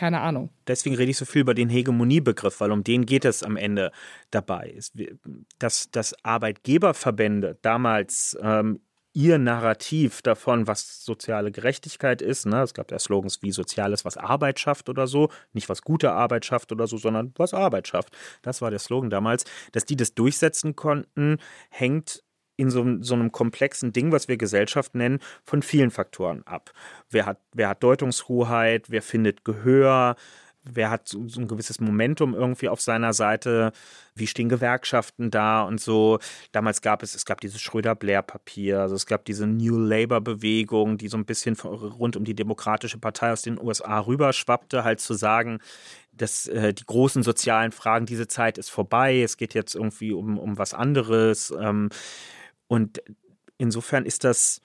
keine 0.00 0.22
Ahnung. 0.22 0.48
Deswegen 0.66 0.96
rede 0.96 1.10
ich 1.10 1.18
so 1.18 1.26
viel 1.26 1.42
über 1.42 1.52
den 1.52 1.68
Hegemoniebegriff, 1.68 2.58
weil 2.60 2.72
um 2.72 2.82
den 2.82 3.04
geht 3.04 3.26
es 3.26 3.42
am 3.42 3.58
Ende 3.58 3.92
dabei. 4.30 4.78
Dass, 5.58 5.90
dass 5.90 6.24
Arbeitgeberverbände 6.24 7.58
damals 7.60 8.34
ähm, 8.40 8.80
ihr 9.12 9.36
Narrativ 9.38 10.22
davon, 10.22 10.66
was 10.66 11.04
soziale 11.04 11.52
Gerechtigkeit 11.52 12.22
ist. 12.22 12.46
Ne? 12.46 12.62
Es 12.62 12.72
gab 12.72 12.90
ja 12.90 12.98
Slogans 12.98 13.42
wie 13.42 13.52
Soziales, 13.52 14.06
was 14.06 14.16
Arbeit 14.16 14.58
schafft 14.58 14.88
oder 14.88 15.06
so. 15.06 15.28
Nicht 15.52 15.68
was 15.68 15.82
gute 15.82 16.12
Arbeit 16.12 16.46
schafft 16.46 16.72
oder 16.72 16.86
so, 16.86 16.96
sondern 16.96 17.34
was 17.36 17.52
Arbeit 17.52 17.86
schafft. 17.86 18.16
Das 18.40 18.62
war 18.62 18.70
der 18.70 18.78
Slogan 18.78 19.10
damals. 19.10 19.44
Dass 19.72 19.84
die 19.84 19.96
das 19.96 20.14
durchsetzen 20.14 20.76
konnten, 20.76 21.36
hängt 21.68 22.22
in 22.60 22.70
so, 22.70 22.84
so, 23.00 23.14
einem 23.14 23.32
komplexen 23.32 23.92
Ding, 23.92 24.12
was 24.12 24.28
wir 24.28 24.36
Gesellschaft 24.36 24.94
nennen, 24.94 25.20
von 25.44 25.62
vielen 25.62 25.90
Faktoren 25.90 26.42
ab. 26.46 26.72
Wer 27.08 27.26
hat, 27.26 27.38
wer 27.54 27.70
hat 27.70 27.82
Deutungshoheit, 27.82 28.90
wer 28.90 29.02
findet 29.02 29.44
Gehör, 29.44 30.16
wer 30.62 30.90
hat 30.90 31.08
so, 31.08 31.26
so, 31.26 31.40
ein 31.40 31.48
gewisses 31.48 31.80
Momentum 31.80 32.34
irgendwie 32.34 32.68
auf 32.68 32.80
seiner 32.80 33.12
Seite, 33.12 33.72
wie 34.14 34.26
stehen 34.26 34.48
Gewerkschaften 34.48 35.30
da 35.30 35.62
und 35.62 35.80
so. 35.80 36.18
Damals 36.52 36.82
gab 36.82 37.02
es, 37.02 37.14
es 37.14 37.24
gab 37.24 37.40
dieses 37.40 37.60
Schröder-Blair-Papier, 37.60 38.80
also 38.80 38.94
es 38.94 39.06
gab 39.06 39.24
diese 39.24 39.46
New 39.46 39.78
Labour-Bewegung, 39.78 40.98
die 40.98 41.08
so 41.08 41.16
ein 41.16 41.24
bisschen 41.24 41.56
rund 41.58 42.16
um 42.16 42.24
die 42.24 42.34
Demokratische 42.34 42.98
Partei 42.98 43.32
aus 43.32 43.42
den 43.42 43.58
USA 43.58 44.00
rüberschwappte, 44.00 44.84
halt 44.84 45.00
zu 45.00 45.14
sagen, 45.14 45.60
dass 46.12 46.46
äh, 46.48 46.74
die 46.74 46.84
großen 46.84 47.22
sozialen 47.22 47.72
Fragen, 47.72 48.06
diese 48.06 48.28
Zeit 48.28 48.58
ist 48.58 48.70
vorbei, 48.70 49.22
es 49.22 49.36
geht 49.36 49.54
jetzt 49.54 49.74
irgendwie 49.74 50.12
um, 50.12 50.38
um 50.38 50.58
was 50.58 50.74
anderes. 50.74 51.52
Ähm, 51.58 51.88
und 52.70 53.02
insofern 53.58 54.06
ist 54.06 54.22
das, 54.22 54.62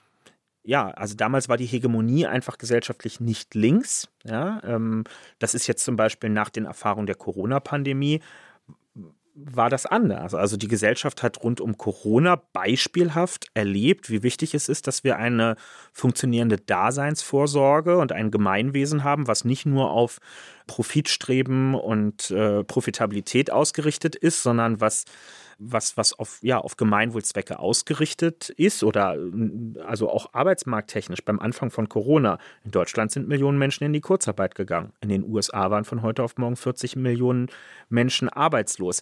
ja, 0.62 0.92
also 0.92 1.16
damals 1.16 1.50
war 1.50 1.58
die 1.58 1.66
Hegemonie 1.66 2.28
einfach 2.28 2.60
gesellschaftlich 2.60 3.20
nicht 3.20 3.56
links. 3.56 4.10
Ja, 4.24 4.62
ähm, 4.64 5.06
das 5.40 5.56
ist 5.56 5.66
jetzt 5.66 5.84
zum 5.84 5.96
Beispiel 5.96 6.30
nach 6.30 6.52
den 6.52 6.66
Erfahrungen 6.66 7.08
der 7.08 7.16
Corona-Pandemie 7.16 8.22
war 9.34 9.72
das 9.72 9.88
anders. 9.88 10.36
Also 10.36 10.56
die 10.56 10.68
Gesellschaft 10.68 11.24
hat 11.24 11.44
rund 11.44 11.60
um 11.60 11.78
Corona 11.80 12.40
beispielhaft 12.54 13.48
erlebt, 13.56 14.12
wie 14.12 14.22
wichtig 14.22 14.54
es 14.54 14.70
ist, 14.70 14.86
dass 14.86 15.04
wir 15.04 15.18
eine 15.18 15.56
funktionierende 15.92 16.58
Daseinsvorsorge 16.58 17.98
und 17.98 18.12
ein 18.12 18.30
Gemeinwesen 18.30 19.04
haben, 19.04 19.28
was 19.28 19.46
nicht 19.46 19.66
nur 19.66 19.90
auf 19.90 20.20
Profitstreben 20.68 21.74
und 21.74 22.30
äh, 22.30 22.64
Profitabilität 22.64 23.52
ausgerichtet 23.52 24.16
ist, 24.16 24.44
sondern 24.44 24.80
was 24.80 25.06
was, 25.58 25.98
was 25.98 26.14
auf, 26.14 26.40
ja, 26.42 26.58
auf 26.60 26.78
Gemeinwohlzwecke 26.78 27.60
ausgerichtet 27.60 28.50
ist 28.50 28.84
oder 28.84 29.18
also 29.86 30.10
auch 30.10 30.34
arbeitsmarkttechnisch 30.34 31.24
beim 31.24 31.40
Anfang 31.40 31.72
von 31.72 31.90
Corona. 31.90 32.40
In 32.64 32.72
Deutschland 32.72 33.12
sind 33.12 33.28
Millionen 33.28 33.58
Menschen 33.58 33.84
in 33.84 33.94
die 33.94 34.02
Kurzarbeit 34.02 34.56
gegangen. 34.56 34.94
In 35.02 35.10
den 35.10 35.24
USA 35.24 35.72
waren 35.72 35.86
von 35.86 36.02
heute 36.02 36.24
auf 36.24 36.38
morgen 36.38 36.56
40 36.56 36.96
Millionen 36.96 37.48
Menschen 37.90 38.30
arbeitslos. 38.30 39.02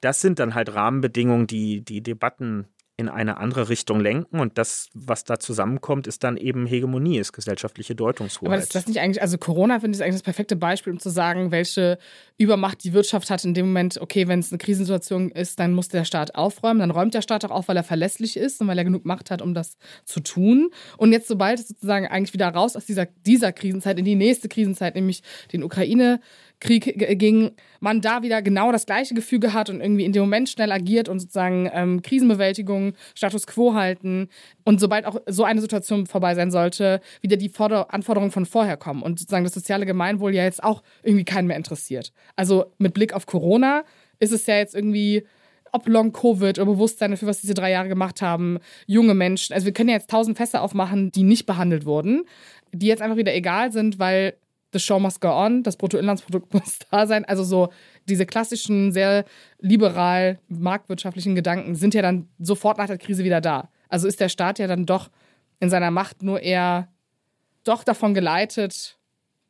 Das 0.00 0.20
sind 0.20 0.38
dann 0.38 0.54
halt 0.54 0.74
Rahmenbedingungen, 0.74 1.46
die 1.46 1.82
die 1.82 2.02
Debatten 2.02 2.66
in 2.96 3.08
eine 3.08 3.38
andere 3.38 3.68
Richtung 3.68 3.98
lenken. 3.98 4.38
Und 4.38 4.56
das, 4.56 4.88
was 4.94 5.24
da 5.24 5.40
zusammenkommt, 5.40 6.06
ist 6.06 6.22
dann 6.22 6.36
eben 6.36 6.64
Hegemonie, 6.64 7.18
ist 7.18 7.32
gesellschaftliche 7.32 7.96
Deutungshoheit. 7.96 8.52
Aber 8.52 8.62
ist 8.62 8.74
das 8.74 8.86
nicht 8.86 9.00
eigentlich, 9.00 9.20
also 9.20 9.36
Corona 9.36 9.80
finde 9.80 9.96
ich 9.96 10.02
eigentlich 10.02 10.16
das 10.16 10.22
perfekte 10.22 10.54
Beispiel, 10.54 10.92
um 10.92 11.00
zu 11.00 11.10
sagen, 11.10 11.50
welche 11.50 11.98
Übermacht 12.38 12.84
die 12.84 12.92
Wirtschaft 12.92 13.30
hat 13.30 13.44
in 13.44 13.52
dem 13.52 13.66
Moment, 13.66 14.00
okay, 14.00 14.28
wenn 14.28 14.38
es 14.38 14.52
eine 14.52 14.58
Krisensituation 14.58 15.30
ist, 15.30 15.58
dann 15.58 15.72
muss 15.72 15.88
der 15.88 16.04
Staat 16.04 16.36
aufräumen. 16.36 16.80
Dann 16.80 16.92
räumt 16.92 17.14
der 17.14 17.22
Staat 17.22 17.44
auch 17.44 17.50
auf, 17.50 17.66
weil 17.66 17.76
er 17.76 17.84
verlässlich 17.84 18.36
ist 18.36 18.60
und 18.60 18.68
weil 18.68 18.78
er 18.78 18.84
genug 18.84 19.04
Macht 19.04 19.32
hat, 19.32 19.42
um 19.42 19.54
das 19.54 19.76
zu 20.04 20.20
tun. 20.20 20.70
Und 20.96 21.12
jetzt, 21.12 21.26
sobald 21.26 21.58
es 21.58 21.68
sozusagen 21.68 22.06
eigentlich 22.06 22.32
wieder 22.32 22.48
raus 22.48 22.76
aus 22.76 22.86
dieser, 22.86 23.06
dieser 23.06 23.52
Krisenzeit 23.52 23.98
in 23.98 24.04
die 24.04 24.14
nächste 24.14 24.48
Krisenzeit, 24.48 24.94
nämlich 24.94 25.22
den 25.52 25.64
Ukraine- 25.64 26.20
Krieg 26.64 27.18
ging, 27.18 27.52
man 27.80 28.00
da 28.00 28.22
wieder 28.22 28.40
genau 28.40 28.72
das 28.72 28.86
gleiche 28.86 29.14
Gefüge 29.14 29.52
hat 29.52 29.68
und 29.68 29.82
irgendwie 29.82 30.04
in 30.04 30.12
dem 30.12 30.22
Moment 30.22 30.48
schnell 30.48 30.72
agiert 30.72 31.10
und 31.10 31.20
sozusagen 31.20 31.70
ähm, 31.72 32.00
Krisenbewältigung, 32.00 32.94
Status 33.14 33.46
quo 33.46 33.74
halten 33.74 34.28
und 34.64 34.80
sobald 34.80 35.04
auch 35.04 35.20
so 35.26 35.44
eine 35.44 35.60
Situation 35.60 36.06
vorbei 36.06 36.34
sein 36.34 36.50
sollte, 36.50 37.00
wieder 37.20 37.36
die 37.36 37.50
Forder 37.50 37.92
Anforderungen 37.92 38.32
von 38.32 38.46
vorher 38.46 38.78
kommen 38.78 39.02
und 39.02 39.18
sozusagen 39.18 39.44
das 39.44 39.52
soziale 39.52 39.84
Gemeinwohl 39.84 40.34
ja 40.34 40.44
jetzt 40.44 40.64
auch 40.64 40.82
irgendwie 41.02 41.24
keinen 41.24 41.48
mehr 41.48 41.58
interessiert. 41.58 42.12
Also 42.34 42.72
mit 42.78 42.94
Blick 42.94 43.12
auf 43.12 43.26
Corona 43.26 43.84
ist 44.18 44.32
es 44.32 44.46
ja 44.46 44.56
jetzt 44.56 44.74
irgendwie 44.74 45.24
ob 45.70 45.88
Long-Covid 45.88 46.60
oder 46.60 46.70
Bewusstsein 46.70 47.10
dafür, 47.10 47.26
was 47.26 47.40
diese 47.40 47.54
drei 47.54 47.72
Jahre 47.72 47.88
gemacht 47.88 48.22
haben, 48.22 48.58
junge 48.86 49.12
Menschen. 49.12 49.52
Also 49.52 49.66
wir 49.66 49.72
können 49.72 49.88
ja 49.88 49.96
jetzt 49.96 50.08
tausend 50.08 50.36
Fässer 50.36 50.62
aufmachen, 50.62 51.10
die 51.10 51.24
nicht 51.24 51.46
behandelt 51.46 51.84
wurden, 51.84 52.26
die 52.72 52.86
jetzt 52.86 53.02
einfach 53.02 53.16
wieder 53.16 53.34
egal 53.34 53.72
sind, 53.72 53.98
weil 53.98 54.34
the 54.74 54.80
show 54.80 54.98
must 54.98 55.20
go 55.20 55.30
on, 55.30 55.62
das 55.62 55.76
Bruttoinlandsprodukt 55.76 56.52
muss 56.54 56.78
da 56.90 57.06
sein. 57.06 57.24
Also 57.24 57.44
so 57.44 57.70
diese 58.06 58.26
klassischen, 58.26 58.92
sehr 58.92 59.24
liberal 59.60 60.38
marktwirtschaftlichen 60.48 61.34
Gedanken 61.34 61.74
sind 61.74 61.94
ja 61.94 62.02
dann 62.02 62.28
sofort 62.38 62.76
nach 62.76 62.86
der 62.86 62.98
Krise 62.98 63.24
wieder 63.24 63.40
da. 63.40 63.70
Also 63.88 64.06
ist 64.06 64.20
der 64.20 64.28
Staat 64.28 64.58
ja 64.58 64.66
dann 64.66 64.84
doch 64.84 65.10
in 65.60 65.70
seiner 65.70 65.90
Macht 65.90 66.22
nur 66.22 66.40
eher 66.40 66.88
doch 67.62 67.84
davon 67.84 68.12
geleitet, 68.12 68.98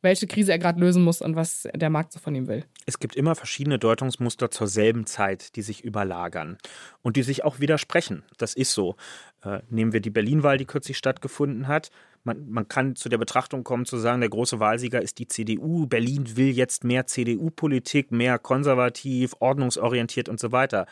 welche 0.05 0.27
Krise 0.27 0.53
er 0.53 0.59
gerade 0.59 0.79
lösen 0.79 1.03
muss 1.03 1.21
und 1.21 1.35
was 1.35 1.67
der 1.75 1.89
Markt 1.89 2.13
so 2.13 2.19
von 2.19 2.33
ihm 2.33 2.47
will. 2.47 2.63
Es 2.85 2.99
gibt 2.99 3.17
immer 3.17 3.35
verschiedene 3.35 3.77
Deutungsmuster 3.77 4.49
zur 4.49 4.67
selben 4.67 5.05
Zeit, 5.05 5.57
die 5.57 5.61
sich 5.61 5.83
überlagern 5.83 6.57
und 7.01 7.17
die 7.17 7.23
sich 7.23 7.43
auch 7.43 7.59
widersprechen. 7.59 8.23
Das 8.37 8.53
ist 8.53 8.71
so. 8.71 8.95
Äh, 9.43 9.59
nehmen 9.69 9.91
wir 9.91 9.99
die 9.99 10.09
Berlin-Wahl, 10.09 10.57
die 10.57 10.65
kürzlich 10.65 10.97
stattgefunden 10.97 11.67
hat 11.67 11.91
man, 12.25 12.49
man 12.49 12.67
kann 12.67 12.95
zu 12.95 13.07
der 13.07 13.17
Betrachtung 13.17 13.63
kommen, 13.63 13.85
zu 13.85 13.97
sagen, 13.97 14.19
der 14.19 14.29
große 14.29 14.59
Wahlsieger 14.59 15.01
ist 15.01 15.19
die 15.19 15.27
CDU. 15.27 15.85
Berlin 15.85 16.35
will 16.35 16.49
jetzt 16.49 16.83
mehr 16.83 17.05
CDU-Politik, 17.05 18.11
mehr 18.11 18.39
konservativ, 18.39 19.33
ordnungsorientiert 19.39 20.27
und 20.27 20.39
so 20.39 20.51
weiter. 20.51 20.87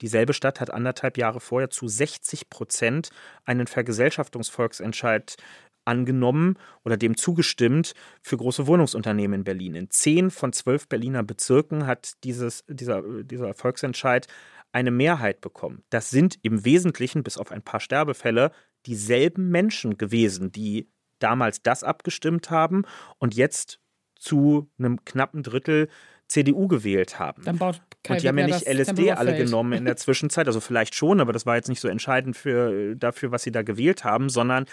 Dieselbe 0.00 0.32
Stadt 0.32 0.60
hat 0.60 0.72
anderthalb 0.72 1.18
Jahre 1.18 1.40
vorher 1.40 1.68
zu 1.68 1.86
60 1.86 2.48
Prozent 2.48 3.10
einen 3.44 3.66
Vergesellschaftungsvolksentscheid 3.66 5.36
angenommen 5.84 6.56
oder 6.84 6.96
dem 6.96 7.16
zugestimmt 7.16 7.94
für 8.22 8.36
große 8.36 8.66
Wohnungsunternehmen 8.66 9.40
in 9.40 9.44
Berlin. 9.44 9.74
In 9.74 9.90
zehn 9.90 10.30
von 10.30 10.52
zwölf 10.52 10.88
Berliner 10.88 11.22
Bezirken 11.22 11.86
hat 11.86 12.14
dieses, 12.24 12.64
dieser, 12.68 13.02
dieser 13.22 13.54
Volksentscheid 13.54 14.26
eine 14.72 14.90
Mehrheit 14.90 15.40
bekommen. 15.40 15.82
Das 15.90 16.10
sind 16.10 16.38
im 16.42 16.64
Wesentlichen, 16.64 17.22
bis 17.22 17.38
auf 17.38 17.50
ein 17.50 17.62
paar 17.62 17.80
Sterbefälle, 17.80 18.52
dieselben 18.86 19.50
Menschen 19.50 19.98
gewesen, 19.98 20.52
die 20.52 20.88
damals 21.18 21.62
das 21.62 21.84
abgestimmt 21.84 22.50
haben 22.50 22.84
und 23.18 23.34
jetzt 23.34 23.80
zu 24.16 24.70
einem 24.78 25.04
knappen 25.04 25.42
Drittel 25.42 25.88
CDU 26.28 26.68
gewählt 26.68 27.18
haben. 27.18 27.42
Dann 27.44 27.58
baut 27.58 27.82
Kai 28.04 28.14
und 28.14 28.22
die 28.22 28.28
haben 28.28 28.38
ja 28.38 28.46
nicht 28.46 28.66
LSD 28.66 29.12
alle 29.12 29.36
genommen 29.36 29.72
in 29.72 29.84
der 29.84 29.96
Zwischenzeit, 29.98 30.46
also 30.46 30.60
vielleicht 30.60 30.94
schon, 30.94 31.20
aber 31.20 31.32
das 31.32 31.44
war 31.44 31.56
jetzt 31.56 31.68
nicht 31.68 31.80
so 31.80 31.88
entscheidend 31.88 32.36
für, 32.36 32.94
dafür, 32.94 33.32
was 33.32 33.42
sie 33.42 33.50
da 33.50 33.62
gewählt 33.62 34.04
haben, 34.04 34.28
sondern 34.30 34.66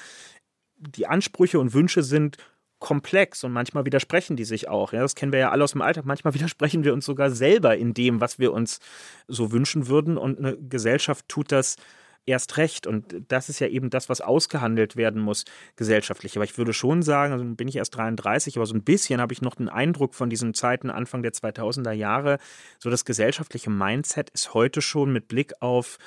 die 0.77 1.07
Ansprüche 1.07 1.59
und 1.59 1.73
Wünsche 1.73 2.03
sind 2.03 2.37
komplex 2.79 3.43
und 3.43 3.53
manchmal 3.53 3.85
widersprechen 3.85 4.35
die 4.35 4.45
sich 4.45 4.67
auch. 4.67 4.93
Ja, 4.93 5.01
das 5.01 5.15
kennen 5.15 5.31
wir 5.31 5.39
ja 5.39 5.51
alle 5.51 5.63
aus 5.63 5.71
dem 5.71 5.81
Alltag. 5.81 6.05
Manchmal 6.05 6.33
widersprechen 6.35 6.83
wir 6.83 6.93
uns 6.93 7.05
sogar 7.05 7.31
selber 7.31 7.75
in 7.75 7.93
dem, 7.93 8.21
was 8.21 8.39
wir 8.39 8.53
uns 8.53 8.79
so 9.27 9.51
wünschen 9.51 9.87
würden. 9.87 10.17
Und 10.17 10.37
eine 10.39 10.57
Gesellschaft 10.57 11.27
tut 11.27 11.51
das 11.51 11.77
erst 12.27 12.57
recht. 12.57 12.85
Und 12.85 13.15
das 13.29 13.49
ist 13.49 13.59
ja 13.59 13.67
eben 13.67 13.89
das, 13.89 14.09
was 14.09 14.21
ausgehandelt 14.21 14.95
werden 14.95 15.21
muss 15.21 15.45
gesellschaftlich. 15.75 16.35
Aber 16.35 16.43
ich 16.43 16.57
würde 16.57 16.73
schon 16.73 17.01
sagen, 17.01 17.33
also 17.33 17.45
bin 17.45 17.67
ich 17.67 17.77
erst 17.77 17.95
33, 17.95 18.57
aber 18.57 18.65
so 18.65 18.75
ein 18.75 18.83
bisschen 18.83 19.21
habe 19.21 19.33
ich 19.33 19.41
noch 19.41 19.55
den 19.55 19.69
Eindruck 19.69 20.13
von 20.13 20.29
diesen 20.29 20.53
Zeiten 20.53 20.89
Anfang 20.91 21.23
der 21.23 21.31
2000er 21.31 21.93
Jahre, 21.93 22.37
so 22.79 22.89
das 22.89 23.05
gesellschaftliche 23.05 23.69
Mindset 23.69 24.29
ist 24.31 24.53
heute 24.53 24.81
schon 24.81 25.11
mit 25.11 25.29
Blick 25.29 25.53
auf 25.61 25.97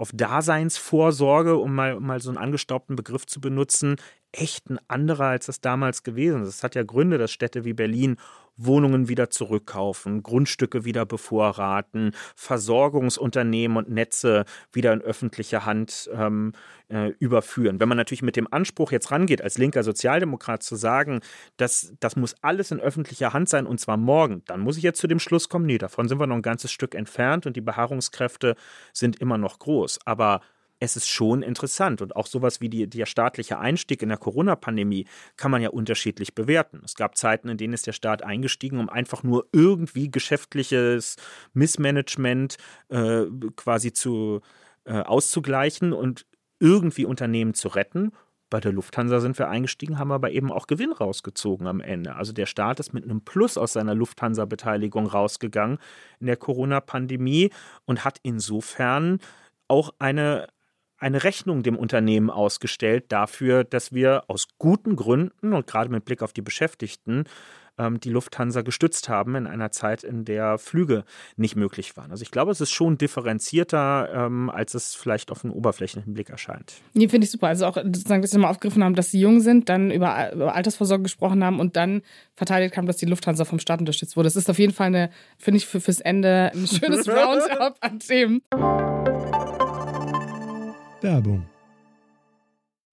auf 0.00 0.12
Daseinsvorsorge, 0.14 1.58
um 1.58 1.74
mal, 1.74 1.94
um 1.94 2.06
mal 2.06 2.20
so 2.20 2.30
einen 2.30 2.38
angestaubten 2.38 2.96
Begriff 2.96 3.26
zu 3.26 3.38
benutzen, 3.38 3.96
echt 4.32 4.70
ein 4.70 4.78
anderer, 4.88 5.26
als 5.26 5.46
das 5.46 5.60
damals 5.60 6.02
gewesen 6.02 6.42
ist. 6.42 6.48
Es 6.48 6.64
hat 6.64 6.74
ja 6.74 6.82
Gründe, 6.82 7.18
dass 7.18 7.32
Städte 7.32 7.64
wie 7.64 7.72
Berlin 7.72 8.16
Wohnungen 8.56 9.08
wieder 9.08 9.30
zurückkaufen, 9.30 10.22
Grundstücke 10.22 10.84
wieder 10.84 11.06
bevorraten, 11.06 12.12
Versorgungsunternehmen 12.36 13.76
und 13.78 13.90
Netze 13.90 14.44
wieder 14.72 14.92
in 14.92 15.00
öffentliche 15.00 15.64
Hand 15.64 16.10
ähm, 16.12 16.52
äh, 16.88 17.08
überführen. 17.18 17.80
Wenn 17.80 17.88
man 17.88 17.96
natürlich 17.96 18.22
mit 18.22 18.36
dem 18.36 18.52
Anspruch 18.52 18.92
jetzt 18.92 19.10
rangeht, 19.10 19.42
als 19.42 19.56
linker 19.56 19.82
Sozialdemokrat 19.82 20.62
zu 20.62 20.76
sagen, 20.76 21.20
dass 21.56 21.94
das 22.00 22.16
muss 22.16 22.34
alles 22.42 22.70
in 22.70 22.80
öffentlicher 22.80 23.32
Hand 23.32 23.48
sein 23.48 23.66
und 23.66 23.80
zwar 23.80 23.96
morgen, 23.96 24.42
dann 24.46 24.60
muss 24.60 24.76
ich 24.76 24.82
jetzt 24.82 25.00
zu 25.00 25.06
dem 25.06 25.20
Schluss 25.20 25.48
kommen, 25.48 25.66
nee, 25.66 25.78
davon 25.78 26.08
sind 26.08 26.20
wir 26.20 26.26
noch 26.26 26.36
ein 26.36 26.42
ganzes 26.42 26.70
Stück 26.70 26.94
entfernt 26.94 27.46
und 27.46 27.56
die 27.56 27.62
Beharrungskräfte 27.62 28.56
sind 28.92 29.20
immer 29.20 29.38
noch 29.38 29.58
groß. 29.58 30.00
Aber 30.04 30.40
es 30.80 30.96
ist 30.96 31.08
schon 31.08 31.42
interessant. 31.42 32.02
Und 32.02 32.16
auch 32.16 32.26
sowas 32.26 32.60
wie 32.60 32.68
die, 32.68 32.88
der 32.88 33.06
staatliche 33.06 33.58
Einstieg 33.58 34.02
in 34.02 34.08
der 34.08 34.18
Corona-Pandemie 34.18 35.06
kann 35.36 35.50
man 35.50 35.62
ja 35.62 35.68
unterschiedlich 35.68 36.34
bewerten. 36.34 36.80
Es 36.84 36.94
gab 36.94 37.16
Zeiten, 37.16 37.48
in 37.48 37.58
denen 37.58 37.74
ist 37.74 37.86
der 37.86 37.92
Staat 37.92 38.24
eingestiegen, 38.24 38.78
um 38.78 38.88
einfach 38.88 39.22
nur 39.22 39.46
irgendwie 39.52 40.10
geschäftliches 40.10 41.16
Missmanagement 41.52 42.56
äh, 42.88 43.26
quasi 43.56 43.92
zu, 43.92 44.40
äh, 44.84 45.00
auszugleichen 45.00 45.92
und 45.92 46.26
irgendwie 46.58 47.04
Unternehmen 47.04 47.54
zu 47.54 47.68
retten. 47.68 48.12
Bei 48.48 48.58
der 48.58 48.72
Lufthansa 48.72 49.20
sind 49.20 49.38
wir 49.38 49.48
eingestiegen, 49.48 49.98
haben 49.98 50.10
aber 50.10 50.32
eben 50.32 50.50
auch 50.50 50.66
Gewinn 50.66 50.92
rausgezogen 50.92 51.68
am 51.68 51.80
Ende. 51.80 52.16
Also 52.16 52.32
der 52.32 52.46
Staat 52.46 52.80
ist 52.80 52.92
mit 52.92 53.04
einem 53.04 53.20
Plus 53.20 53.56
aus 53.56 53.74
seiner 53.74 53.94
Lufthansa-Beteiligung 53.94 55.06
rausgegangen 55.06 55.78
in 56.18 56.26
der 56.26 56.36
Corona-Pandemie 56.36 57.50
und 57.84 58.04
hat 58.04 58.18
insofern 58.24 59.20
auch 59.68 59.94
eine, 60.00 60.48
eine 61.00 61.24
Rechnung 61.24 61.62
dem 61.62 61.76
Unternehmen 61.76 62.30
ausgestellt 62.30 63.06
dafür, 63.08 63.64
dass 63.64 63.92
wir 63.92 64.24
aus 64.28 64.46
guten 64.58 64.96
Gründen 64.96 65.52
und 65.52 65.66
gerade 65.66 65.90
mit 65.90 66.04
Blick 66.04 66.22
auf 66.22 66.32
die 66.32 66.42
Beschäftigten 66.42 67.24
ähm, 67.78 67.98
die 68.00 68.10
Lufthansa 68.10 68.60
gestützt 68.60 69.08
haben 69.08 69.34
in 69.34 69.46
einer 69.46 69.70
Zeit, 69.70 70.04
in 70.04 70.24
der 70.24 70.58
Flüge 70.58 71.04
nicht 71.36 71.56
möglich 71.56 71.96
waren. 71.96 72.10
Also 72.10 72.22
ich 72.22 72.30
glaube, 72.30 72.52
es 72.52 72.60
ist 72.60 72.70
schon 72.70 72.98
differenzierter, 72.98 74.10
ähm, 74.12 74.50
als 74.50 74.74
es 74.74 74.94
vielleicht 74.94 75.30
auf 75.30 75.40
den 75.42 75.50
oberflächlichen 75.50 76.12
Blick 76.12 76.28
erscheint. 76.28 76.74
Nee, 76.92 77.08
finde 77.08 77.24
ich 77.24 77.30
super. 77.30 77.48
Also 77.48 77.66
auch 77.66 77.76
sozusagen, 77.76 78.22
dass 78.22 78.30
sie 78.30 78.38
mal 78.38 78.50
aufgegriffen 78.50 78.84
haben, 78.84 78.94
dass 78.94 79.10
sie 79.10 79.20
jung 79.20 79.40
sind, 79.40 79.68
dann 79.68 79.90
über, 79.90 80.32
über 80.32 80.54
Altersvorsorge 80.54 81.04
gesprochen 81.04 81.42
haben 81.42 81.58
und 81.58 81.76
dann 81.76 82.02
verteidigt 82.34 82.76
haben, 82.76 82.86
dass 82.86 82.98
die 82.98 83.06
Lufthansa 83.06 83.44
vom 83.44 83.58
Staat 83.58 83.80
unterstützt 83.80 84.16
wurde. 84.16 84.26
Das 84.26 84.36
ist 84.36 84.50
auf 84.50 84.58
jeden 84.58 84.74
Fall 84.74 84.88
eine, 84.88 85.10
finde 85.38 85.58
ich, 85.58 85.66
für, 85.66 85.80
fürs 85.80 86.00
Ende 86.00 86.50
ein 86.52 86.66
schönes 86.66 87.08
Roundup 87.08 87.76
an 87.80 87.98
Themen. 87.98 88.42
Tá 91.00 91.18
bom. 91.20 91.40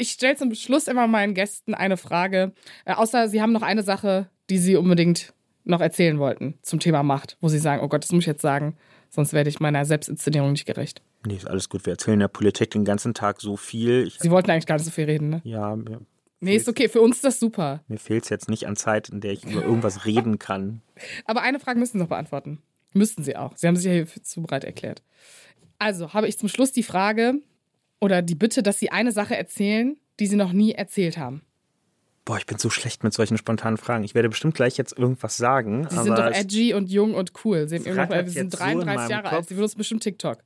Ich 0.00 0.12
stelle 0.12 0.34
zum 0.34 0.54
Schluss 0.54 0.88
immer 0.88 1.06
meinen 1.06 1.34
Gästen 1.34 1.74
eine 1.74 1.98
Frage. 1.98 2.52
Äh, 2.86 2.94
außer 2.94 3.28
sie 3.28 3.42
haben 3.42 3.52
noch 3.52 3.60
eine 3.60 3.82
Sache, 3.82 4.30
die 4.48 4.56
sie 4.56 4.76
unbedingt 4.76 5.34
noch 5.64 5.82
erzählen 5.82 6.18
wollten 6.18 6.54
zum 6.62 6.80
Thema 6.80 7.02
Macht, 7.02 7.36
wo 7.42 7.48
Sie 7.48 7.58
sagen, 7.58 7.82
oh 7.82 7.88
Gott, 7.88 8.02
das 8.02 8.10
muss 8.12 8.22
ich 8.22 8.26
jetzt 8.26 8.40
sagen, 8.40 8.76
sonst 9.10 9.34
werde 9.34 9.50
ich 9.50 9.60
meiner 9.60 9.84
Selbstinszenierung 9.84 10.52
nicht 10.52 10.64
gerecht. 10.64 11.02
Nee, 11.26 11.34
ist 11.34 11.46
alles 11.46 11.68
gut. 11.68 11.84
Wir 11.84 11.92
erzählen 11.92 12.18
der 12.18 12.28
Politik 12.28 12.70
den 12.70 12.86
ganzen 12.86 13.12
Tag 13.12 13.42
so 13.42 13.58
viel. 13.58 14.06
Ich, 14.06 14.18
Sie 14.18 14.30
wollten 14.30 14.50
eigentlich 14.50 14.64
gar 14.64 14.76
nicht 14.76 14.86
so 14.86 14.90
viel 14.90 15.04
reden, 15.04 15.28
ne? 15.28 15.42
ja, 15.44 15.76
mir, 15.76 16.00
Nee, 16.42 16.56
ist 16.56 16.66
okay. 16.66 16.88
Für 16.88 17.02
uns 17.02 17.16
ist 17.16 17.24
das 17.24 17.38
super. 17.38 17.84
mir 17.86 17.98
fehlt 17.98 18.24
es 18.24 18.30
jetzt 18.30 18.48
nicht 18.48 18.66
an 18.66 18.74
Zeit, 18.74 19.10
in 19.10 19.20
der 19.20 19.32
ich 19.32 19.44
über 19.44 19.62
irgendwas 19.62 20.06
reden 20.06 20.38
kann. 20.38 20.80
Aber 21.26 21.42
eine 21.42 21.60
Frage 21.60 21.78
müssen 21.78 21.92
Sie 21.92 21.98
noch 21.98 22.08
beantworten. 22.08 22.62
Müssten 22.92 23.22
Sie 23.22 23.36
auch. 23.36 23.56
Sie 23.56 23.66
haben 23.66 23.76
sich 23.76 23.86
ja 23.86 23.92
hier 23.92 24.06
zu 24.22 24.42
bereit 24.42 24.64
erklärt. 24.64 25.02
Also 25.78 26.12
habe 26.12 26.28
ich 26.28 26.38
zum 26.38 26.48
Schluss 26.48 26.72
die 26.72 26.82
Frage 26.82 27.34
oder 28.00 28.22
die 28.22 28.34
Bitte, 28.34 28.62
dass 28.62 28.78
Sie 28.78 28.90
eine 28.90 29.12
Sache 29.12 29.36
erzählen, 29.36 29.96
die 30.18 30.26
Sie 30.26 30.36
noch 30.36 30.52
nie 30.52 30.72
erzählt 30.72 31.16
haben. 31.18 31.42
Boah, 32.26 32.36
ich 32.36 32.46
bin 32.46 32.58
so 32.58 32.68
schlecht 32.68 33.02
mit 33.02 33.12
solchen 33.14 33.38
spontanen 33.38 33.78
Fragen. 33.78 34.04
Ich 34.04 34.14
werde 34.14 34.28
bestimmt 34.28 34.54
gleich 34.54 34.76
jetzt 34.76 34.96
irgendwas 34.98 35.36
sagen. 35.36 35.86
Sie 35.88 35.96
sind 35.96 36.18
doch 36.18 36.30
edgy 36.32 36.74
und 36.74 36.90
jung 36.90 37.14
und 37.14 37.32
cool. 37.44 37.66
Sie 37.68 37.76
rattert 37.88 38.26
wir 38.26 38.32
sind 38.32 38.52
jetzt 38.52 38.58
so 38.58 38.64
in 38.64 38.80
33 38.80 38.86
meinem 38.96 39.10
Jahre 39.10 39.22
Kopf. 39.24 39.32
alt. 39.32 39.48
Sie 39.48 39.54
benutzen 39.54 39.78
bestimmt 39.78 40.02
TikTok. 40.02 40.38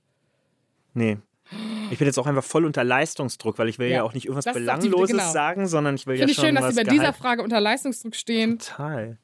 Nee. 0.95 1.19
Ich 1.91 1.99
bin 1.99 2.07
jetzt 2.07 2.19
auch 2.19 2.27
einfach 2.27 2.45
voll 2.45 2.65
unter 2.65 2.85
Leistungsdruck, 2.85 3.59
weil 3.59 3.69
ich 3.69 3.79
will 3.79 3.89
ja, 3.89 3.97
Ja, 3.97 4.03
auch 4.05 4.15
nicht 4.15 4.25
irgendwas 4.27 4.45
doch 4.47 4.53
die- 4.53 4.61
Belangloses 4.61 5.11
genau. 5.11 5.31
sagen, 5.33 5.67
sondern 5.67 5.97
ich 5.97 6.07
will 6.07 6.17
Finde 6.17 6.29
ja 6.29 6.31
ich 6.31 6.37
schon 6.37 6.45
schön, 6.47 6.55
dass 6.55 6.75
Sie 6.75 6.83
bei 6.85 6.89
dieser 6.91 7.13
Frage 7.13 7.43
unter 7.43 7.61
Leistungsdruck 7.61 8.15
stehen. 8.15 8.59
Total. 8.61 9.19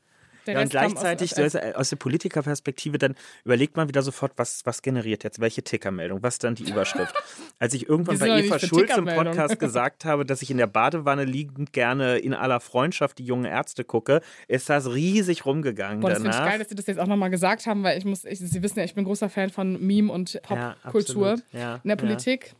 Der 0.50 0.60
Ja, 0.60 0.60
und 0.66 0.74
Rest 0.74 0.96
gleichzeitig 0.96 1.32
aus- 1.38 1.54
aus, 1.56 1.74
aus 1.74 1.88
der 1.90 1.96
Politikerperspektive, 1.96 2.98
dann 2.98 3.14
überlegt 3.44 3.76
man 3.76 3.88
wieder 3.88 4.02
sofort, 4.02 4.32
was, 4.36 4.62
was 4.64 4.82
generiert 4.82 5.24
jetzt, 5.24 5.40
welche 5.40 5.62
Tickermeldung, 5.62 6.22
was 6.22 6.38
dann 6.38 6.54
die 6.54 6.68
Überschrift. 6.68 7.14
Als 7.58 7.74
ich 7.74 7.88
irgendwann 7.88 8.18
bei 8.18 8.40
Eva 8.40 8.58
Schulz 8.58 8.96
im. 8.96 9.04
Podcast 9.04 9.58
gesagt 9.58 10.04
habe, 10.04 10.24
dass 10.24 10.42
ich 10.42 10.50
in 10.50 10.56
der 10.58 10.66
Badewanne 10.66 11.24
liegend 11.24 11.72
gerne 11.72 12.18
in 12.18 12.34
aller 12.34 12.60
Freundschaft 12.60 13.18
die 13.18 13.24
jungen 13.24 13.44
Ärzte 13.44 13.84
gucke, 13.84 14.20
ist 14.48 14.68
das 14.68 14.92
riesig 14.92 15.44
rumgegangen 15.46 16.00
Boah, 16.00 16.10
das 16.10 16.20
finde 16.22 16.36
ich 16.36 16.42
geil, 16.44 16.58
dass 16.58 16.68
Sie 16.68 16.74
das 16.74 16.86
jetzt 16.86 16.98
auch 16.98 17.06
nochmal 17.06 17.30
gesagt 17.30 17.66
haben, 17.66 17.82
weil 17.82 17.98
ich 17.98 18.04
muss, 18.04 18.24
ich, 18.24 18.38
Sie 18.40 18.62
wissen 18.62 18.78
ja, 18.78 18.84
ich 18.84 18.94
bin 18.94 19.04
großer 19.04 19.28
Fan 19.28 19.50
von 19.50 19.80
Meme 19.84 20.12
und 20.12 20.34
Ja, 20.48 20.76
Popkultur 20.82 21.30
absolut. 21.32 21.42
Ja, 21.52 21.74
in 21.82 21.88
der 21.88 21.96
ja. 21.96 22.02
Politik. 22.02 22.54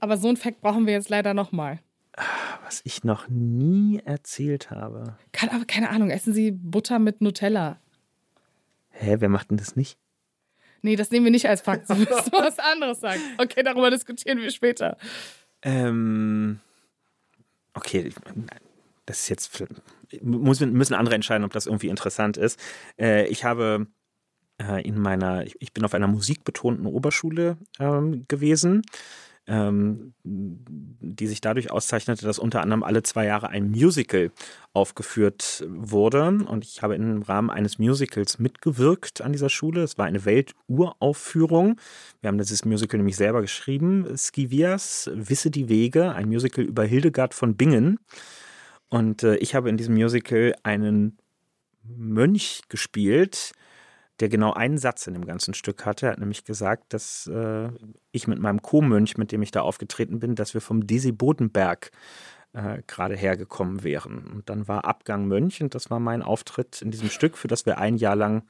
Aber 0.00 0.16
so 0.16 0.28
einen 0.28 0.36
Fact 0.36 0.60
brauchen 0.60 0.86
wir 0.86 0.92
jetzt 0.94 1.08
leider 1.08 1.32
nochmal. 1.34 1.78
Was 2.64 2.82
ich 2.84 3.04
noch 3.04 3.28
nie 3.28 4.00
erzählt 4.04 4.70
habe. 4.70 5.16
Kann, 5.32 5.48
aber 5.48 5.64
keine 5.64 5.90
Ahnung, 5.90 6.10
essen 6.10 6.34
Sie 6.34 6.50
Butter 6.50 6.98
mit 6.98 7.20
Nutella? 7.20 7.78
Hä, 8.90 9.16
wer 9.18 9.28
macht 9.28 9.50
denn 9.50 9.56
das 9.56 9.76
nicht? 9.76 9.98
Nee, 10.82 10.96
das 10.96 11.10
nehmen 11.10 11.24
wir 11.24 11.30
nicht 11.30 11.48
als 11.48 11.60
Fakt. 11.60 11.86
Sie 11.86 11.94
müssen 11.94 12.10
was 12.32 12.58
anderes 12.58 13.00
sagen. 13.00 13.20
Okay, 13.38 13.62
darüber 13.62 13.90
diskutieren 13.90 14.38
wir 14.38 14.50
später. 14.50 14.98
Ähm, 15.62 16.60
okay, 17.74 18.12
das 19.06 19.20
ist 19.20 19.28
jetzt. 19.28 19.64
Müssen 20.20 20.94
andere 20.94 21.14
entscheiden, 21.14 21.44
ob 21.44 21.52
das 21.52 21.66
irgendwie 21.66 21.88
interessant 21.88 22.36
ist. 22.36 22.58
Äh, 22.98 23.26
ich 23.28 23.44
habe 23.44 23.86
äh, 24.60 24.86
in 24.86 24.98
meiner. 24.98 25.46
Ich, 25.46 25.56
ich 25.60 25.72
bin 25.72 25.84
auf 25.84 25.94
einer 25.94 26.08
musikbetonten 26.08 26.86
Oberschule 26.86 27.56
ähm, 27.78 28.26
gewesen. 28.28 28.82
Ähm, 29.48 30.14
die 30.22 31.26
sich 31.26 31.40
dadurch 31.40 31.72
auszeichnete, 31.72 32.24
dass 32.24 32.38
unter 32.38 32.60
anderem 32.60 32.84
alle 32.84 33.02
zwei 33.02 33.26
Jahre 33.26 33.48
ein 33.48 33.70
Musical 33.70 34.30
aufgeführt 34.72 35.64
wurde. 35.68 36.28
Und 36.46 36.64
ich 36.64 36.80
habe 36.82 36.94
im 36.94 37.22
Rahmen 37.22 37.50
eines 37.50 37.80
Musicals 37.80 38.38
mitgewirkt 38.38 39.20
an 39.20 39.32
dieser 39.32 39.48
Schule. 39.48 39.82
Es 39.82 39.98
war 39.98 40.06
eine 40.06 40.24
Welturaufführung. 40.24 41.76
Wir 42.20 42.28
haben 42.28 42.38
dieses 42.38 42.64
Musical 42.64 42.98
nämlich 42.98 43.16
selber 43.16 43.40
geschrieben. 43.40 44.16
Skivias 44.16 45.10
Wisse 45.12 45.50
die 45.50 45.68
Wege, 45.68 46.12
ein 46.12 46.28
Musical 46.28 46.64
über 46.64 46.84
Hildegard 46.84 47.34
von 47.34 47.56
Bingen. 47.56 47.98
Und 48.90 49.24
äh, 49.24 49.36
ich 49.36 49.56
habe 49.56 49.68
in 49.68 49.76
diesem 49.76 49.94
Musical 49.94 50.54
einen 50.62 51.18
Mönch 51.82 52.62
gespielt, 52.68 53.52
der 54.20 54.28
genau 54.28 54.52
einen 54.52 54.78
Satz 54.78 55.06
in 55.06 55.14
dem 55.14 55.24
ganzen 55.24 55.54
Stück 55.54 55.84
hatte. 55.84 56.06
Er 56.06 56.12
hat 56.12 56.18
nämlich 56.18 56.44
gesagt, 56.44 56.92
dass 56.92 57.26
äh, 57.26 57.70
ich 58.12 58.28
mit 58.28 58.38
meinem 58.38 58.62
Co-Mönch, 58.62 59.16
mit 59.16 59.32
dem 59.32 59.42
ich 59.42 59.50
da 59.50 59.62
aufgetreten 59.62 60.20
bin, 60.20 60.34
dass 60.34 60.54
wir 60.54 60.60
vom 60.60 60.86
Desi 60.86 61.12
Bodenberg 61.12 61.90
äh, 62.52 62.82
gerade 62.86 63.16
hergekommen 63.16 63.82
wären. 63.82 64.26
Und 64.32 64.48
dann 64.48 64.68
war 64.68 64.84
Abgang 64.84 65.26
Mönch 65.26 65.62
und 65.62 65.74
das 65.74 65.90
war 65.90 66.00
mein 66.00 66.22
Auftritt 66.22 66.82
in 66.82 66.90
diesem 66.90 67.10
Stück, 67.10 67.36
für 67.36 67.48
das 67.48 67.66
wir 67.66 67.78
ein 67.78 67.96
Jahr 67.96 68.16
lang 68.16 68.44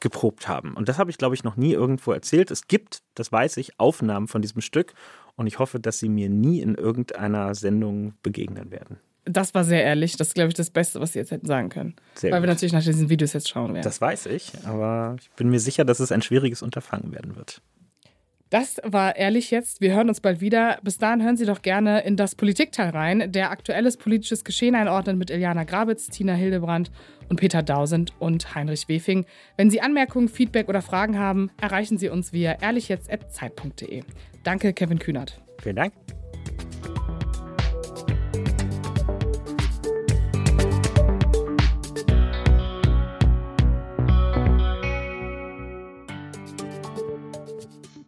geprobt 0.00 0.46
haben. 0.48 0.74
Und 0.74 0.88
das 0.88 0.98
habe 0.98 1.10
ich, 1.10 1.18
glaube 1.18 1.34
ich, 1.34 1.44
noch 1.44 1.56
nie 1.56 1.72
irgendwo 1.72 2.12
erzählt. 2.12 2.50
Es 2.50 2.68
gibt, 2.68 3.02
das 3.14 3.32
weiß 3.32 3.56
ich, 3.56 3.80
Aufnahmen 3.80 4.28
von 4.28 4.42
diesem 4.42 4.60
Stück 4.60 4.94
und 5.36 5.46
ich 5.46 5.58
hoffe, 5.58 5.80
dass 5.80 5.98
sie 5.98 6.08
mir 6.08 6.28
nie 6.28 6.60
in 6.60 6.74
irgendeiner 6.74 7.54
Sendung 7.54 8.14
begegnen 8.22 8.70
werden. 8.70 9.00
Das 9.28 9.54
war 9.54 9.64
sehr 9.64 9.84
ehrlich. 9.84 10.16
Das 10.16 10.28
ist, 10.28 10.34
glaube 10.34 10.48
ich, 10.48 10.54
das 10.54 10.70
Beste, 10.70 11.00
was 11.00 11.12
Sie 11.12 11.18
jetzt 11.18 11.30
hätten 11.30 11.46
sagen 11.46 11.68
können. 11.68 11.94
Sehr 12.14 12.30
Weil 12.32 12.40
wir 12.42 12.46
gut. 12.46 12.54
natürlich 12.56 12.72
nach 12.72 12.82
diesen 12.82 13.08
Videos 13.10 13.32
jetzt 13.32 13.48
schauen 13.48 13.74
werden. 13.74 13.84
Das 13.84 14.00
weiß 14.00 14.26
ich, 14.26 14.52
aber 14.64 15.16
ich 15.20 15.30
bin 15.32 15.50
mir 15.50 15.60
sicher, 15.60 15.84
dass 15.84 16.00
es 16.00 16.12
ein 16.12 16.22
schwieriges 16.22 16.62
Unterfangen 16.62 17.12
werden 17.12 17.36
wird. 17.36 17.60
Das 18.50 18.80
war 18.82 19.16
ehrlich 19.16 19.50
jetzt. 19.50 19.82
Wir 19.82 19.94
hören 19.94 20.08
uns 20.08 20.20
bald 20.20 20.40
wieder. 20.40 20.78
Bis 20.82 20.96
dahin 20.96 21.22
hören 21.22 21.36
Sie 21.36 21.44
doch 21.44 21.60
gerne 21.60 22.00
in 22.00 22.16
das 22.16 22.34
Politikteil 22.34 22.90
rein, 22.90 23.30
der 23.30 23.50
aktuelles 23.50 23.98
politisches 23.98 24.42
Geschehen 24.42 24.74
einordnet 24.74 25.18
mit 25.18 25.28
Iliana 25.28 25.64
Grabitz, 25.64 26.06
Tina 26.06 26.32
Hildebrand 26.32 26.90
und 27.28 27.38
Peter 27.38 27.62
Dausend 27.62 28.14
und 28.18 28.54
Heinrich 28.54 28.88
Wefing. 28.88 29.26
Wenn 29.58 29.68
Sie 29.68 29.82
Anmerkungen, 29.82 30.28
Feedback 30.28 30.68
oder 30.70 30.80
Fragen 30.80 31.18
haben, 31.18 31.50
erreichen 31.60 31.98
Sie 31.98 32.08
uns 32.08 32.32
via 32.32 32.52
ehrlichjetzt.zeit.de. 32.52 34.02
Danke, 34.44 34.72
Kevin 34.72 34.98
Kühnert. 34.98 35.42
Vielen 35.60 35.76
Dank. 35.76 35.92